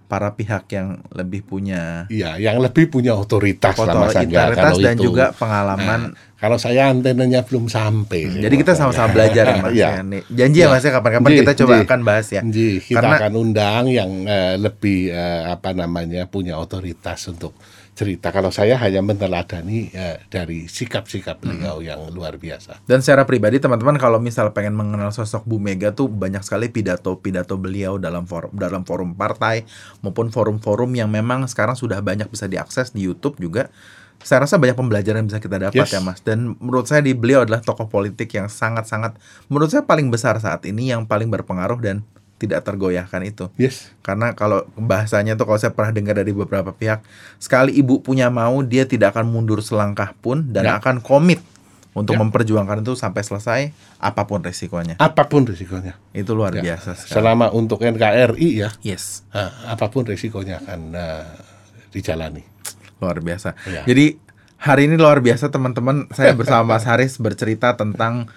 para 0.07 0.34
pihak 0.34 0.66
yang 0.68 1.07
lebih 1.09 1.38
punya 1.41 2.07
Iya, 2.07 2.34
yang 2.36 2.59
lebih 2.59 2.88
punya 2.88 3.14
otoritas 3.14 3.78
lah 3.78 3.95
Mas 3.97 4.11
Angga 4.12 4.43
otoritas 4.45 4.59
kalau 4.66 4.78
dan 4.80 4.95
itu. 4.95 5.05
juga 5.05 5.24
pengalaman. 5.30 6.01
Nah, 6.11 6.34
kalau 6.34 6.57
saya 6.57 6.91
antenanya 6.91 7.43
belum 7.43 7.66
sampai. 7.66 8.26
Hmm, 8.26 8.41
Jadi 8.41 8.55
kita 8.57 8.74
sama-sama 8.74 9.12
belajar 9.12 9.45
ya 9.47 9.57
Mas. 9.61 9.70
Iya. 9.70 9.88
ya. 9.93 10.03
Nih, 10.03 10.22
Janji 10.26 10.59
ya 10.59 10.66
Iya. 10.66 10.72
Mas 10.72 10.82
ya 10.82 10.91
kapan-kapan 10.91 11.30
kita 11.36 11.53
coba 11.57 11.72
nji. 11.72 11.84
akan 11.84 12.01
bahas 12.03 12.26
ya. 12.28 12.41
Nji, 12.43 12.70
kita 12.80 12.97
Karena- 12.99 13.18
akan 13.18 13.32
undang 13.36 13.84
yang 13.86 14.11
eh, 14.24 14.55
lebih 14.57 15.01
eh, 15.11 15.43
apa 15.47 15.70
namanya 15.72 16.26
punya 16.26 16.55
otoritas 16.55 17.20
untuk 17.26 17.55
cerita. 18.01 18.32
Kalau 18.32 18.48
saya 18.48 18.80
hanya 18.80 19.05
meneladani 19.05 19.92
eh, 19.92 20.16
dari 20.32 20.64
sikap-sikap 20.64 21.36
Hmm. 21.36 21.61
beliau 21.61 21.76
yang 21.84 22.01
luar 22.09 22.40
biasa. 22.40 22.80
Dan 22.88 23.05
secara 23.05 23.28
pribadi 23.28 23.61
teman-teman 23.61 24.01
kalau 24.01 24.16
misal 24.16 24.48
pengen 24.51 24.72
mengenal 24.72 25.12
sosok 25.12 25.44
Bu 25.44 25.61
Mega 25.61 25.92
tuh 25.92 26.09
banyak 26.09 26.40
sekali 26.40 26.72
pidato-pidato 26.72 27.61
beliau 27.61 28.01
dalam 28.01 28.24
forum 28.24 28.57
dalam 28.57 28.88
forum 28.88 29.12
partai 29.12 29.68
maupun 30.01 30.32
forum-forum 30.32 30.88
yang 30.96 31.12
memang 31.12 31.44
sekarang 31.44 31.76
sudah 31.76 32.01
banyak 32.01 32.24
bisa 32.26 32.48
diakses 32.48 32.90
di 32.90 33.05
YouTube 33.05 33.36
juga. 33.36 33.68
Saya 34.20 34.44
rasa 34.44 34.57
banyak 34.57 34.76
pembelajaran 34.76 35.24
yang 35.24 35.28
bisa 35.28 35.40
kita 35.40 35.57
dapat 35.57 35.80
Yes. 35.80 35.92
ya 35.92 36.01
Mas. 36.01 36.20
Dan 36.20 36.57
menurut 36.61 36.84
saya 36.84 37.01
di 37.01 37.12
beliau 37.12 37.44
adalah 37.44 37.61
tokoh 37.61 37.88
politik 37.88 38.28
yang 38.32 38.48
sangat-sangat 38.48 39.16
menurut 39.48 39.68
saya 39.68 39.84
paling 39.84 40.09
besar 40.09 40.36
saat 40.36 40.64
ini 40.64 40.88
yang 40.88 41.05
paling 41.05 41.28
berpengaruh 41.28 41.80
dan 41.80 42.05
tidak 42.41 42.64
tergoyahkan 42.64 43.20
itu. 43.22 43.53
Yes. 43.61 43.93
Karena 44.01 44.32
kalau 44.32 44.64
bahasanya 44.74 45.36
tuh 45.36 45.45
kalau 45.45 45.61
saya 45.61 45.76
pernah 45.76 45.93
dengar 45.93 46.16
dari 46.16 46.32
beberapa 46.32 46.72
pihak, 46.72 47.05
sekali 47.36 47.76
ibu 47.76 48.01
punya 48.01 48.32
mau, 48.32 48.64
dia 48.64 48.88
tidak 48.88 49.12
akan 49.12 49.28
mundur 49.28 49.61
selangkah 49.61 50.16
pun 50.18 50.49
dan 50.49 50.64
Ya. 50.64 50.80
akan 50.80 51.05
komit 51.05 51.45
untuk 51.93 52.16
Ya. 52.16 52.22
memperjuangkan 52.24 52.80
itu 52.80 52.97
sampai 52.97 53.20
selesai 53.20 53.61
apa 54.01 54.24
pun 54.24 54.41
resikonya. 54.41 54.97
Apa 54.97 55.28
pun 55.28 55.45
risikonya. 55.45 56.01
Itu 56.11 56.32
luar 56.32 56.57
Ya. 56.57 56.64
biasa 56.64 56.97
sekali. 56.97 57.12
Selama 57.12 57.53
untuk 57.53 57.84
NKRI 57.84 58.49
ya, 58.57 58.72
Yes, 58.80 59.20
eh, 59.30 59.53
apa 59.68 59.93
pun 59.93 60.09
risikonya 60.09 60.64
akan 60.64 60.80
eh, 60.97 61.24
dijalani. 61.91 62.41
luar 63.01 63.16
biasa. 63.18 63.57
Ya. 63.64 63.82
Jadi 63.84 64.16
hari 64.57 64.84
ini 64.84 64.97
luar 64.97 65.20
biasa 65.20 65.49
teman-teman. 65.49 66.05
Saya 66.12 66.32
bersama 66.32 66.76
Mas 66.76 66.84
Haris 66.84 67.16
bercerita 67.16 67.72
tentang 67.74 68.28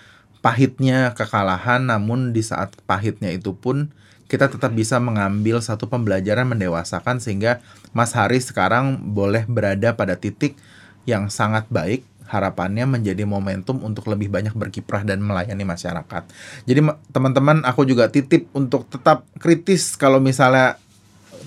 pahitnya 0.43 1.15
kekalahan, 1.15 1.87
namun 1.87 2.35
di 2.35 2.43
saat 2.43 2.75
pahitnya 2.83 3.31
itu 3.31 3.55
pun 3.55 3.95
kita 4.27 4.51
tetap 4.51 4.75
bisa 4.75 4.99
mengambil 4.99 5.63
satu 5.63 5.87
pembelajaran 5.87 6.43
mendewasakan 6.51 7.23
sehingga 7.23 7.63
Mas 7.95 8.11
Haris 8.11 8.51
sekarang 8.51 8.99
boleh 9.15 9.47
berada 9.47 9.95
pada 9.95 10.19
titik 10.19 10.59
yang 11.07 11.31
sangat 11.31 11.63
baik 11.71 12.03
harapannya 12.27 12.89
menjadi 12.89 13.29
momentum 13.29 13.83
untuk 13.85 14.09
lebih 14.09 14.31
banyak 14.33 14.57
berkiprah 14.57 15.05
dan 15.05 15.21
melayani 15.21 15.61
masyarakat. 15.67 16.23
Jadi 16.65 16.79
ma- 16.81 16.97
teman-teman 17.13 17.61
aku 17.61 17.85
juga 17.85 18.09
titip 18.09 18.49
untuk 18.57 18.89
tetap 18.89 19.27
kritis 19.37 19.93
kalau 19.93 20.17
misalnya 20.17 20.81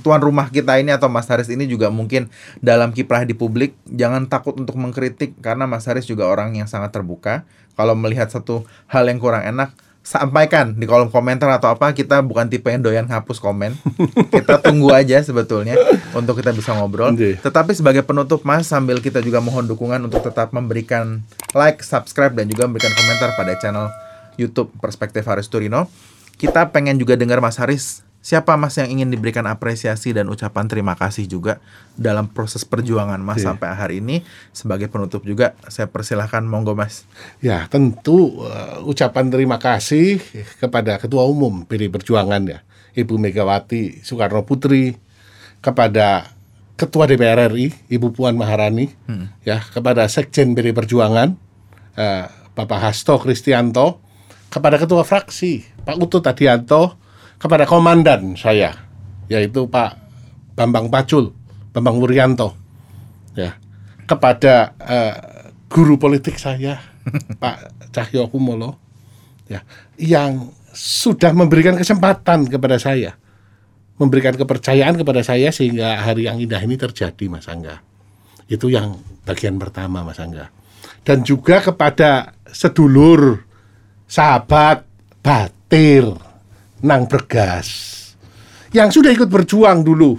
tuan 0.06 0.22
rumah 0.22 0.54
kita 0.54 0.78
ini 0.78 0.94
atau 0.94 1.10
Mas 1.10 1.26
Haris 1.26 1.50
ini 1.50 1.66
juga 1.66 1.90
mungkin 1.90 2.30
dalam 2.62 2.94
kiprah 2.94 3.26
di 3.26 3.34
publik 3.34 3.74
jangan 3.90 4.30
takut 4.30 4.54
untuk 4.54 4.78
mengkritik 4.78 5.34
karena 5.42 5.66
Mas 5.66 5.90
Haris 5.90 6.06
juga 6.06 6.30
orang 6.30 6.54
yang 6.54 6.70
sangat 6.70 6.94
terbuka. 6.94 7.42
Kalau 7.74 7.98
melihat 7.98 8.30
satu 8.30 8.62
hal 8.86 9.10
yang 9.10 9.18
kurang 9.18 9.42
enak 9.42 9.74
sampaikan 10.06 10.78
di 10.78 10.86
kolom 10.86 11.10
komentar 11.10 11.50
atau 11.50 11.74
apa 11.74 11.90
kita 11.90 12.22
bukan 12.22 12.46
tipe 12.46 12.70
yang 12.70 12.78
doyan 12.78 13.10
hapus 13.10 13.42
komen. 13.42 13.74
kita 14.38 14.62
tunggu 14.62 14.94
aja 14.94 15.18
sebetulnya 15.18 15.74
untuk 16.14 16.38
kita 16.38 16.54
bisa 16.54 16.78
ngobrol. 16.78 17.10
Oke. 17.10 17.34
Tetapi 17.42 17.74
sebagai 17.74 18.06
penutup 18.06 18.46
Mas 18.46 18.70
sambil 18.70 19.02
kita 19.02 19.18
juga 19.18 19.42
mohon 19.42 19.66
dukungan 19.66 19.98
untuk 20.06 20.22
tetap 20.22 20.54
memberikan 20.54 21.26
like, 21.58 21.82
subscribe 21.82 22.38
dan 22.38 22.46
juga 22.46 22.70
memberikan 22.70 22.94
komentar 22.94 23.34
pada 23.34 23.58
channel 23.58 23.90
YouTube 24.38 24.70
Perspektif 24.78 25.26
Haris 25.26 25.50
Turino. 25.50 25.90
Kita 26.38 26.70
pengen 26.70 27.02
juga 27.02 27.18
dengar 27.18 27.42
Mas 27.42 27.58
Haris 27.58 28.05
siapa 28.26 28.58
Mas 28.58 28.74
yang 28.74 28.90
ingin 28.90 29.14
diberikan 29.14 29.46
apresiasi 29.46 30.10
dan 30.10 30.26
ucapan 30.26 30.66
terima 30.66 30.98
kasih 30.98 31.30
juga 31.30 31.62
dalam 31.94 32.26
proses 32.26 32.66
perjuangan 32.66 33.22
Mas 33.22 33.38
Oke. 33.38 33.46
sampai 33.46 33.70
hari 33.70 34.02
ini 34.02 34.26
sebagai 34.50 34.90
penutup 34.90 35.22
juga 35.22 35.54
saya 35.70 35.86
persilahkan 35.86 36.42
monggo 36.42 36.74
Mas. 36.74 37.06
Ya, 37.38 37.70
tentu 37.70 38.42
eh, 38.42 38.82
ucapan 38.82 39.30
terima 39.30 39.62
kasih 39.62 40.18
kepada 40.58 40.98
Ketua 40.98 41.22
Umum 41.22 41.62
PD 41.62 41.86
Perjuangan 41.86 42.42
ya, 42.50 42.66
Ibu 42.98 43.14
Megawati 43.14 44.02
Soekarno 44.02 44.42
Putri, 44.42 44.98
kepada 45.62 46.34
Ketua 46.74 47.06
DPR 47.06 47.46
RI, 47.54 47.72
Ibu 47.94 48.10
Puan 48.10 48.34
Maharani, 48.34 48.90
ya, 49.46 49.62
kepada 49.62 50.02
Sekjen 50.10 50.58
PD 50.58 50.74
Perjuangan, 50.74 51.38
eh, 51.94 52.26
Bapak 52.58 52.90
Hasto 52.90 53.22
Kristianto, 53.22 54.02
kepada 54.50 54.82
Ketua 54.82 55.06
Fraksi, 55.06 55.62
Pak 55.86 55.96
Utut 56.02 56.26
Adianto, 56.26 57.05
kepada 57.36 57.68
Komandan 57.68 58.34
saya, 58.34 58.74
yaitu 59.28 59.68
Pak 59.68 59.96
Bambang 60.56 60.88
Pacul, 60.88 61.32
Bambang 61.72 62.00
Wuryanto, 62.00 62.56
ya, 63.36 63.56
kepada 64.08 64.72
eh, 64.80 65.14
guru 65.68 65.98
politik 65.98 66.38
saya 66.38 66.78
Pak 67.42 67.90
Cahyo 67.90 68.30
Kumolo 68.30 68.78
ya 69.46 69.62
yang 69.98 70.50
sudah 70.74 71.30
memberikan 71.34 71.74
kesempatan 71.78 72.46
kepada 72.50 72.78
saya 72.78 73.14
memberikan 73.96 74.36
kepercayaan 74.36 75.00
kepada 75.00 75.24
saya 75.24 75.48
sehingga 75.48 76.04
hari 76.04 76.28
yang 76.28 76.36
indah 76.36 76.60
ini 76.60 76.76
terjadi 76.76 77.32
Mas 77.32 77.48
Angga. 77.48 77.80
Itu 78.44 78.68
yang 78.68 79.00
bagian 79.24 79.56
pertama 79.56 80.04
Mas 80.04 80.20
Angga. 80.20 80.52
Dan 81.00 81.24
juga 81.24 81.64
kepada 81.64 82.36
sedulur 82.44 83.40
sahabat 84.04 84.84
batir 85.24 86.12
nang 86.86 87.10
bergas. 87.10 87.92
Yang 88.70 89.02
sudah 89.02 89.10
ikut 89.10 89.26
berjuang 89.26 89.82
dulu. 89.82 90.14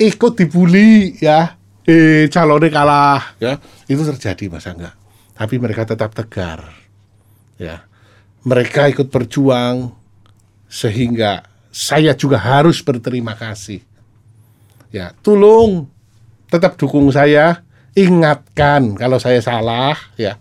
Ikut 0.00 0.32
dibully 0.40 1.20
ya. 1.20 1.60
Eh 1.84 2.32
calonnya 2.32 2.72
kalah 2.72 3.36
ya. 3.36 3.60
Itu 3.84 4.00
terjadi 4.08 4.48
mas 4.48 4.64
Angga. 4.64 4.96
Tapi 5.36 5.60
mereka 5.60 5.84
tetap 5.84 6.16
tegar 6.16 6.72
ya. 7.60 7.84
Mereka 8.48 8.88
ikut 8.88 9.12
berjuang 9.12 9.92
sehingga 10.66 11.44
saya 11.68 12.16
juga 12.16 12.40
harus 12.40 12.80
berterima 12.80 13.36
kasih. 13.36 13.84
Ya 14.88 15.12
tolong 15.20 15.92
tetap 16.48 16.80
dukung 16.80 17.12
saya. 17.12 17.60
Ingatkan 17.92 18.96
kalau 18.96 19.20
saya 19.20 19.44
salah 19.44 19.92
ya. 20.16 20.40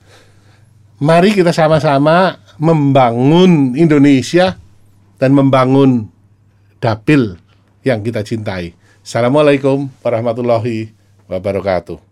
Mari 1.02 1.36
kita 1.36 1.52
sama-sama 1.52 2.40
membangun 2.62 3.74
Indonesia 3.74 4.61
dan 5.22 5.38
membangun 5.38 6.10
dapil 6.82 7.38
yang 7.86 8.02
kita 8.02 8.26
cintai. 8.26 8.74
Assalamualaikum 9.06 9.86
warahmatullahi 10.02 10.90
wabarakatuh. 11.30 12.11